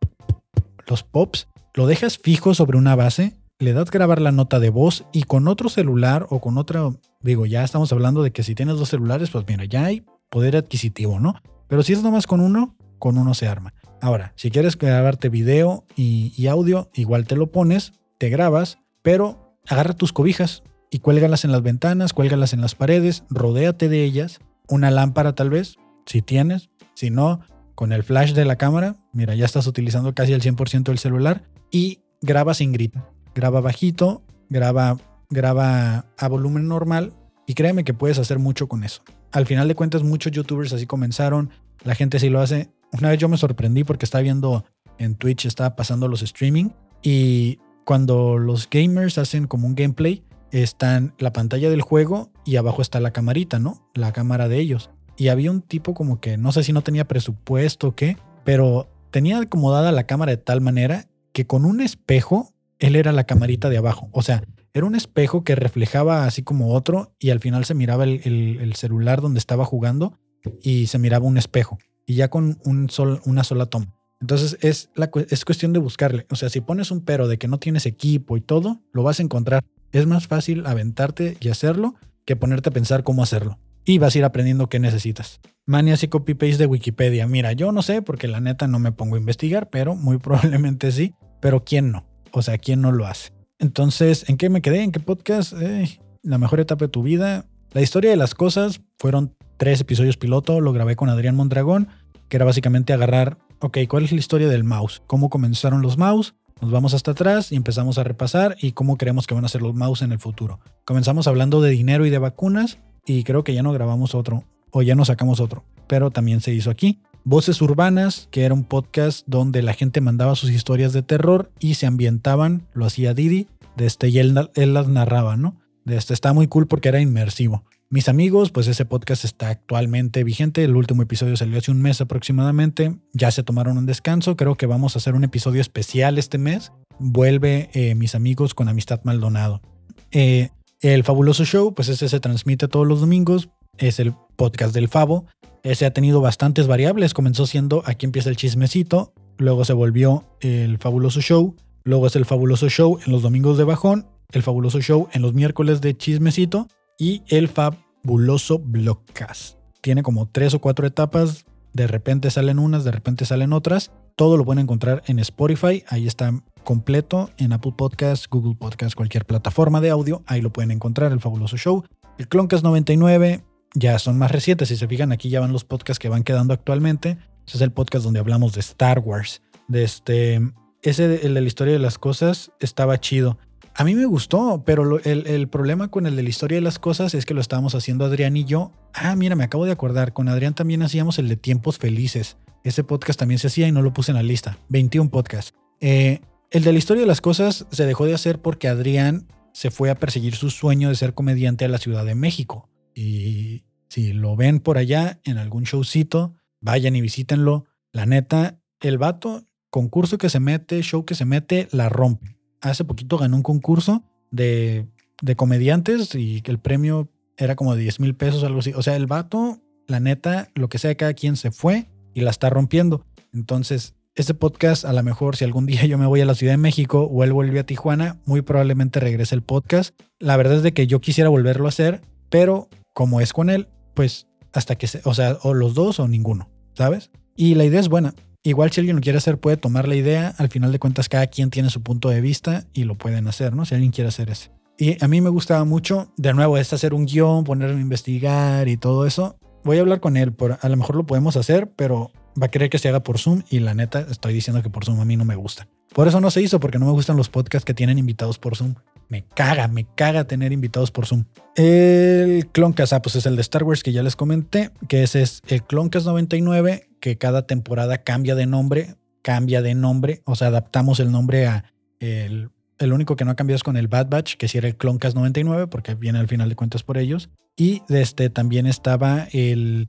los 0.86 1.02
pops. 1.02 1.48
Lo 1.74 1.88
dejas 1.88 2.16
fijo 2.16 2.54
sobre 2.54 2.78
una 2.78 2.94
base, 2.94 3.34
le 3.58 3.72
das 3.72 3.90
grabar 3.90 4.20
la 4.20 4.30
nota 4.30 4.60
de 4.60 4.70
voz 4.70 5.04
y 5.12 5.24
con 5.24 5.48
otro 5.48 5.68
celular 5.68 6.28
o 6.30 6.40
con 6.40 6.58
otra, 6.58 6.90
digo, 7.20 7.44
ya 7.44 7.64
estamos 7.64 7.92
hablando 7.92 8.22
de 8.22 8.30
que 8.30 8.44
si 8.44 8.54
tienes 8.54 8.76
dos 8.76 8.90
celulares, 8.90 9.30
pues 9.30 9.44
mira, 9.48 9.64
ya 9.64 9.84
hay 9.86 10.04
poder 10.30 10.56
adquisitivo, 10.56 11.18
¿no? 11.18 11.34
Pero 11.66 11.82
si 11.82 11.94
es 11.94 12.04
nomás 12.04 12.28
con 12.28 12.40
uno, 12.40 12.76
con 13.00 13.18
uno 13.18 13.34
se 13.34 13.48
arma. 13.48 13.74
Ahora, 14.00 14.32
si 14.36 14.52
quieres 14.52 14.78
grabarte 14.78 15.28
video 15.28 15.84
y, 15.96 16.32
y 16.36 16.46
audio, 16.46 16.88
igual 16.94 17.26
te 17.26 17.34
lo 17.34 17.50
pones, 17.50 17.94
te 18.16 18.28
grabas, 18.28 18.78
pero 19.02 19.56
agarra 19.66 19.94
tus 19.94 20.12
cobijas 20.12 20.62
y 20.90 21.00
cuélgalas 21.00 21.44
en 21.44 21.52
las 21.52 21.62
ventanas, 21.62 22.12
cuélgalas 22.12 22.52
en 22.52 22.60
las 22.60 22.74
paredes, 22.74 23.24
rodéate 23.30 23.88
de 23.88 24.04
ellas, 24.04 24.40
una 24.68 24.90
lámpara 24.90 25.34
tal 25.34 25.50
vez, 25.50 25.76
si 26.06 26.22
tienes, 26.22 26.70
si 26.94 27.10
no, 27.10 27.40
con 27.74 27.92
el 27.92 28.02
flash 28.02 28.32
de 28.32 28.44
la 28.44 28.56
cámara, 28.56 28.96
mira, 29.12 29.34
ya 29.34 29.44
estás 29.44 29.66
utilizando 29.66 30.14
casi 30.14 30.32
el 30.32 30.42
100% 30.42 30.84
del 30.84 30.98
celular 30.98 31.44
y 31.70 32.00
graba 32.20 32.54
sin 32.54 32.72
grito, 32.72 33.06
graba 33.34 33.60
bajito, 33.60 34.22
graba, 34.48 34.96
graba 35.30 36.06
a 36.16 36.28
volumen 36.28 36.66
normal 36.66 37.12
y 37.46 37.54
créeme 37.54 37.84
que 37.84 37.94
puedes 37.94 38.18
hacer 38.18 38.38
mucho 38.38 38.68
con 38.68 38.84
eso. 38.84 39.02
Al 39.30 39.46
final 39.46 39.68
de 39.68 39.74
cuentas, 39.74 40.02
muchos 40.02 40.32
youtubers 40.32 40.72
así 40.72 40.86
comenzaron, 40.86 41.50
la 41.84 41.94
gente 41.94 42.18
sí 42.18 42.30
lo 42.30 42.40
hace. 42.40 42.70
Una 42.92 43.10
vez 43.10 43.18
yo 43.18 43.28
me 43.28 43.36
sorprendí 43.36 43.84
porque 43.84 44.06
estaba 44.06 44.22
viendo 44.22 44.64
en 44.98 45.14
Twitch, 45.14 45.46
estaba 45.46 45.76
pasando 45.76 46.08
los 46.08 46.22
streaming 46.22 46.70
y 47.02 47.58
cuando 47.84 48.38
los 48.38 48.68
gamers 48.68 49.18
hacen 49.18 49.46
como 49.46 49.66
un 49.66 49.74
gameplay, 49.74 50.24
están 50.52 51.14
la 51.18 51.32
pantalla 51.32 51.70
del 51.70 51.82
juego 51.82 52.30
y 52.44 52.56
abajo 52.56 52.82
está 52.82 53.00
la 53.00 53.12
camarita, 53.12 53.58
¿no? 53.58 53.88
La 53.94 54.12
cámara 54.12 54.48
de 54.48 54.58
ellos. 54.58 54.90
Y 55.16 55.28
había 55.28 55.50
un 55.50 55.62
tipo 55.62 55.94
como 55.94 56.20
que 56.20 56.36
no 56.36 56.52
sé 56.52 56.62
si 56.62 56.72
no 56.72 56.82
tenía 56.82 57.06
presupuesto 57.06 57.88
o 57.88 57.94
qué, 57.94 58.16
pero 58.44 58.88
tenía 59.10 59.38
acomodada 59.40 59.92
la 59.92 60.04
cámara 60.04 60.30
de 60.32 60.38
tal 60.38 60.60
manera 60.60 61.06
que 61.32 61.46
con 61.46 61.64
un 61.64 61.80
espejo 61.80 62.54
él 62.78 62.96
era 62.96 63.12
la 63.12 63.24
camarita 63.24 63.68
de 63.68 63.78
abajo. 63.78 64.08
O 64.12 64.22
sea, 64.22 64.42
era 64.72 64.86
un 64.86 64.94
espejo 64.94 65.42
que 65.42 65.56
reflejaba 65.56 66.24
así 66.24 66.42
como 66.42 66.72
otro 66.72 67.14
y 67.18 67.30
al 67.30 67.40
final 67.40 67.64
se 67.64 67.74
miraba 67.74 68.04
el, 68.04 68.20
el, 68.24 68.58
el 68.60 68.74
celular 68.74 69.20
donde 69.20 69.38
estaba 69.38 69.64
jugando 69.64 70.18
y 70.62 70.86
se 70.86 70.98
miraba 70.98 71.26
un 71.26 71.38
espejo 71.38 71.78
y 72.06 72.14
ya 72.14 72.28
con 72.28 72.58
un 72.64 72.88
sol, 72.88 73.20
una 73.26 73.44
sola 73.44 73.66
toma. 73.66 73.94
Entonces 74.20 74.56
es, 74.62 74.90
la, 74.94 75.10
es 75.28 75.44
cuestión 75.44 75.72
de 75.72 75.78
buscarle. 75.78 76.26
O 76.30 76.36
sea, 76.36 76.48
si 76.48 76.60
pones 76.60 76.90
un 76.90 77.02
pero 77.02 77.28
de 77.28 77.38
que 77.38 77.48
no 77.48 77.58
tienes 77.58 77.86
equipo 77.86 78.36
y 78.36 78.40
todo, 78.40 78.80
lo 78.92 79.02
vas 79.02 79.20
a 79.20 79.22
encontrar. 79.22 79.62
Es 79.92 80.06
más 80.06 80.26
fácil 80.26 80.66
aventarte 80.66 81.36
y 81.40 81.48
hacerlo 81.48 81.94
que 82.24 82.36
ponerte 82.36 82.68
a 82.68 82.72
pensar 82.72 83.04
cómo 83.04 83.22
hacerlo. 83.22 83.58
Y 83.84 83.98
vas 83.98 84.14
a 84.14 84.18
ir 84.18 84.24
aprendiendo 84.24 84.68
qué 84.68 84.78
necesitas. 84.78 85.40
Manias 85.64 86.02
y 86.02 86.08
copy-paste 86.08 86.58
de 86.58 86.66
Wikipedia. 86.66 87.26
Mira, 87.26 87.52
yo 87.52 87.72
no 87.72 87.82
sé 87.82 88.02
porque 88.02 88.28
la 88.28 88.40
neta 88.40 88.66
no 88.66 88.78
me 88.78 88.92
pongo 88.92 89.16
a 89.16 89.18
investigar, 89.18 89.70
pero 89.70 89.94
muy 89.94 90.18
probablemente 90.18 90.92
sí. 90.92 91.14
Pero 91.40 91.64
¿quién 91.64 91.90
no? 91.90 92.06
O 92.32 92.42
sea, 92.42 92.58
¿quién 92.58 92.80
no 92.80 92.92
lo 92.92 93.06
hace? 93.06 93.32
Entonces, 93.58 94.28
¿en 94.28 94.36
qué 94.36 94.50
me 94.50 94.62
quedé? 94.62 94.82
¿En 94.82 94.92
qué 94.92 95.00
podcast? 95.00 95.54
Eh, 95.60 96.00
la 96.22 96.38
mejor 96.38 96.60
etapa 96.60 96.84
de 96.84 96.90
tu 96.90 97.02
vida. 97.02 97.46
La 97.72 97.80
historia 97.80 98.10
de 98.10 98.16
las 98.16 98.34
cosas 98.34 98.80
fueron 98.98 99.34
tres 99.56 99.80
episodios 99.80 100.16
piloto. 100.16 100.60
Lo 100.60 100.72
grabé 100.72 100.96
con 100.96 101.08
Adrián 101.08 101.36
Mondragón, 101.36 101.88
que 102.28 102.36
era 102.36 102.44
básicamente 102.44 102.92
agarrar 102.92 103.38
ok, 103.60 103.78
¿cuál 103.88 104.04
es 104.04 104.12
la 104.12 104.18
historia 104.18 104.48
del 104.48 104.64
mouse? 104.64 105.02
¿Cómo 105.06 105.30
comenzaron 105.30 105.82
los 105.82 105.98
mouse? 105.98 106.34
Nos 106.60 106.72
vamos 106.72 106.92
hasta 106.92 107.12
atrás 107.12 107.52
y 107.52 107.56
empezamos 107.56 107.98
a 107.98 108.04
repasar 108.04 108.56
y 108.60 108.72
cómo 108.72 108.96
creemos 108.96 109.26
que 109.28 109.34
van 109.34 109.44
a 109.44 109.48
ser 109.48 109.62
los 109.62 109.74
mouse 109.74 110.02
en 110.02 110.10
el 110.10 110.18
futuro. 110.18 110.58
Comenzamos 110.84 111.28
hablando 111.28 111.60
de 111.60 111.70
dinero 111.70 112.04
y 112.04 112.10
de 112.10 112.18
vacunas 112.18 112.78
y 113.06 113.22
creo 113.22 113.44
que 113.44 113.54
ya 113.54 113.62
no 113.62 113.72
grabamos 113.72 114.14
otro 114.16 114.44
o 114.72 114.82
ya 114.82 114.96
no 114.96 115.04
sacamos 115.04 115.38
otro, 115.38 115.64
pero 115.86 116.10
también 116.10 116.40
se 116.40 116.52
hizo 116.52 116.70
aquí. 116.70 117.00
Voces 117.22 117.62
Urbanas, 117.62 118.28
que 118.32 118.44
era 118.44 118.54
un 118.54 118.64
podcast 118.64 119.24
donde 119.28 119.62
la 119.62 119.72
gente 119.72 120.00
mandaba 120.00 120.34
sus 120.34 120.50
historias 120.50 120.92
de 120.92 121.02
terror 121.02 121.52
y 121.60 121.74
se 121.74 121.86
ambientaban, 121.86 122.66
lo 122.72 122.86
hacía 122.86 123.14
Didi, 123.14 123.46
de 123.76 123.86
este, 123.86 124.08
y 124.08 124.18
él, 124.18 124.50
él 124.54 124.74
las 124.74 124.88
narraba, 124.88 125.36
¿no? 125.36 125.60
De 125.84 125.96
este, 125.96 126.12
está 126.12 126.32
muy 126.32 126.48
cool 126.48 126.66
porque 126.66 126.88
era 126.88 127.00
inmersivo. 127.00 127.62
Mis 127.90 128.10
amigos, 128.10 128.50
pues 128.50 128.66
ese 128.66 128.84
podcast 128.84 129.24
está 129.24 129.48
actualmente 129.48 130.22
vigente. 130.22 130.62
El 130.62 130.76
último 130.76 131.00
episodio 131.00 131.38
salió 131.38 131.56
hace 131.56 131.70
un 131.70 131.80
mes 131.80 132.02
aproximadamente. 132.02 132.94
Ya 133.14 133.30
se 133.30 133.42
tomaron 133.42 133.78
un 133.78 133.86
descanso. 133.86 134.36
Creo 134.36 134.56
que 134.56 134.66
vamos 134.66 134.94
a 134.94 134.98
hacer 134.98 135.14
un 135.14 135.24
episodio 135.24 135.62
especial 135.62 136.18
este 136.18 136.36
mes. 136.36 136.70
Vuelve 136.98 137.70
eh, 137.72 137.94
Mis 137.94 138.14
amigos 138.14 138.52
con 138.52 138.68
Amistad 138.68 139.00
Maldonado. 139.04 139.62
Eh, 140.10 140.50
el 140.82 141.02
Fabuloso 141.02 141.46
Show, 141.46 141.72
pues 141.72 141.88
ese 141.88 142.10
se 142.10 142.20
transmite 142.20 142.68
todos 142.68 142.86
los 142.86 143.00
domingos. 143.00 143.48
Es 143.78 144.00
el 144.00 144.12
podcast 144.36 144.74
del 144.74 144.88
Favo. 144.88 145.24
Ese 145.62 145.86
ha 145.86 145.94
tenido 145.94 146.20
bastantes 146.20 146.66
variables. 146.66 147.14
Comenzó 147.14 147.46
siendo 147.46 147.82
Aquí 147.86 148.04
empieza 148.04 148.28
el 148.28 148.36
chismecito. 148.36 149.14
Luego 149.38 149.64
se 149.64 149.72
volvió 149.72 150.26
el 150.40 150.76
Fabuloso 150.76 151.22
Show. 151.22 151.56
Luego 151.84 152.06
es 152.08 152.16
el 152.16 152.26
Fabuloso 152.26 152.68
Show 152.68 152.98
en 153.06 153.12
los 153.12 153.22
domingos 153.22 153.56
de 153.56 153.64
bajón. 153.64 154.08
El 154.30 154.42
Fabuloso 154.42 154.78
Show 154.82 155.08
en 155.14 155.22
los 155.22 155.32
miércoles 155.32 155.80
de 155.80 155.96
chismecito 155.96 156.68
y 156.98 157.22
el 157.28 157.48
fabuloso 157.48 158.58
Blockcast. 158.58 159.56
Tiene 159.80 160.02
como 160.02 160.28
tres 160.28 160.52
o 160.54 160.60
cuatro 160.60 160.86
etapas, 160.86 161.46
de 161.72 161.86
repente 161.86 162.30
salen 162.30 162.58
unas, 162.58 162.84
de 162.84 162.90
repente 162.90 163.24
salen 163.24 163.52
otras. 163.52 163.92
Todo 164.16 164.36
lo 164.36 164.44
pueden 164.44 164.64
encontrar 164.64 165.04
en 165.06 165.20
Spotify, 165.20 165.84
ahí 165.88 166.08
está 166.08 166.32
completo, 166.64 167.30
en 167.38 167.52
Apple 167.52 167.74
Podcasts, 167.76 168.28
Google 168.28 168.56
Podcasts, 168.56 168.96
cualquier 168.96 169.24
plataforma 169.24 169.80
de 169.80 169.90
audio, 169.90 170.22
ahí 170.26 170.40
lo 170.40 170.52
pueden 170.52 170.72
encontrar, 170.72 171.12
el 171.12 171.20
fabuloso 171.20 171.56
show. 171.56 171.84
El 172.18 172.26
Cloncast 172.26 172.64
99 172.64 173.44
ya 173.74 173.98
son 174.00 174.18
más 174.18 174.32
recientes, 174.32 174.68
si 174.68 174.76
se 174.76 174.88
fijan 174.88 175.12
aquí 175.12 175.28
ya 175.28 175.40
van 175.40 175.52
los 175.52 175.64
podcasts 175.64 176.00
que 176.00 176.08
van 176.08 176.24
quedando 176.24 176.52
actualmente. 176.52 177.18
Ese 177.46 177.58
es 177.58 177.60
el 177.60 177.70
podcast 177.70 178.04
donde 178.04 178.18
hablamos 178.20 178.52
de 178.52 178.60
Star 178.60 178.98
Wars, 178.98 179.40
de 179.68 179.84
este... 179.84 180.40
Ese, 180.80 181.26
el 181.26 181.34
de 181.34 181.40
la 181.40 181.46
historia 181.46 181.72
de 181.72 181.80
las 181.80 181.98
cosas, 181.98 182.52
estaba 182.60 183.00
chido. 183.00 183.36
A 183.78 183.84
mí 183.84 183.94
me 183.94 184.06
gustó, 184.06 184.64
pero 184.66 184.98
el, 185.04 185.48
problema 185.48 185.86
con 185.86 186.06
el 186.06 186.16
de 186.16 186.24
la 186.24 186.28
historia 186.28 186.56
de 186.56 186.62
las 186.62 186.80
cosas 186.80 187.14
es 187.14 187.24
que 187.24 187.32
lo 187.32 187.40
estábamos 187.40 187.76
haciendo 187.76 188.04
Adrián 188.04 188.36
y 188.36 188.44
yo. 188.44 188.72
Ah, 188.92 189.14
mira, 189.14 189.36
me 189.36 189.44
acabo 189.44 189.66
de 189.66 189.70
acordar, 189.70 190.12
con 190.12 190.28
Adrián 190.28 190.52
también 190.52 190.82
hacíamos 190.82 191.20
el 191.20 191.28
de 191.28 191.36
Tiempos 191.36 191.78
Felices. 191.78 192.38
Ese 192.64 192.82
podcast 192.82 193.20
también 193.20 193.38
se 193.38 193.46
hacía 193.46 193.68
y 193.68 193.72
no 193.72 193.80
lo 193.80 193.92
puse 193.92 194.10
en 194.10 194.16
la 194.16 194.24
lista. 194.24 194.58
21 194.68 195.10
podcasts. 195.10 195.54
Eh, 195.78 196.18
el 196.50 196.64
de 196.64 196.72
la 196.72 196.78
historia 196.78 197.02
de 197.02 197.06
las 197.06 197.20
cosas 197.20 197.66
se 197.70 197.86
dejó 197.86 198.04
de 198.04 198.14
hacer 198.14 198.40
porque 198.40 198.66
Adrián 198.66 199.28
se 199.52 199.70
fue 199.70 199.90
a 199.90 199.94
perseguir 199.94 200.34
su 200.34 200.50
sueño 200.50 200.88
de 200.88 200.96
ser 200.96 201.14
comediante 201.14 201.64
a 201.64 201.68
la 201.68 201.78
Ciudad 201.78 202.04
de 202.04 202.16
México. 202.16 202.68
Y 202.96 203.62
si 203.88 204.12
lo 204.12 204.34
ven 204.34 204.58
por 204.58 204.76
allá 204.76 205.20
en 205.22 205.38
algún 205.38 205.62
showcito, 205.62 206.34
vayan 206.60 206.96
y 206.96 207.00
visítenlo. 207.00 207.66
La 207.92 208.06
neta, 208.06 208.58
el 208.80 208.98
vato, 208.98 209.44
concurso 209.70 210.18
que 210.18 210.30
se 210.30 210.40
mete, 210.40 210.82
show 210.82 211.04
que 211.04 211.14
se 211.14 211.24
mete, 211.24 211.68
la 211.70 211.88
rompe 211.88 212.37
hace 212.60 212.84
poquito 212.84 213.18
ganó 213.18 213.36
un 213.36 213.42
concurso 213.42 214.02
de, 214.30 214.86
de 215.22 215.36
comediantes 215.36 216.14
y 216.14 216.42
que 216.42 216.50
el 216.50 216.58
premio 216.58 217.08
era 217.36 217.56
como 217.56 217.74
de 217.74 217.82
10 217.82 218.00
mil 218.00 218.14
pesos 218.14 218.44
algo 218.44 218.60
así. 218.60 218.72
O 218.74 218.82
sea, 218.82 218.96
el 218.96 219.06
vato, 219.06 219.60
la 219.86 220.00
neta, 220.00 220.48
lo 220.54 220.68
que 220.68 220.78
sea, 220.78 220.94
cada 220.96 221.14
quien 221.14 221.36
se 221.36 221.50
fue 221.50 221.88
y 222.14 222.20
la 222.20 222.30
está 222.30 222.50
rompiendo. 222.50 223.04
Entonces, 223.32 223.94
este 224.14 224.34
podcast, 224.34 224.84
a 224.84 224.92
lo 224.92 225.02
mejor 225.02 225.36
si 225.36 225.44
algún 225.44 225.66
día 225.66 225.84
yo 225.86 225.98
me 225.98 226.06
voy 226.06 226.20
a 226.20 226.26
la 226.26 226.34
Ciudad 226.34 226.52
de 226.52 226.58
México 226.58 227.02
o 227.04 227.24
él 227.24 227.32
vuelve 227.32 227.60
a 227.60 227.66
Tijuana, 227.66 228.20
muy 228.26 228.42
probablemente 228.42 229.00
regrese 229.00 229.34
el 229.34 229.42
podcast. 229.42 229.98
La 230.18 230.36
verdad 230.36 230.56
es 230.56 230.62
de 230.62 230.72
que 230.72 230.86
yo 230.86 231.00
quisiera 231.00 231.30
volverlo 231.30 231.66
a 231.66 231.68
hacer, 231.68 232.02
pero 232.28 232.68
como 232.92 233.20
es 233.20 233.32
con 233.32 233.48
él, 233.50 233.68
pues 233.94 234.26
hasta 234.52 234.76
que, 234.76 234.88
se, 234.88 235.00
o 235.04 235.14
sea, 235.14 235.38
o 235.42 235.54
los 235.54 235.74
dos 235.74 236.00
o 236.00 236.08
ninguno, 236.08 236.50
¿sabes? 236.74 237.10
Y 237.36 237.54
la 237.54 237.64
idea 237.64 237.78
es 237.78 237.88
buena. 237.88 238.14
Igual 238.48 238.72
si 238.72 238.80
alguien 238.80 238.96
lo 238.96 239.02
quiere 239.02 239.18
hacer, 239.18 239.38
puede 239.38 239.58
tomar 239.58 239.86
la 239.86 239.94
idea. 239.94 240.34
Al 240.38 240.48
final 240.48 240.72
de 240.72 240.78
cuentas, 240.78 241.10
cada 241.10 241.26
quien 241.26 241.50
tiene 241.50 241.68
su 241.68 241.82
punto 241.82 242.08
de 242.08 242.22
vista 242.22 242.64
y 242.72 242.84
lo 242.84 242.96
pueden 242.96 243.28
hacer, 243.28 243.54
¿no? 243.54 243.66
Si 243.66 243.74
alguien 243.74 243.92
quiere 243.92 244.08
hacer 244.08 244.30
ese. 244.30 244.50
Y 244.78 244.96
a 245.04 245.06
mí 245.06 245.20
me 245.20 245.28
gustaba 245.28 245.66
mucho, 245.66 246.14
de 246.16 246.32
nuevo, 246.32 246.56
es 246.56 246.72
hacer 246.72 246.94
un 246.94 247.04
guion, 247.04 247.44
ponerme 247.44 247.76
a 247.76 247.82
investigar 247.82 248.66
y 248.68 248.78
todo 248.78 249.04
eso. 249.04 249.36
Voy 249.64 249.76
a 249.76 249.80
hablar 249.80 250.00
con 250.00 250.16
él, 250.16 250.32
por, 250.32 250.58
a 250.62 250.68
lo 250.70 250.76
mejor 250.78 250.96
lo 250.96 251.04
podemos 251.04 251.36
hacer, 251.36 251.70
pero 251.76 252.10
va 252.40 252.46
a 252.46 252.50
querer 252.50 252.70
que 252.70 252.78
se 252.78 252.88
haga 252.88 253.00
por 253.00 253.18
Zoom 253.18 253.42
y 253.50 253.58
la 253.58 253.74
neta 253.74 254.06
estoy 254.10 254.32
diciendo 254.32 254.62
que 254.62 254.70
por 254.70 254.86
Zoom 254.86 254.98
a 255.00 255.04
mí 255.04 255.18
no 255.18 255.26
me 255.26 255.36
gusta. 255.36 255.68
Por 255.92 256.08
eso 256.08 256.18
no 256.22 256.30
se 256.30 256.40
hizo, 256.40 256.58
porque 256.58 256.78
no 256.78 256.86
me 256.86 256.92
gustan 256.92 257.18
los 257.18 257.28
podcasts 257.28 257.66
que 257.66 257.74
tienen 257.74 257.98
invitados 257.98 258.38
por 258.38 258.56
Zoom. 258.56 258.76
Me 259.08 259.24
caga, 259.24 259.68
me 259.68 259.86
caga 259.94 260.24
tener 260.24 260.52
invitados 260.52 260.90
por 260.90 261.06
Zoom. 261.06 261.24
El 261.56 262.46
Cloncast, 262.52 262.92
ah, 262.92 263.02
pues 263.02 263.16
es 263.16 263.26
el 263.26 263.36
de 263.36 263.42
Star 263.42 263.64
Wars 263.64 263.82
que 263.82 263.92
ya 263.92 264.02
les 264.02 264.16
comenté, 264.16 264.70
que 264.88 265.02
ese 265.02 265.22
es 265.22 265.42
el 265.48 265.62
Cloncast 265.62 266.06
99, 266.06 266.88
que 267.00 267.16
cada 267.16 267.46
temporada 267.46 267.98
cambia 267.98 268.34
de 268.34 268.46
nombre, 268.46 268.96
cambia 269.22 269.62
de 269.62 269.74
nombre, 269.74 270.22
o 270.24 270.36
sea, 270.36 270.48
adaptamos 270.48 271.00
el 271.00 271.10
nombre 271.10 271.46
a 271.46 271.64
el, 272.00 272.50
el 272.78 272.92
único 272.92 273.16
que 273.16 273.24
no 273.24 273.30
ha 273.30 273.36
cambiado 273.36 273.56
es 273.56 273.64
con 273.64 273.76
el 273.76 273.88
Bad 273.88 274.08
Batch, 274.08 274.36
que 274.36 274.46
sí 274.46 274.58
era 274.58 274.68
el 274.68 274.76
Cloncast 274.76 275.16
99, 275.16 275.66
porque 275.66 275.94
viene 275.94 276.18
al 276.18 276.28
final 276.28 276.48
de 276.48 276.56
cuentas 276.56 276.82
por 276.82 276.98
ellos. 276.98 277.30
Y 277.56 277.82
este 277.88 278.30
también 278.30 278.66
estaba 278.66 279.26
el, 279.32 279.88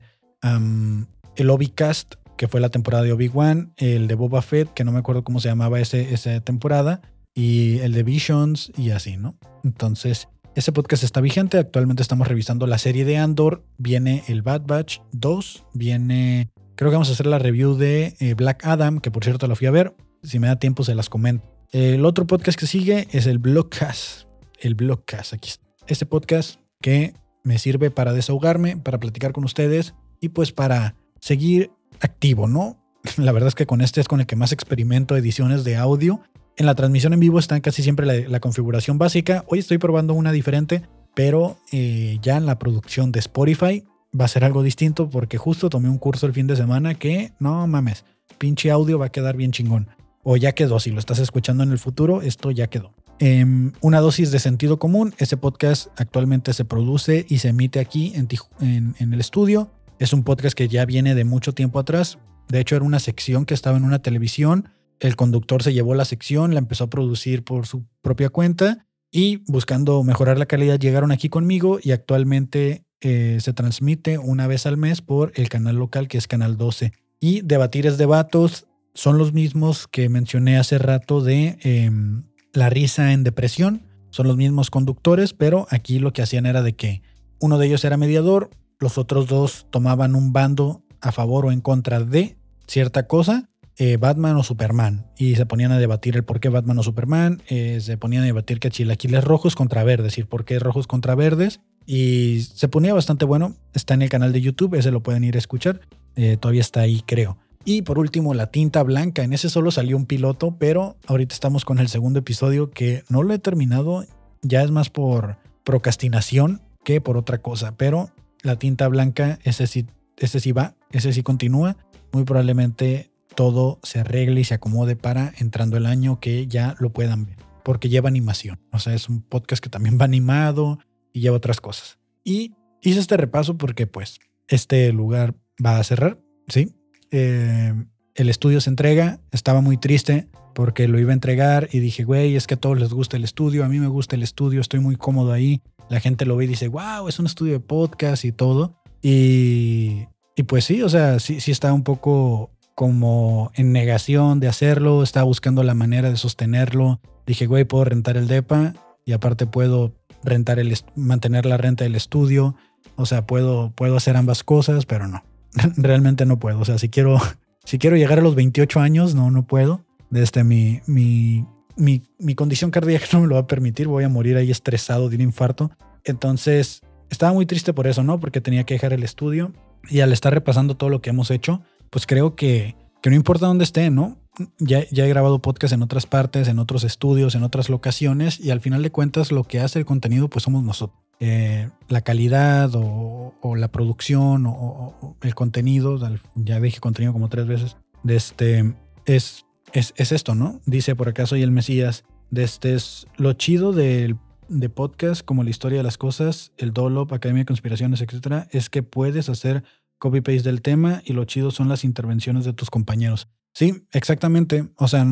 el 1.36 1.50
Obi-Cast 1.50 2.14
que 2.40 2.48
fue 2.48 2.60
la 2.60 2.70
temporada 2.70 3.04
de 3.04 3.12
Obi-Wan, 3.12 3.74
el 3.76 4.08
de 4.08 4.14
Boba 4.14 4.40
Fett, 4.40 4.72
que 4.72 4.82
no 4.82 4.92
me 4.92 5.00
acuerdo 5.00 5.24
cómo 5.24 5.40
se 5.40 5.50
llamaba 5.50 5.78
ese, 5.78 6.14
esa 6.14 6.40
temporada, 6.40 7.02
y 7.34 7.78
el 7.78 7.92
de 7.92 8.02
Visions 8.02 8.72
y 8.76 8.90
así, 8.90 9.16
¿no? 9.16 9.36
Entonces, 9.64 10.28
ese 10.54 10.72
podcast 10.72 11.04
está 11.04 11.20
vigente. 11.20 11.58
Actualmente 11.58 12.02
estamos 12.02 12.26
revisando 12.26 12.66
la 12.66 12.78
serie 12.78 13.04
de 13.04 13.18
Andor. 13.18 13.64
Viene 13.78 14.24
el 14.26 14.42
Bad 14.42 14.62
Batch 14.66 14.98
2. 15.12 15.64
Viene. 15.74 16.50
Creo 16.74 16.90
que 16.90 16.96
vamos 16.96 17.08
a 17.08 17.12
hacer 17.12 17.26
la 17.26 17.38
review 17.38 17.76
de 17.76 18.16
eh, 18.20 18.34
Black 18.34 18.66
Adam, 18.66 19.00
que 19.00 19.10
por 19.10 19.24
cierto 19.24 19.46
la 19.46 19.54
fui 19.54 19.66
a 19.66 19.70
ver. 19.70 19.94
Si 20.22 20.38
me 20.38 20.48
da 20.48 20.56
tiempo, 20.56 20.82
se 20.82 20.94
las 20.94 21.08
comento. 21.08 21.48
El 21.70 22.04
otro 22.04 22.26
podcast 22.26 22.58
que 22.58 22.66
sigue 22.66 23.06
es 23.12 23.26
el 23.26 23.38
Blogcast. 23.38 24.26
El 24.58 24.74
Blogcast. 24.74 25.34
Aquí 25.34 25.50
está. 25.50 25.64
Este 25.86 26.04
podcast 26.04 26.60
que 26.80 27.14
me 27.44 27.58
sirve 27.58 27.90
para 27.90 28.12
desahogarme, 28.12 28.76
para 28.76 28.98
platicar 28.98 29.32
con 29.32 29.44
ustedes 29.44 29.94
y 30.20 30.30
pues 30.30 30.52
para 30.52 30.96
seguir 31.20 31.70
activo, 32.00 32.48
¿no? 32.48 32.76
La 33.16 33.32
verdad 33.32 33.48
es 33.48 33.54
que 33.54 33.66
con 33.66 33.80
este 33.80 34.00
es 34.00 34.08
con 34.08 34.20
el 34.20 34.26
que 34.26 34.36
más 34.36 34.52
experimento 34.52 35.16
ediciones 35.16 35.64
de 35.64 35.76
audio. 35.76 36.20
En 36.60 36.66
la 36.66 36.74
transmisión 36.74 37.14
en 37.14 37.20
vivo 37.20 37.38
está 37.38 37.58
casi 37.60 37.82
siempre 37.82 38.28
la, 38.28 38.38
configuración 38.40 38.98
básica. 38.98 39.46
Hoy 39.48 39.60
estoy 39.60 39.78
probando 39.78 40.12
una 40.12 40.30
diferente, 40.30 40.82
pero 41.14 41.56
eh, 41.72 42.18
ya 42.20 42.36
en 42.36 42.44
la 42.44 42.58
producción 42.58 43.12
de 43.12 43.18
Spotify 43.18 43.82
va 44.12 44.26
a 44.26 44.28
ser 44.28 44.44
algo 44.44 44.62
distinto 44.62 45.08
porque 45.08 45.38
justo 45.38 45.70
tomé 45.70 45.88
un 45.88 45.96
curso 45.96 46.26
el 46.26 46.34
fin 46.34 46.46
de 46.46 46.56
semana 46.56 46.96
que, 46.96 47.32
no 47.38 47.66
mames, 47.66 48.04
pinche 48.36 48.70
audio 48.70 48.98
va 48.98 49.06
a 49.06 49.08
quedar 49.08 49.38
bien 49.38 49.52
chingón. 49.52 49.88
O 50.22 50.36
ya 50.36 50.52
quedó, 50.52 50.78
si 50.80 50.90
lo 50.90 50.98
estás 50.98 51.18
escuchando 51.18 51.62
en 51.62 51.72
el 51.72 51.78
futuro, 51.78 52.20
esto 52.20 52.50
ya 52.50 52.66
quedó. 52.66 52.92
Em, 53.20 53.72
una 53.80 54.00
dosis 54.00 54.30
de 54.30 54.38
sentido 54.38 54.78
común. 54.78 55.14
Ese 55.16 55.38
podcast 55.38 55.88
actualmente 55.96 56.52
se 56.52 56.66
produce 56.66 57.24
y 57.26 57.38
se 57.38 57.48
emite 57.48 57.80
aquí 57.80 58.12
en 58.14 58.96
el 58.98 59.18
estudio. 59.20 59.70
Es 59.98 60.12
un 60.12 60.24
podcast 60.24 60.54
que 60.54 60.68
ya 60.68 60.84
viene 60.84 61.14
de 61.14 61.24
mucho 61.24 61.54
tiempo 61.54 61.78
atrás. 61.78 62.18
De 62.50 62.60
hecho, 62.60 62.76
era 62.76 62.84
una 62.84 63.00
sección 63.00 63.46
que 63.46 63.54
estaba 63.54 63.78
en 63.78 63.84
una 63.84 64.00
televisión. 64.00 64.68
El 65.00 65.16
conductor 65.16 65.62
se 65.62 65.72
llevó 65.72 65.94
la 65.94 66.04
sección, 66.04 66.54
la 66.54 66.60
empezó 66.60 66.84
a 66.84 66.90
producir 66.90 67.42
por 67.42 67.66
su 67.66 67.86
propia 68.02 68.28
cuenta 68.28 68.86
y 69.10 69.38
buscando 69.50 70.04
mejorar 70.04 70.38
la 70.38 70.46
calidad 70.46 70.78
llegaron 70.78 71.10
aquí 71.10 71.28
conmigo 71.28 71.78
y 71.82 71.90
actualmente 71.90 72.84
eh, 73.00 73.38
se 73.40 73.52
transmite 73.52 74.18
una 74.18 74.46
vez 74.46 74.66
al 74.66 74.76
mes 74.76 75.00
por 75.00 75.32
el 75.34 75.48
canal 75.48 75.76
local 75.76 76.06
que 76.06 76.18
es 76.18 76.28
Canal 76.28 76.56
12. 76.56 76.92
Y 77.18 77.40
Debatir 77.40 77.86
es 77.86 77.98
Debatos 77.98 78.66
son 78.94 79.18
los 79.18 79.32
mismos 79.32 79.86
que 79.86 80.08
mencioné 80.08 80.58
hace 80.58 80.78
rato 80.78 81.22
de 81.22 81.58
em, 81.62 82.24
La 82.52 82.68
risa 82.68 83.12
en 83.12 83.24
depresión. 83.24 83.86
Son 84.10 84.26
los 84.26 84.36
mismos 84.36 84.70
conductores, 84.70 85.32
pero 85.32 85.66
aquí 85.70 85.98
lo 85.98 86.12
que 86.12 86.22
hacían 86.22 86.44
era 86.44 86.62
de 86.62 86.74
que 86.74 87.02
uno 87.38 87.58
de 87.58 87.66
ellos 87.66 87.84
era 87.84 87.96
mediador, 87.96 88.50
los 88.80 88.98
otros 88.98 89.28
dos 89.28 89.66
tomaban 89.70 90.14
un 90.14 90.32
bando 90.32 90.82
a 91.00 91.12
favor 91.12 91.46
o 91.46 91.52
en 91.52 91.60
contra 91.60 92.00
de 92.00 92.36
cierta 92.66 93.06
cosa, 93.06 93.49
eh, 93.82 93.96
Batman 93.96 94.36
o 94.36 94.42
Superman, 94.42 95.06
y 95.16 95.36
se 95.36 95.46
ponían 95.46 95.72
a 95.72 95.78
debatir 95.78 96.14
el 96.14 96.22
por 96.22 96.38
qué 96.38 96.50
Batman 96.50 96.78
o 96.78 96.82
Superman, 96.82 97.40
eh, 97.48 97.78
se 97.80 97.96
ponían 97.96 98.24
a 98.24 98.26
debatir 98.26 98.60
que 98.60 98.68
chilaquiles 98.68 99.24
rojos 99.24 99.56
contra 99.56 99.82
verdes, 99.84 100.18
y 100.18 100.24
por 100.24 100.44
qué 100.44 100.58
rojos 100.58 100.86
contra 100.86 101.14
verdes, 101.14 101.60
y 101.86 102.40
se 102.42 102.68
ponía 102.68 102.92
bastante 102.92 103.24
bueno, 103.24 103.56
está 103.72 103.94
en 103.94 104.02
el 104.02 104.10
canal 104.10 104.34
de 104.34 104.42
YouTube, 104.42 104.74
ese 104.74 104.90
lo 104.90 105.02
pueden 105.02 105.24
ir 105.24 105.36
a 105.36 105.38
escuchar, 105.38 105.80
eh, 106.14 106.36
todavía 106.38 106.60
está 106.60 106.80
ahí 106.80 107.02
creo. 107.06 107.38
Y 107.64 107.80
por 107.80 107.98
último, 107.98 108.34
la 108.34 108.50
tinta 108.50 108.82
blanca. 108.82 109.22
En 109.22 109.32
ese 109.32 109.48
solo 109.48 109.70
salió 109.70 109.96
un 109.96 110.04
piloto, 110.04 110.56
pero 110.58 110.96
ahorita 111.06 111.34
estamos 111.34 111.64
con 111.64 111.78
el 111.78 111.88
segundo 111.88 112.18
episodio 112.18 112.70
que 112.70 113.04
no 113.08 113.22
lo 113.22 113.32
he 113.32 113.38
terminado. 113.38 114.04
Ya 114.42 114.62
es 114.62 114.70
más 114.70 114.90
por 114.90 115.36
procrastinación 115.64 116.60
que 116.84 117.00
por 117.00 117.16
otra 117.16 117.38
cosa. 117.38 117.76
Pero 117.76 118.10
la 118.42 118.56
tinta 118.56 118.88
blanca, 118.88 119.38
ese 119.42 119.66
sí, 119.66 119.86
ese 120.16 120.40
sí 120.40 120.52
va, 120.52 120.74
ese 120.90 121.12
sí 121.12 121.22
continúa. 121.22 121.76
Muy 122.12 122.24
probablemente 122.24 123.09
todo 123.34 123.80
se 123.82 124.00
arregle 124.00 124.40
y 124.40 124.44
se 124.44 124.54
acomode 124.54 124.96
para 124.96 125.32
entrando 125.38 125.76
el 125.76 125.86
año 125.86 126.20
que 126.20 126.46
ya 126.46 126.76
lo 126.78 126.90
puedan 126.90 127.26
ver. 127.26 127.36
Porque 127.62 127.88
lleva 127.88 128.08
animación. 128.08 128.58
O 128.72 128.78
sea, 128.78 128.94
es 128.94 129.08
un 129.08 129.22
podcast 129.22 129.62
que 129.62 129.68
también 129.68 129.98
va 130.00 130.04
animado 130.04 130.78
y 131.12 131.20
lleva 131.20 131.36
otras 131.36 131.60
cosas. 131.60 131.98
Y 132.24 132.54
hice 132.82 133.00
este 133.00 133.16
repaso 133.16 133.56
porque 133.56 133.86
pues 133.86 134.18
este 134.48 134.92
lugar 134.92 135.34
va 135.64 135.78
a 135.78 135.84
cerrar, 135.84 136.18
¿sí? 136.48 136.74
Eh, 137.10 137.74
el 138.14 138.28
estudio 138.28 138.60
se 138.60 138.70
entrega, 138.70 139.20
estaba 139.30 139.60
muy 139.60 139.76
triste 139.76 140.28
porque 140.54 140.88
lo 140.88 140.98
iba 140.98 141.10
a 141.10 141.14
entregar 141.14 141.68
y 141.72 141.78
dije, 141.78 142.04
güey, 142.04 142.36
es 142.36 142.46
que 142.46 142.54
a 142.54 142.60
todos 142.60 142.78
les 142.78 142.92
gusta 142.92 143.16
el 143.16 143.24
estudio, 143.24 143.64
a 143.64 143.68
mí 143.68 143.78
me 143.78 143.86
gusta 143.86 144.16
el 144.16 144.22
estudio, 144.22 144.60
estoy 144.60 144.80
muy 144.80 144.96
cómodo 144.96 145.32
ahí, 145.32 145.62
la 145.88 146.00
gente 146.00 146.26
lo 146.26 146.36
ve 146.36 146.44
y 146.44 146.48
dice, 146.48 146.68
wow, 146.68 147.08
es 147.08 147.18
un 147.18 147.26
estudio 147.26 147.54
de 147.54 147.60
podcast 147.60 148.24
y 148.24 148.32
todo. 148.32 148.76
Y, 149.02 150.06
y 150.36 150.42
pues 150.42 150.64
sí, 150.64 150.82
o 150.82 150.88
sea, 150.88 151.18
sí, 151.18 151.40
sí 151.40 151.50
está 151.50 151.72
un 151.72 151.82
poco 151.82 152.50
como 152.80 153.52
en 153.56 153.72
negación 153.72 154.40
de 154.40 154.48
hacerlo, 154.48 155.02
estaba 155.02 155.24
buscando 155.24 155.62
la 155.62 155.74
manera 155.74 156.08
de 156.08 156.16
sostenerlo. 156.16 156.98
Dije, 157.26 157.44
güey, 157.44 157.66
puedo 157.66 157.84
rentar 157.84 158.16
el 158.16 158.26
DEPA 158.26 158.72
y 159.04 159.12
aparte 159.12 159.44
puedo 159.44 159.92
rentar 160.24 160.58
el, 160.58 160.74
mantener 160.96 161.44
la 161.44 161.58
renta 161.58 161.84
del 161.84 161.94
estudio. 161.94 162.56
O 162.96 163.04
sea, 163.04 163.26
puedo, 163.26 163.70
puedo 163.72 163.98
hacer 163.98 164.16
ambas 164.16 164.44
cosas, 164.44 164.86
pero 164.86 165.08
no, 165.08 165.22
realmente 165.76 166.24
no 166.24 166.38
puedo. 166.38 166.58
O 166.58 166.64
sea, 166.64 166.78
si 166.78 166.88
quiero, 166.88 167.18
si 167.66 167.76
quiero 167.76 167.98
llegar 167.98 168.18
a 168.18 168.22
los 168.22 168.34
28 168.34 168.80
años, 168.80 169.14
no, 169.14 169.30
no 169.30 169.46
puedo. 169.46 169.84
Desde 170.08 170.42
mi, 170.42 170.80
mi 170.86 171.44
mi, 171.76 172.34
condición 172.34 172.70
cardíaca 172.70 173.04
no 173.12 173.20
me 173.20 173.26
lo 173.26 173.34
va 173.34 173.42
a 173.42 173.46
permitir, 173.46 173.88
voy 173.88 174.04
a 174.04 174.08
morir 174.08 174.38
ahí 174.38 174.50
estresado 174.50 175.10
de 175.10 175.16
un 175.16 175.22
infarto. 175.22 175.70
Entonces, 176.04 176.80
estaba 177.10 177.34
muy 177.34 177.44
triste 177.44 177.74
por 177.74 177.86
eso, 177.86 178.02
¿no? 178.02 178.18
Porque 178.18 178.40
tenía 178.40 178.64
que 178.64 178.72
dejar 178.72 178.94
el 178.94 179.02
estudio 179.02 179.52
y 179.90 180.00
al 180.00 180.14
estar 180.14 180.32
repasando 180.32 180.78
todo 180.78 180.88
lo 180.88 181.02
que 181.02 181.10
hemos 181.10 181.30
hecho, 181.30 181.60
pues 181.90 182.06
creo 182.06 182.34
que, 182.34 182.76
que 183.02 183.10
no 183.10 183.16
importa 183.16 183.46
dónde 183.46 183.64
esté, 183.64 183.90
¿no? 183.90 184.18
Ya, 184.58 184.84
ya, 184.90 185.04
he 185.04 185.08
grabado 185.08 185.42
podcast 185.42 185.74
en 185.74 185.82
otras 185.82 186.06
partes, 186.06 186.48
en 186.48 186.58
otros 186.58 186.84
estudios, 186.84 187.34
en 187.34 187.42
otras 187.42 187.68
locaciones 187.68 188.40
y 188.40 188.50
al 188.50 188.60
final 188.60 188.82
de 188.82 188.90
cuentas 188.90 189.32
lo 189.32 189.44
que 189.44 189.60
hace 189.60 189.78
el 189.78 189.84
contenido 189.84 190.28
pues 190.28 190.44
somos 190.44 190.62
nosotros. 190.62 190.98
Eh, 191.18 191.68
la 191.88 192.00
calidad 192.00 192.70
o, 192.74 193.34
la 193.56 193.68
producción 193.68 194.46
o, 194.46 195.16
el 195.20 195.34
contenido, 195.34 195.98
ya 196.36 196.58
dije 196.60 196.80
contenido 196.80 197.12
como 197.12 197.28
tres 197.28 197.46
veces, 197.46 197.76
de 198.02 198.16
este, 198.16 198.74
es 199.04 199.44
es, 199.72 200.12
esto, 200.12 200.34
¿no? 200.34 200.60
Dice 200.66 200.96
por 200.96 201.08
acá 201.08 201.26
soy 201.26 201.42
el 201.42 201.50
Mesías. 201.50 202.04
De 202.30 202.44
este 202.44 202.74
es 202.74 203.06
lo 203.16 203.32
chido 203.32 203.72
del, 203.72 204.16
de 204.48 204.68
podcast, 204.68 205.22
como 205.24 205.42
la 205.42 205.50
historia 205.50 205.78
de 205.78 205.84
las 205.84 205.98
cosas, 205.98 206.52
el 206.58 206.72
Dolop, 206.72 207.12
Academia 207.12 207.42
de 207.42 207.46
Conspiraciones, 207.46 208.00
etcétera, 208.00 208.46
es 208.52 208.70
que 208.70 208.82
puedes 208.82 209.28
hacer 209.28 209.64
copy-paste 210.00 210.42
del 210.42 210.62
tema 210.62 211.02
y 211.04 211.12
lo 211.12 211.24
chido 211.24 211.52
son 211.52 211.68
las 211.68 211.84
intervenciones 211.84 212.44
de 212.44 212.52
tus 212.52 212.70
compañeros. 212.70 213.28
Sí, 213.52 213.84
exactamente. 213.92 214.68
O 214.76 214.88
sea, 214.88 215.06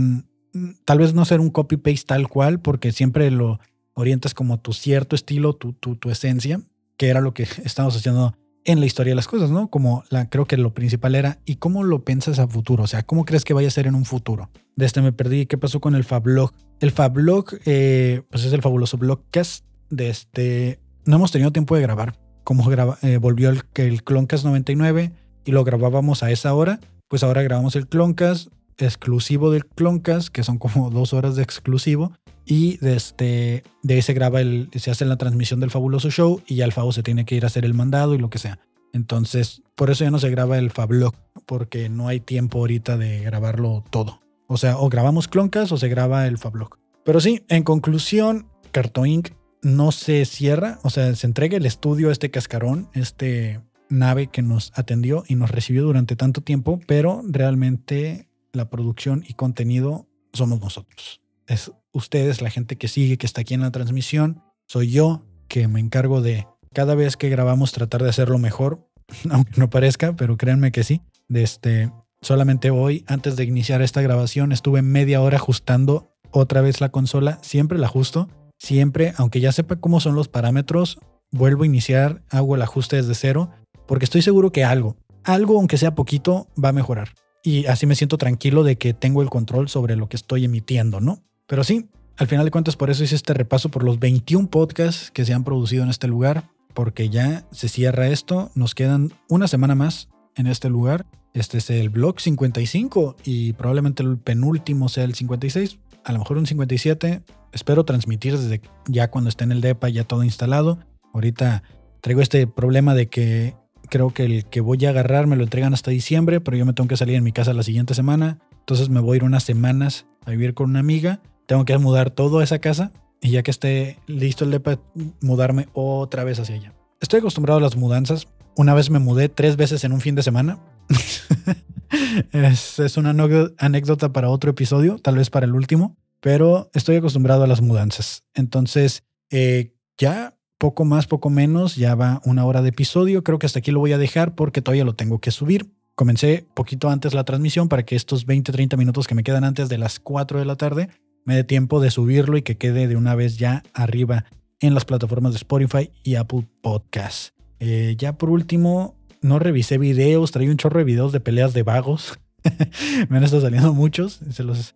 tal 0.84 0.98
vez 0.98 1.14
no 1.14 1.24
ser 1.24 1.38
un 1.38 1.50
copy-paste 1.50 2.06
tal 2.06 2.26
cual, 2.26 2.60
porque 2.60 2.90
siempre 2.90 3.30
lo 3.30 3.60
orientas 3.94 4.34
como 4.34 4.58
tu 4.58 4.72
cierto 4.72 5.14
estilo, 5.14 5.54
tu, 5.54 5.74
tu, 5.74 5.94
tu 5.94 6.10
esencia, 6.10 6.60
que 6.96 7.08
era 7.08 7.20
lo 7.20 7.34
que 7.34 7.42
estamos 7.64 7.94
haciendo 7.96 8.34
en 8.64 8.80
la 8.80 8.86
historia 8.86 9.12
de 9.12 9.16
las 9.16 9.28
cosas, 9.28 9.50
¿no? 9.50 9.70
Como 9.70 10.04
la, 10.10 10.28
creo 10.28 10.46
que 10.46 10.56
lo 10.56 10.74
principal 10.74 11.14
era, 11.14 11.38
¿y 11.44 11.56
cómo 11.56 11.84
lo 11.84 12.04
piensas 12.04 12.38
a 12.38 12.48
futuro? 12.48 12.84
O 12.84 12.86
sea, 12.86 13.02
¿cómo 13.02 13.24
crees 13.24 13.44
que 13.44 13.54
vaya 13.54 13.68
a 13.68 13.70
ser 13.72 13.86
en 13.86 13.94
un 13.94 14.04
futuro? 14.04 14.50
De 14.76 14.84
este 14.84 15.00
me 15.00 15.12
perdí, 15.12 15.46
¿qué 15.46 15.56
pasó 15.56 15.80
con 15.80 15.94
el 15.94 16.04
Fablog? 16.04 16.52
El 16.80 16.90
Fablog, 16.90 17.46
eh, 17.64 18.22
pues 18.30 18.44
es 18.44 18.52
el 18.52 18.62
fabuloso 18.62 18.98
blogcast. 18.98 19.64
De 19.90 20.10
este, 20.10 20.80
no 21.06 21.16
hemos 21.16 21.32
tenido 21.32 21.50
tiempo 21.50 21.74
de 21.76 21.82
grabar. 21.82 22.18
Como 22.48 22.64
eh, 23.02 23.18
volvió 23.18 23.50
el, 23.50 23.60
el 23.74 24.02
Cloncast 24.02 24.46
99 24.46 25.12
y 25.44 25.52
lo 25.52 25.64
grabábamos 25.64 26.22
a 26.22 26.30
esa 26.30 26.54
hora, 26.54 26.80
pues 27.06 27.22
ahora 27.22 27.42
grabamos 27.42 27.76
el 27.76 27.88
Cloncast. 27.88 28.48
exclusivo 28.78 29.50
del 29.50 29.66
Cloncast, 29.66 30.30
que 30.30 30.42
son 30.42 30.56
como 30.56 30.88
dos 30.98 31.12
horas 31.12 31.36
de 31.36 31.42
exclusivo. 31.42 32.14
Y 32.46 32.78
de, 32.78 32.96
este, 32.96 33.64
de 33.82 33.94
ahí 33.94 34.00
se 34.00 34.14
graba 34.14 34.40
el, 34.40 34.70
se 34.74 34.90
hace 34.90 35.04
la 35.04 35.18
transmisión 35.18 35.60
del 35.60 35.70
fabuloso 35.70 36.10
show 36.10 36.40
y 36.46 36.54
ya 36.54 36.64
el 36.64 36.72
Fabo 36.72 36.90
se 36.92 37.02
tiene 37.02 37.26
que 37.26 37.34
ir 37.34 37.44
a 37.44 37.48
hacer 37.48 37.66
el 37.66 37.74
mandado 37.74 38.14
y 38.14 38.18
lo 38.18 38.30
que 38.30 38.38
sea. 38.38 38.58
Entonces, 38.94 39.60
por 39.74 39.90
eso 39.90 40.04
ya 40.04 40.10
no 40.10 40.18
se 40.18 40.30
graba 40.30 40.56
el 40.56 40.70
Fablog, 40.70 41.14
porque 41.44 41.90
no 41.90 42.08
hay 42.08 42.18
tiempo 42.18 42.60
ahorita 42.60 42.96
de 42.96 43.20
grabarlo 43.24 43.84
todo. 43.90 44.22
O 44.46 44.56
sea, 44.56 44.78
o 44.78 44.88
grabamos 44.88 45.28
Cloncast 45.28 45.70
o 45.70 45.76
se 45.76 45.90
graba 45.90 46.26
el 46.26 46.38
Fablog. 46.38 46.78
Pero 47.04 47.20
sí, 47.20 47.42
en 47.50 47.62
conclusión, 47.62 48.46
Carto 48.72 49.04
Inc. 49.04 49.32
no 49.62 49.92
se 49.92 50.24
cierra, 50.24 50.78
o 50.82 50.90
sea, 50.90 51.14
se 51.14 51.26
entrega 51.26 51.56
el 51.56 51.66
estudio 51.66 52.08
a 52.08 52.12
este 52.12 52.30
cascarón, 52.30 52.88
este 52.94 53.60
nave 53.88 54.28
que 54.28 54.42
nos 54.42 54.72
atendió 54.74 55.24
y 55.26 55.34
nos 55.34 55.50
recibió 55.50 55.82
durante 55.82 56.16
tanto 56.16 56.40
tiempo, 56.42 56.80
pero 56.86 57.22
realmente 57.26 58.28
la 58.52 58.68
producción 58.70 59.24
y 59.26 59.34
contenido 59.34 60.06
somos 60.32 60.60
nosotros. 60.60 61.20
Es 61.46 61.72
ustedes, 61.92 62.42
la 62.42 62.50
gente 62.50 62.76
que 62.76 62.88
sigue, 62.88 63.18
que 63.18 63.26
está 63.26 63.40
aquí 63.40 63.54
en 63.54 63.62
la 63.62 63.70
transmisión. 63.70 64.42
Soy 64.66 64.90
yo 64.90 65.22
que 65.48 65.68
me 65.68 65.80
encargo 65.80 66.20
de 66.20 66.46
cada 66.74 66.94
vez 66.94 67.16
que 67.16 67.30
grabamos 67.30 67.72
tratar 67.72 68.02
de 68.02 68.10
hacerlo 68.10 68.38
mejor, 68.38 68.86
aunque 69.30 69.58
no 69.58 69.70
parezca, 69.70 70.14
pero 70.14 70.36
créanme 70.36 70.72
que 70.72 70.84
sí. 70.84 71.00
Este, 71.28 71.90
solamente 72.20 72.70
hoy, 72.70 73.04
antes 73.06 73.36
de 73.36 73.44
iniciar 73.44 73.82
esta 73.82 74.02
grabación, 74.02 74.52
estuve 74.52 74.82
media 74.82 75.20
hora 75.20 75.36
ajustando 75.36 76.14
otra 76.30 76.60
vez 76.60 76.80
la 76.80 76.90
consola. 76.90 77.38
Siempre 77.42 77.78
la 77.78 77.86
ajusto, 77.86 78.28
siempre, 78.58 79.14
aunque 79.16 79.40
ya 79.40 79.52
sepa 79.52 79.76
cómo 79.76 80.00
son 80.00 80.14
los 80.14 80.28
parámetros, 80.28 80.98
vuelvo 81.30 81.62
a 81.62 81.66
iniciar, 81.66 82.22
hago 82.30 82.54
el 82.54 82.62
ajuste 82.62 82.96
desde 82.96 83.14
cero, 83.14 83.50
porque 83.86 84.04
estoy 84.04 84.22
seguro 84.22 84.52
que 84.52 84.64
algo, 84.64 84.96
algo 85.24 85.58
aunque 85.58 85.78
sea 85.78 85.94
poquito, 85.94 86.48
va 86.62 86.70
a 86.70 86.72
mejorar. 86.72 87.10
Y 87.42 87.66
así 87.66 87.86
me 87.86 87.94
siento 87.94 88.18
tranquilo 88.18 88.64
de 88.64 88.76
que 88.76 88.94
tengo 88.94 89.22
el 89.22 89.30
control 89.30 89.68
sobre 89.68 89.96
lo 89.96 90.08
que 90.08 90.16
estoy 90.16 90.44
emitiendo, 90.44 91.00
¿no? 91.00 91.22
Pero 91.46 91.64
sí, 91.64 91.88
al 92.16 92.26
final 92.26 92.44
de 92.44 92.50
cuentas 92.50 92.76
por 92.76 92.90
eso 92.90 93.04
hice 93.04 93.14
este 93.14 93.32
repaso 93.32 93.70
por 93.70 93.84
los 93.84 93.98
21 93.98 94.50
podcasts 94.50 95.10
que 95.10 95.24
se 95.24 95.32
han 95.32 95.44
producido 95.44 95.84
en 95.84 95.88
este 95.88 96.08
lugar, 96.08 96.44
porque 96.74 97.08
ya 97.08 97.46
se 97.52 97.68
cierra 97.68 98.08
esto, 98.08 98.50
nos 98.54 98.74
quedan 98.74 99.12
una 99.28 99.48
semana 99.48 99.74
más 99.74 100.08
en 100.34 100.46
este 100.46 100.68
lugar. 100.68 101.06
Este 101.32 101.58
es 101.58 101.70
el 101.70 101.90
blog 101.90 102.20
55 102.20 103.16
y 103.24 103.52
probablemente 103.52 104.02
el 104.02 104.18
penúltimo 104.18 104.88
sea 104.88 105.04
el 105.04 105.14
56, 105.14 105.78
a 106.04 106.12
lo 106.12 106.18
mejor 106.18 106.38
un 106.38 106.46
57. 106.46 107.22
Espero 107.52 107.84
transmitir 107.84 108.36
desde 108.36 108.60
ya 108.86 109.10
cuando 109.10 109.28
esté 109.28 109.44
en 109.44 109.52
el 109.52 109.60
DEPA 109.60 109.88
ya 109.88 110.04
todo 110.04 110.24
instalado. 110.24 110.78
Ahorita 111.12 111.62
traigo 112.00 112.20
este 112.20 112.46
problema 112.46 112.94
de 112.94 113.08
que 113.08 113.54
creo 113.88 114.12
que 114.12 114.24
el 114.24 114.44
que 114.44 114.60
voy 114.60 114.84
a 114.84 114.90
agarrar 114.90 115.26
me 115.26 115.36
lo 115.36 115.44
entregan 115.44 115.74
hasta 115.74 115.90
diciembre, 115.90 116.40
pero 116.40 116.56
yo 116.56 116.66
me 116.66 116.72
tengo 116.72 116.88
que 116.88 116.96
salir 116.96 117.16
en 117.16 117.24
mi 117.24 117.32
casa 117.32 117.54
la 117.54 117.62
siguiente 117.62 117.94
semana. 117.94 118.38
Entonces 118.60 118.88
me 118.88 119.00
voy 119.00 119.14
a 119.14 119.16
ir 119.16 119.24
unas 119.24 119.44
semanas 119.44 120.06
a 120.26 120.30
vivir 120.30 120.54
con 120.54 120.70
una 120.70 120.80
amiga. 120.80 121.20
Tengo 121.46 121.64
que 121.64 121.76
mudar 121.78 122.10
todo 122.10 122.40
a 122.40 122.44
esa 122.44 122.58
casa 122.58 122.92
y 123.20 123.30
ya 123.30 123.42
que 123.42 123.50
esté 123.50 123.98
listo 124.06 124.44
el 124.44 124.50
DEPA, 124.50 124.78
mudarme 125.20 125.68
otra 125.72 126.24
vez 126.24 126.38
hacia 126.38 126.56
allá. 126.56 126.74
Estoy 127.00 127.20
acostumbrado 127.20 127.58
a 127.58 127.62
las 127.62 127.76
mudanzas. 127.76 128.28
Una 128.56 128.74
vez 128.74 128.90
me 128.90 128.98
mudé 128.98 129.28
tres 129.28 129.56
veces 129.56 129.84
en 129.84 129.92
un 129.92 130.00
fin 130.00 130.14
de 130.14 130.22
semana. 130.22 130.58
es, 132.32 132.96
una 132.96 133.14
anécdota 133.58 134.12
para 134.12 134.30
otro 134.30 134.50
episodio, 134.50 134.98
tal 134.98 135.16
vez 135.16 135.30
para 135.30 135.46
el 135.46 135.54
último, 135.54 135.96
pero 136.20 136.70
estoy 136.74 136.96
acostumbrado 136.96 137.44
a 137.44 137.46
las 137.46 137.60
mudanzas. 137.60 138.24
Entonces, 138.34 139.04
eh, 139.30 139.74
ya 139.96 140.36
poco 140.58 140.84
más, 140.84 141.06
poco 141.06 141.30
menos, 141.30 141.76
ya 141.76 141.94
va 141.94 142.20
una 142.24 142.44
hora 142.44 142.62
de 142.62 142.70
episodio. 142.70 143.22
Creo 143.22 143.38
que 143.38 143.46
hasta 143.46 143.60
aquí 143.60 143.70
lo 143.70 143.80
voy 143.80 143.92
a 143.92 143.98
dejar 143.98 144.34
porque 144.34 144.62
todavía 144.62 144.84
lo 144.84 144.94
tengo 144.94 145.20
que 145.20 145.30
subir. 145.30 145.70
Comencé 145.94 146.46
poquito 146.54 146.90
antes 146.90 147.14
la 147.14 147.24
transmisión 147.24 147.68
para 147.68 147.84
que 147.84 147.96
estos 147.96 148.26
20, 148.26 148.52
30 148.52 148.76
minutos 148.76 149.06
que 149.06 149.14
me 149.14 149.24
quedan 149.24 149.44
antes 149.44 149.68
de 149.68 149.78
las 149.78 149.98
4 150.00 150.38
de 150.38 150.44
la 150.44 150.56
tarde 150.56 150.88
me 151.24 151.34
dé 151.34 151.44
tiempo 151.44 151.80
de 151.80 151.90
subirlo 151.90 152.36
y 152.36 152.42
que 152.42 152.56
quede 152.56 152.88
de 152.88 152.96
una 152.96 153.14
vez 153.14 153.36
ya 153.36 153.62
arriba 153.74 154.24
en 154.60 154.74
las 154.74 154.84
plataformas 154.84 155.32
de 155.32 155.38
Spotify 155.38 155.90
y 156.02 156.14
Apple 156.14 156.48
Podcasts. 156.62 157.34
Eh, 157.60 157.96
ya 157.98 158.16
por 158.16 158.30
último, 158.30 158.96
no 159.20 159.38
revisé 159.38 159.78
videos, 159.78 160.30
traí 160.30 160.48
un 160.48 160.56
chorro 160.56 160.78
de 160.78 160.84
videos 160.84 161.12
de 161.12 161.20
peleas 161.20 161.52
de 161.52 161.62
vagos. 161.62 162.18
me 163.08 163.18
han 163.18 163.24
estado 163.24 163.42
saliendo 163.42 163.74
muchos. 163.74 164.20
Se 164.30 164.42
los, 164.42 164.74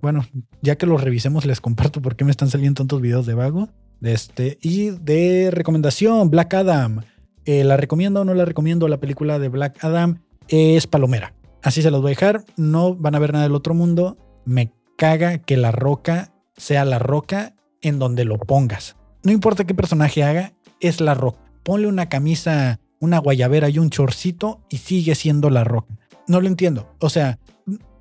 bueno, 0.00 0.24
ya 0.62 0.76
que 0.76 0.86
los 0.86 1.02
revisemos, 1.02 1.44
les 1.46 1.60
comparto 1.60 2.00
por 2.02 2.16
qué 2.16 2.24
me 2.24 2.30
están 2.30 2.50
saliendo 2.50 2.80
tantos 2.80 3.00
videos 3.00 3.26
de 3.26 3.34
vago. 3.34 3.68
De 4.00 4.12
este, 4.12 4.58
y 4.60 4.90
de 4.90 5.50
recomendación, 5.50 6.30
Black 6.30 6.54
Adam. 6.54 7.02
Eh, 7.44 7.64
¿La 7.64 7.76
recomiendo 7.76 8.20
o 8.20 8.24
no 8.24 8.34
la 8.34 8.44
recomiendo? 8.44 8.88
La 8.88 8.98
película 8.98 9.38
de 9.38 9.48
Black 9.48 9.82
Adam 9.82 10.22
es 10.48 10.86
palomera. 10.86 11.32
Así 11.62 11.82
se 11.82 11.90
los 11.90 12.02
voy 12.02 12.10
a 12.10 12.14
dejar. 12.14 12.44
No 12.56 12.94
van 12.94 13.14
a 13.14 13.18
ver 13.18 13.32
nada 13.32 13.44
del 13.44 13.54
otro 13.54 13.74
mundo. 13.74 14.18
Me 14.44 14.72
caga 14.96 15.38
que 15.38 15.56
la 15.56 15.72
roca 15.72 16.32
sea 16.56 16.84
la 16.84 16.98
roca 16.98 17.54
en 17.82 17.98
donde 17.98 18.24
lo 18.24 18.38
pongas. 18.38 18.96
No 19.22 19.32
importa 19.32 19.64
qué 19.64 19.74
personaje 19.74 20.22
haga, 20.22 20.52
es 20.80 21.00
la 21.00 21.14
roca. 21.14 21.38
Ponle 21.62 21.88
una 21.88 22.08
camisa, 22.08 22.80
una 23.00 23.18
guayabera 23.18 23.68
y 23.68 23.78
un 23.78 23.90
chorcito 23.90 24.60
y 24.68 24.78
sigue 24.78 25.14
siendo 25.14 25.50
la 25.50 25.64
roca. 25.64 25.94
No 26.28 26.40
lo 26.40 26.48
entiendo. 26.48 26.94
O 27.00 27.10
sea, 27.10 27.38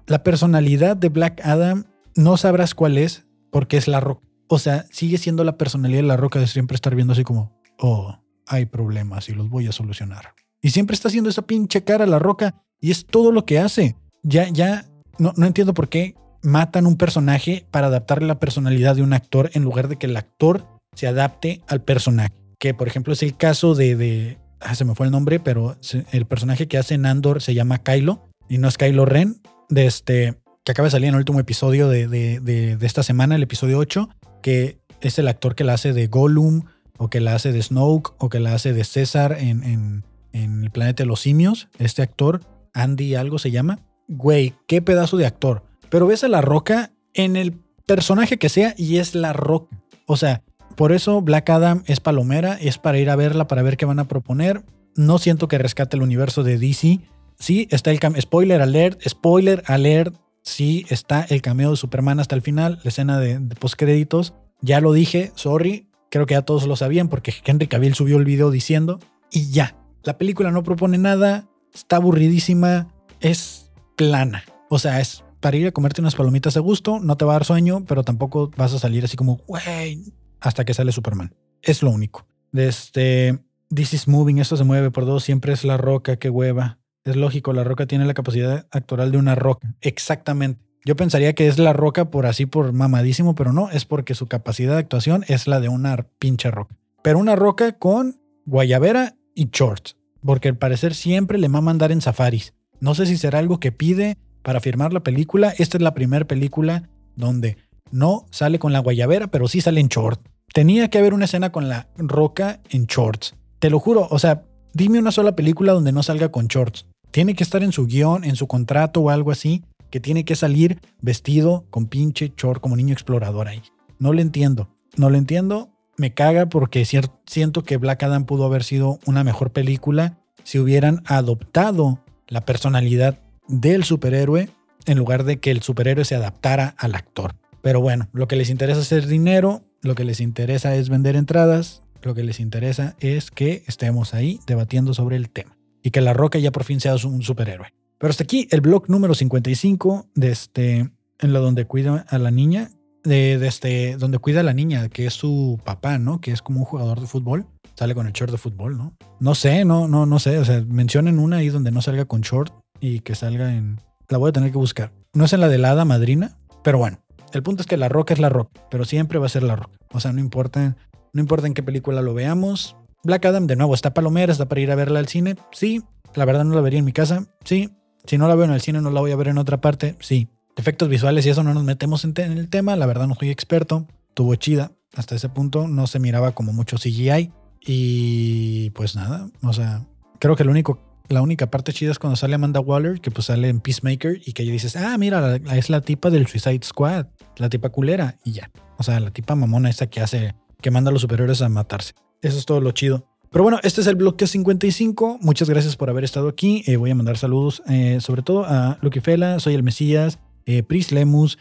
la 0.08 0.24
personalidad 0.24 0.96
de 0.98 1.10
Black 1.10 1.42
Adam 1.44 1.86
no 2.16 2.38
sabrás 2.38 2.76
cuál 2.76 2.98
es 2.98 3.26
porque 3.52 3.78
es 3.78 3.88
la 3.88 4.00
roca. 4.00 4.26
O 4.48 4.60
sea, 4.60 4.86
sigue 4.92 5.18
siendo 5.18 5.44
la 5.44 5.58
personalidad 5.58 6.02
de 6.02 6.08
la 6.08 6.18
roca 6.18 6.40
de 6.40 6.48
siempre 6.48 6.76
estar 6.76 6.94
viendo 6.96 7.14
así 7.14 7.24
como, 7.24 7.60
oh, 7.80 8.20
hay 8.46 8.66
problemas 8.66 9.30
y 9.30 9.34
los 9.34 9.50
voy 9.50 9.68
a 9.68 9.72
solucionar. 9.72 10.36
Y 10.62 10.70
siempre 10.70 10.94
está 10.94 11.08
haciendo 11.08 11.30
esa 11.30 11.44
pinche 11.44 11.84
cara 11.84 12.06
la 12.06 12.20
roca 12.20 12.64
y 12.80 12.92
es 12.92 13.06
todo 13.06 13.32
lo 13.32 13.46
que 13.46 13.60
hace. 13.60 13.96
Ya, 14.24 14.50
ya, 14.50 14.86
no, 15.18 15.34
no 15.36 15.48
entiendo 15.48 15.74
por 15.74 15.90
qué 15.90 16.16
matan 16.44 16.86
un 16.86 16.98
personaje 16.98 17.66
para 17.72 17.88
adaptarle 17.88 18.28
la 18.28 18.40
personalidad 18.40 18.96
de 18.96 19.02
un 19.02 19.14
actor 19.14 19.50
en 19.54 19.64
lugar 19.64 19.88
de 19.88 19.98
que 19.98 20.06
el 20.06 20.18
actor 20.18 20.68
se 20.96 21.08
adapte 21.08 21.62
al 21.68 21.82
personaje. 21.82 22.34
Que 22.60 22.74
por 22.74 22.88
ejemplo 22.88 23.14
es 23.14 23.24
el 23.24 23.36
caso 23.36 23.74
de, 23.76 23.96
de 23.96 24.38
ah, 24.62 24.76
se 24.76 24.86
me 24.86 24.96
fue 24.96 25.08
el 25.08 25.12
nombre, 25.12 25.40
pero 25.40 25.76
el 26.12 26.26
personaje 26.26 26.68
que 26.68 26.78
hace 26.78 26.98
Nandor 26.98 27.42
se 27.42 27.54
llama 27.54 27.80
Kylo 27.80 28.30
y 28.48 28.60
no 28.60 28.68
es 28.68 28.78
Kylo 28.78 29.06
Ren, 29.06 29.42
de 29.70 29.86
este, 29.86 30.36
que 30.64 30.72
acaba 30.72 30.88
de 30.88 30.92
salir 30.92 31.10
en 31.10 31.16
el 31.16 31.20
último 31.20 31.40
episodio 31.40 31.88
de, 31.88 32.08
de, 32.08 32.40
de, 32.40 32.78
esta 32.86 33.04
semana, 33.04 33.36
el 33.36 33.44
episodio 33.44 33.78
8, 33.80 34.10
que 34.42 34.80
es 35.02 35.20
el 35.20 35.28
actor 35.28 35.56
que 35.56 35.64
la 35.64 35.74
hace 35.74 35.94
de 35.94 36.08
Gollum 36.08 36.64
o 36.98 37.10
que 37.10 37.20
la 37.20 37.36
hace 37.36 37.52
de 37.52 37.62
Snoke 37.62 38.14
o 38.18 38.30
que 38.30 38.40
la 38.40 38.54
hace 38.54 38.74
de 38.74 38.84
César 38.84 39.38
en, 39.40 39.64
en, 39.64 40.04
en 40.32 40.64
el 40.64 40.72
planeta 40.72 41.04
de 41.04 41.08
los 41.08 41.22
simios. 41.22 41.68
Este 41.80 42.02
actor, 42.02 42.42
Andy 42.74 43.16
algo 43.16 43.40
se 43.40 43.52
llama. 43.52 43.80
Güey, 44.08 44.54
qué 44.68 44.82
pedazo 44.82 45.18
de 45.18 45.26
actor 45.26 45.64
pero 45.96 46.08
ves 46.08 46.24
a 46.24 46.28
la 46.28 46.42
roca 46.42 46.92
en 47.14 47.36
el 47.36 47.54
personaje 47.86 48.38
que 48.38 48.50
sea 48.50 48.74
y 48.78 48.98
es 48.98 49.16
la 49.16 49.34
roca. 49.34 49.82
O 50.06 50.18
sea, 50.18 50.44
por 50.76 50.92
eso 50.92 51.22
Black 51.22 51.50
Adam 51.50 51.84
es 51.86 52.00
palomera, 52.00 52.58
es 52.60 52.78
para 52.78 52.98
ir 52.98 53.10
a 53.10 53.16
verla, 53.16 53.48
para 53.48 53.62
ver 53.62 53.78
qué 53.78 53.86
van 53.86 54.00
a 54.00 54.08
proponer. 54.10 54.64
No 54.96 55.20
siento 55.20 55.48
que 55.48 55.58
rescate 55.58 55.96
el 55.96 56.04
universo 56.04 56.44
de 56.44 56.58
DC. 56.58 57.00
Sí, 57.40 57.68
está 57.72 57.92
el 57.92 58.00
spoiler 58.22 58.62
alert, 58.62 59.02
spoiler 59.08 59.64
alert. 59.68 60.16
Sí, 60.42 60.86
está 60.90 61.24
el 61.24 61.42
cameo 61.42 61.72
de 61.72 61.78
Superman 61.78 62.20
hasta 62.20 62.36
el 62.36 62.42
final, 62.42 62.80
la 62.84 62.90
escena 62.90 63.20
de, 63.20 63.40
de 63.40 63.56
postcréditos. 63.56 64.34
Ya 64.62 64.80
lo 64.80 64.94
dije, 64.94 65.32
sorry, 65.36 65.90
creo 66.10 66.26
que 66.26 66.36
ya 66.36 66.44
todos 66.44 66.66
lo 66.68 66.76
sabían 66.76 67.10
porque 67.10 67.34
Henry 67.44 67.68
Cavill 67.68 67.96
subió 67.96 68.18
el 68.18 68.26
video 68.26 68.52
diciendo 68.52 69.00
y 69.32 69.52
ya. 69.52 69.76
La 70.04 70.18
película 70.18 70.52
no 70.52 70.64
propone 70.64 70.98
nada, 70.98 71.48
está 71.74 71.98
aburridísima, 71.98 72.88
es 73.22 73.72
plana. 73.96 74.44
O 74.70 74.80
sea, 74.80 75.02
es 75.02 75.24
para 75.40 75.58
ir 75.58 75.68
a 75.68 75.72
comerte 75.72 76.02
unas 76.02 76.16
palomitas 76.16 76.54
de 76.54 76.60
gusto, 76.60 77.00
no 77.00 77.18
te 77.18 77.26
va 77.26 77.34
a 77.34 77.36
dar 77.36 77.46
sueño, 77.46 77.86
pero 77.88 78.04
tampoco 78.04 78.52
vas 78.56 78.74
a 78.74 78.80
salir 78.80 79.04
así 79.04 79.16
como, 79.18 79.38
güey, 79.48 80.14
hasta 80.40 80.66
que 80.66 80.74
sale 80.74 80.92
Superman. 80.92 81.36
Es 81.62 81.84
lo 81.84 81.92
único. 81.92 82.28
Desde 82.52 83.44
This 83.74 83.94
is 83.94 84.08
Moving, 84.08 84.40
esto 84.40 84.58
se 84.58 84.64
mueve 84.64 84.92
por 84.92 85.06
dos, 85.06 85.24
siempre 85.24 85.54
es 85.54 85.64
la 85.64 85.78
roca, 85.78 86.18
qué 86.18 86.30
hueva. 86.30 86.80
Es 87.06 87.16
lógico, 87.16 87.54
la 87.54 87.64
roca 87.64 87.86
tiene 87.86 88.06
la 88.06 88.16
capacidad 88.16 88.66
actoral 88.72 89.12
de 89.12 89.20
una 89.20 89.36
roca. 89.36 89.76
Exactamente. 89.82 90.66
Yo 90.84 90.96
pensaría 90.96 91.34
que 91.34 91.48
es 91.48 91.60
la 91.60 91.72
roca 91.72 92.10
por 92.10 92.26
así, 92.26 92.48
por 92.48 92.74
mamadísimo, 92.74 93.36
pero 93.36 93.54
no, 93.54 93.70
es 93.70 93.86
porque 93.86 94.16
su 94.16 94.26
capacidad 94.28 94.74
de 94.74 94.80
actuación 94.80 95.24
es 95.28 95.46
la 95.46 95.60
de 95.60 95.70
una 95.70 96.08
pinche 96.18 96.50
roca. 96.50 96.76
Pero 97.04 97.20
una 97.20 97.36
roca 97.36 97.74
con 97.74 98.20
guayabera 98.46 99.16
y 99.36 99.50
shorts, 99.52 99.98
porque 100.24 100.50
al 100.50 100.58
parecer 100.58 100.96
siempre 100.96 101.38
le 101.38 101.48
mama 101.48 101.70
andar 101.70 101.92
en 101.92 102.02
safaris. 102.02 102.54
No 102.80 102.96
sé 102.96 103.06
si 103.06 103.18
será 103.18 103.38
algo 103.38 103.60
que 103.60 103.72
pide 103.72 104.18
para 104.42 104.60
firmar 104.60 104.92
la 104.92 105.02
película. 105.02 105.54
Esta 105.58 105.78
es 105.78 105.84
la 105.84 105.94
primera 105.94 106.26
película 106.26 106.90
donde 107.16 107.58
no 107.92 108.26
sale 108.32 108.58
con 108.58 108.74
la 108.74 108.80
guayabera, 108.80 109.28
pero 109.28 109.48
sí 109.48 109.62
sale 109.62 109.80
en 109.80 109.90
short. 109.90 110.28
Tenía 110.54 110.90
que 110.90 110.98
haber 110.98 111.14
una 111.14 111.26
escena 111.26 111.52
con 111.52 111.70
la 111.70 111.88
roca 111.98 112.62
en 112.70 112.86
shorts. 112.86 113.36
Te 113.60 113.70
lo 113.70 113.80
juro, 113.80 114.08
o 114.10 114.18
sea, 114.18 114.44
dime 114.74 115.00
una 115.00 115.12
sola 115.12 115.36
película 115.36 115.74
donde 115.74 115.92
no 115.92 116.02
salga 116.02 116.30
con 116.30 116.48
shorts. 116.48 116.88
Tiene 117.16 117.34
que 117.34 117.46
estar 117.46 117.64
en 117.64 117.72
su 117.72 117.88
guion, 117.88 118.26
en 118.26 118.36
su 118.36 118.46
contrato 118.46 119.00
o 119.00 119.10
algo 119.10 119.32
así, 119.32 119.64
que 119.90 120.02
tiene 120.02 120.26
que 120.26 120.36
salir 120.36 120.82
vestido 121.00 121.64
con 121.70 121.88
pinche 121.88 122.34
short 122.36 122.60
como 122.60 122.76
niño 122.76 122.92
explorador 122.92 123.48
ahí. 123.48 123.62
No 124.00 124.12
lo 124.12 124.20
entiendo. 124.20 124.68
No 124.98 125.10
lo 125.10 125.18
entiendo. 125.18 125.70
Me 125.96 126.14
caga 126.14 126.48
porque 126.48 126.84
siento 126.84 127.64
que 127.64 127.78
Black 127.78 128.04
Adam 128.04 128.26
pudo 128.26 128.44
haber 128.44 128.66
sido 128.66 129.00
una 129.06 129.24
mejor 129.24 129.54
película 129.54 130.18
si 130.44 130.60
hubieran 130.60 131.04
adoptado 131.06 132.04
la 132.28 132.42
personalidad 132.42 133.18
del 133.48 133.86
superhéroe 133.86 134.50
en 134.86 134.98
lugar 134.98 135.24
de 135.24 135.40
que 135.40 135.52
el 135.52 135.62
superhéroe 135.62 136.04
se 136.04 136.16
adaptara 136.16 136.76
al 136.78 136.96
actor. 136.96 137.36
Pero 137.62 137.80
bueno, 137.80 138.10
lo 138.12 138.28
que 138.28 138.36
les 138.36 138.50
interesa 138.50 138.82
es 138.82 138.88
hacer 138.88 139.08
dinero, 139.08 139.64
lo 139.82 139.96
que 139.96 140.04
les 140.04 140.20
interesa 140.20 140.76
es 140.76 140.90
vender 140.90 141.16
entradas, 141.16 141.82
lo 142.02 142.14
que 142.14 142.26
les 142.26 142.42
interesa 142.42 142.98
es 143.00 143.32
que 143.32 143.64
estemos 143.68 144.14
ahí 144.14 144.42
debatiendo 144.46 144.94
sobre 144.94 145.16
el 145.16 145.30
tema 145.30 145.55
y 145.86 145.92
que 145.92 146.02
La 146.02 146.14
Roca 146.14 146.40
ya 146.40 146.52
por 146.52 146.64
fin 146.64 146.80
sea 146.82 146.96
un 146.96 147.22
superhéroe. 147.22 147.68
Pero 148.00 148.10
hasta 148.10 148.24
aquí 148.24 148.48
el 148.50 148.62
blog 148.62 148.90
número 148.90 149.14
55 149.14 150.08
de 150.16 150.32
este, 150.32 150.90
en 151.20 151.34
la 151.34 151.38
donde 151.38 151.66
cuida 151.66 152.08
a 152.10 152.18
la 152.18 152.32
niña, 152.32 152.72
de, 153.04 153.34
este, 153.46 153.96
donde 153.96 154.18
cuida 154.18 154.40
a 154.40 154.44
la 154.44 154.56
niña, 154.56 154.90
que 154.90 155.06
es 155.06 155.14
su 155.14 155.60
papá, 155.64 156.00
¿no? 156.00 156.22
Que 156.22 156.32
es 156.32 156.42
como 156.42 156.62
un 156.62 156.66
jugador 156.66 157.00
de 157.02 157.06
fútbol. 157.06 157.46
Sale 157.76 157.94
con 157.94 158.08
el 158.08 158.14
short 158.14 158.32
de 158.32 158.40
fútbol, 158.40 158.80
¿no? 158.80 158.96
No 159.20 159.36
sé, 159.36 159.64
no, 159.64 159.88
no, 159.88 160.08
no 160.08 160.18
sé. 160.18 160.40
O 160.40 160.46
sea, 160.46 160.64
mencionen 160.68 161.20
una 161.20 161.38
ahí 161.38 161.50
donde 161.50 161.70
no 161.70 161.84
salga 161.84 162.06
con 162.06 162.22
short 162.22 162.52
y 162.80 163.02
que 163.02 163.14
salga 163.14 163.54
en. 163.54 163.80
La 164.10 164.18
voy 164.18 164.30
a 164.30 164.34
tener 164.34 164.52
que 164.52 164.58
buscar. 164.58 164.92
No 165.14 165.26
es 165.26 165.34
en 165.34 165.42
la 165.42 165.50
de 165.50 165.60
la 165.60 165.70
hada 165.70 165.86
madrina, 165.86 166.36
pero 166.64 166.80
bueno. 166.80 166.98
El 167.32 167.44
punto 167.44 167.62
es 167.62 167.68
que 167.68 167.78
la 167.78 167.90
roca 167.90 168.14
es 168.14 168.20
la 168.20 168.30
roca, 168.30 168.60
pero 168.72 168.86
siempre 168.86 169.20
va 169.20 169.28
a 169.28 169.30
ser 169.30 169.44
la 169.44 169.56
roca. 169.56 169.78
O 169.92 170.00
sea, 170.00 170.14
no 170.14 170.20
importa, 170.20 170.78
no 171.14 171.22
importa 171.22 171.46
en 171.46 171.54
qué 171.54 171.62
película 171.62 172.02
lo 172.02 172.16
veamos. 172.16 172.76
Black 173.06 173.24
Adam, 173.24 173.46
de 173.46 173.56
nuevo, 173.56 173.76
está 173.76 173.94
palomera, 173.94 174.32
está 174.32 174.50
para 174.50 174.62
ir 174.62 174.72
a 174.72 174.76
verla 174.76 174.98
al 174.98 175.08
cine. 175.08 175.36
Sí, 175.52 175.84
la 176.16 176.26
verdad 176.26 176.44
no 176.44 176.56
la 176.56 176.62
vería 176.62 176.80
en 176.80 176.86
mi 176.86 176.92
casa. 176.92 177.28
Sí, 177.44 177.70
si 178.06 178.18
no 178.18 178.28
la 178.28 178.34
veo 178.34 178.46
en 178.46 178.52
el 178.52 178.62
cine, 178.62 178.82
no 178.82 178.90
la 178.90 179.00
voy 179.00 179.12
a 179.12 179.16
ver 179.16 179.28
en 179.28 179.38
otra 179.38 179.62
parte. 179.62 179.96
Sí, 180.00 180.28
efectos 180.58 180.90
visuales 180.90 181.24
y 181.28 181.30
eso 181.30 181.44
no 181.44 181.54
nos 181.54 181.64
metemos 181.64 182.04
en, 182.04 182.20
el 182.20 182.50
tema. 182.50 182.76
La 182.76 182.88
verdad 182.88 183.08
no 183.08 183.14
soy 183.14 183.30
experto. 183.30 183.86
Tuvo 184.16 184.34
chida. 184.36 184.72
Hasta 184.96 185.14
ese 185.14 185.30
punto 185.30 185.68
no 185.68 185.86
se 185.86 186.00
miraba 186.00 186.32
como 186.32 186.52
mucho 186.52 186.78
CGI. 186.78 187.32
Y 187.68 188.72
pues 188.72 188.96
nada, 188.96 189.30
o 189.44 189.54
sea, 189.54 189.86
creo 190.20 190.36
que 190.36 190.44
lo 190.44 190.52
único, 190.52 190.80
la 191.08 191.22
única 191.22 191.52
parte 191.52 191.74
chida 191.74 191.92
es 191.92 192.00
cuando 192.00 192.16
sale 192.16 192.36
Amanda 192.36 192.60
Waller, 192.60 193.02
que 193.02 193.12
pues 193.12 193.28
sale 193.28 193.50
en 193.50 193.60
Peacemaker 193.60 194.20
y 194.26 194.34
que 194.34 194.44
ella 194.44 194.52
dices, 194.52 194.76
ah, 194.76 194.98
mira, 194.98 195.36
es 195.36 195.70
la 195.70 195.82
tipa 195.82 196.10
del 196.10 196.26
Suicide 196.28 196.64
Squad, 196.64 197.08
la 197.38 197.50
tipa 197.50 197.70
culera 197.70 198.18
y 198.24 198.32
ya. 198.34 198.52
O 198.78 198.84
sea, 198.84 199.00
la 199.00 199.12
tipa 199.12 199.36
mamona 199.36 199.70
esa 199.70 199.88
que 199.88 200.02
hace, 200.02 200.36
que 200.62 200.72
manda 200.72 200.90
a 200.90 200.92
los 200.92 201.02
superiores 201.02 201.42
a 201.42 201.50
matarse. 201.50 201.94
Eso 202.22 202.38
es 202.38 202.46
todo 202.46 202.62
lo 202.62 202.72
chido. 202.72 203.06
Pero 203.36 203.44
bueno, 203.44 203.60
este 203.64 203.82
es 203.82 203.88
el 203.88 203.96
bloque 203.96 204.28
55. 204.28 205.20
Muchas 205.22 205.50
gracias 205.50 205.76
por 205.76 205.90
haber 205.90 206.06
estado 206.06 206.30
aquí. 206.30 206.64
Eh, 206.68 206.78
voy 206.78 206.92
a 206.92 206.96
mandar 206.96 207.18
saludos 207.18 207.62
eh, 207.68 207.98
sobre 208.00 208.22
todo 208.22 208.46
a 208.46 208.78
Lucky 208.82 209.02
Fela, 209.02 209.40
Soy 209.40 209.56
el 209.56 209.64
Mesías, 209.64 210.20
eh, 210.46 210.64
Pris 210.64 210.92
Lemus, 210.92 211.38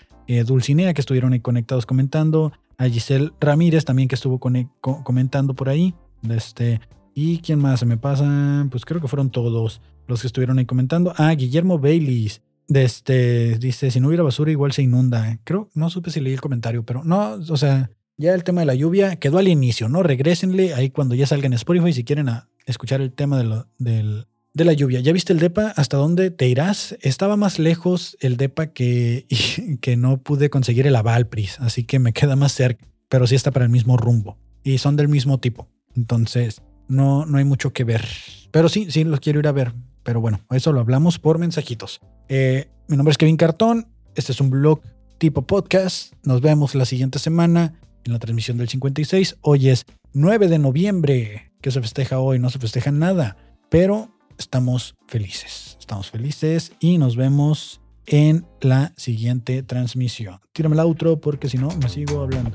Dulcinea 0.46 0.94
que 0.94 1.02
estuvieron 1.02 1.34
ahí 1.34 1.40
conectados 1.40 1.86
comentando, 1.86 2.52
a 2.78 2.86
Giselle 2.86 3.30
Ramírez 3.40 3.84
también 3.84 4.08
que 4.08 4.14
estuvo 4.14 4.40
comentando 4.40 5.54
por 5.54 5.68
ahí. 5.68 5.94
Este, 6.28 6.80
¿Y 7.14 7.38
quién 7.38 7.60
más 7.60 7.80
se 7.80 7.86
me 7.86 7.96
pasa? 7.96 8.66
Pues 8.70 8.84
creo 8.84 9.00
que 9.00 9.06
fueron 9.06 9.30
todos 9.30 9.80
los 10.08 10.20
que 10.20 10.26
estuvieron 10.26 10.58
ahí 10.58 10.66
comentando. 10.66 11.14
Ah, 11.16 11.32
Guillermo 11.32 11.78
Baileys. 11.78 12.42
De 12.66 12.82
este, 12.82 13.58
dice, 13.58 13.90
si 13.90 14.00
no 14.00 14.08
hubiera 14.08 14.24
basura 14.24 14.50
igual 14.50 14.72
se 14.72 14.82
inunda. 14.82 15.38
Creo, 15.44 15.68
no 15.74 15.90
supe 15.90 16.10
si 16.10 16.20
leí 16.20 16.32
el 16.32 16.40
comentario, 16.40 16.82
pero 16.84 17.04
no, 17.04 17.34
o 17.34 17.56
sea, 17.56 17.90
ya 18.16 18.34
el 18.34 18.44
tema 18.44 18.60
de 18.60 18.66
la 18.66 18.74
lluvia 18.74 19.16
quedó 19.16 19.38
al 19.38 19.48
inicio, 19.48 19.88
¿no? 19.88 20.02
Regrésenle 20.02 20.74
ahí 20.74 20.90
cuando 20.90 21.14
ya 21.14 21.26
salgan 21.26 21.52
Spotify 21.52 21.92
si 21.92 22.04
quieren 22.04 22.28
a 22.28 22.48
escuchar 22.66 23.00
el 23.00 23.12
tema 23.12 23.38
de, 23.78 24.64
la 24.64 24.72
lluvia. 24.72 25.00
¿Ya 25.00 25.12
viste 25.12 25.32
el 25.32 25.40
DEPA? 25.40 25.72
¿Hasta 25.76 25.96
dónde 25.96 26.30
te 26.30 26.46
irás? 26.48 26.96
Estaba 27.00 27.36
más 27.36 27.58
lejos 27.58 28.16
el 28.20 28.36
DEPA 28.36 28.68
que, 28.68 29.26
que 29.80 29.96
no 29.96 30.18
pude 30.18 30.50
conseguir 30.50 30.86
el 30.86 30.96
aval, 30.96 31.26
Pris, 31.26 31.58
así 31.60 31.84
que 31.84 31.98
me 31.98 32.12
queda 32.12 32.36
más 32.36 32.52
cerca, 32.52 32.86
pero 33.08 33.26
sí 33.26 33.34
está 33.34 33.50
para 33.50 33.64
el 33.64 33.70
mismo 33.70 33.96
rumbo 33.96 34.38
y 34.62 34.78
son 34.78 34.96
del 34.96 35.08
mismo 35.08 35.38
tipo. 35.38 35.68
Entonces, 35.96 36.62
no, 36.88 37.26
no 37.26 37.38
hay 37.38 37.44
mucho 37.44 37.72
que 37.72 37.84
ver. 37.84 38.04
Pero 38.50 38.68
sí, 38.68 38.90
sí 38.90 39.04
los 39.04 39.20
quiero 39.20 39.38
ir 39.38 39.48
a 39.48 39.52
ver. 39.52 39.74
Pero 40.02 40.20
bueno, 40.20 40.40
eso 40.50 40.72
lo 40.72 40.80
hablamos 40.80 41.18
por 41.18 41.38
mensajitos. 41.38 42.00
Eh, 42.28 42.68
mi 42.88 42.96
nombre 42.96 43.12
es 43.12 43.18
Kevin 43.18 43.36
Cartón. 43.36 43.88
Este 44.14 44.32
es 44.32 44.40
un 44.40 44.50
blog 44.50 44.80
tipo 45.18 45.42
podcast. 45.42 46.12
Nos 46.22 46.40
vemos 46.40 46.74
la 46.74 46.84
siguiente 46.84 47.18
semana 47.18 47.74
en 48.04 48.12
la 48.12 48.18
transmisión 48.18 48.56
del 48.58 48.68
56. 48.68 49.36
Hoy 49.40 49.68
es 49.68 49.86
9 50.12 50.48
de 50.48 50.58
noviembre. 50.58 51.50
que 51.60 51.70
se 51.70 51.80
festeja 51.80 52.18
hoy? 52.18 52.38
No 52.38 52.50
se 52.50 52.58
festeja 52.58 52.90
nada. 52.90 53.36
Pero 53.70 54.10
estamos 54.38 54.96
felices. 55.06 55.76
Estamos 55.80 56.10
felices 56.10 56.72
y 56.78 56.98
nos 56.98 57.16
vemos 57.16 57.80
en 58.06 58.46
la 58.60 58.92
siguiente 58.96 59.62
transmisión. 59.62 60.40
Tírame 60.52 60.74
el 60.74 60.80
outro 60.80 61.20
porque 61.20 61.48
si 61.48 61.58
no 61.58 61.68
me 61.80 61.88
sigo 61.88 62.20
hablando. 62.20 62.52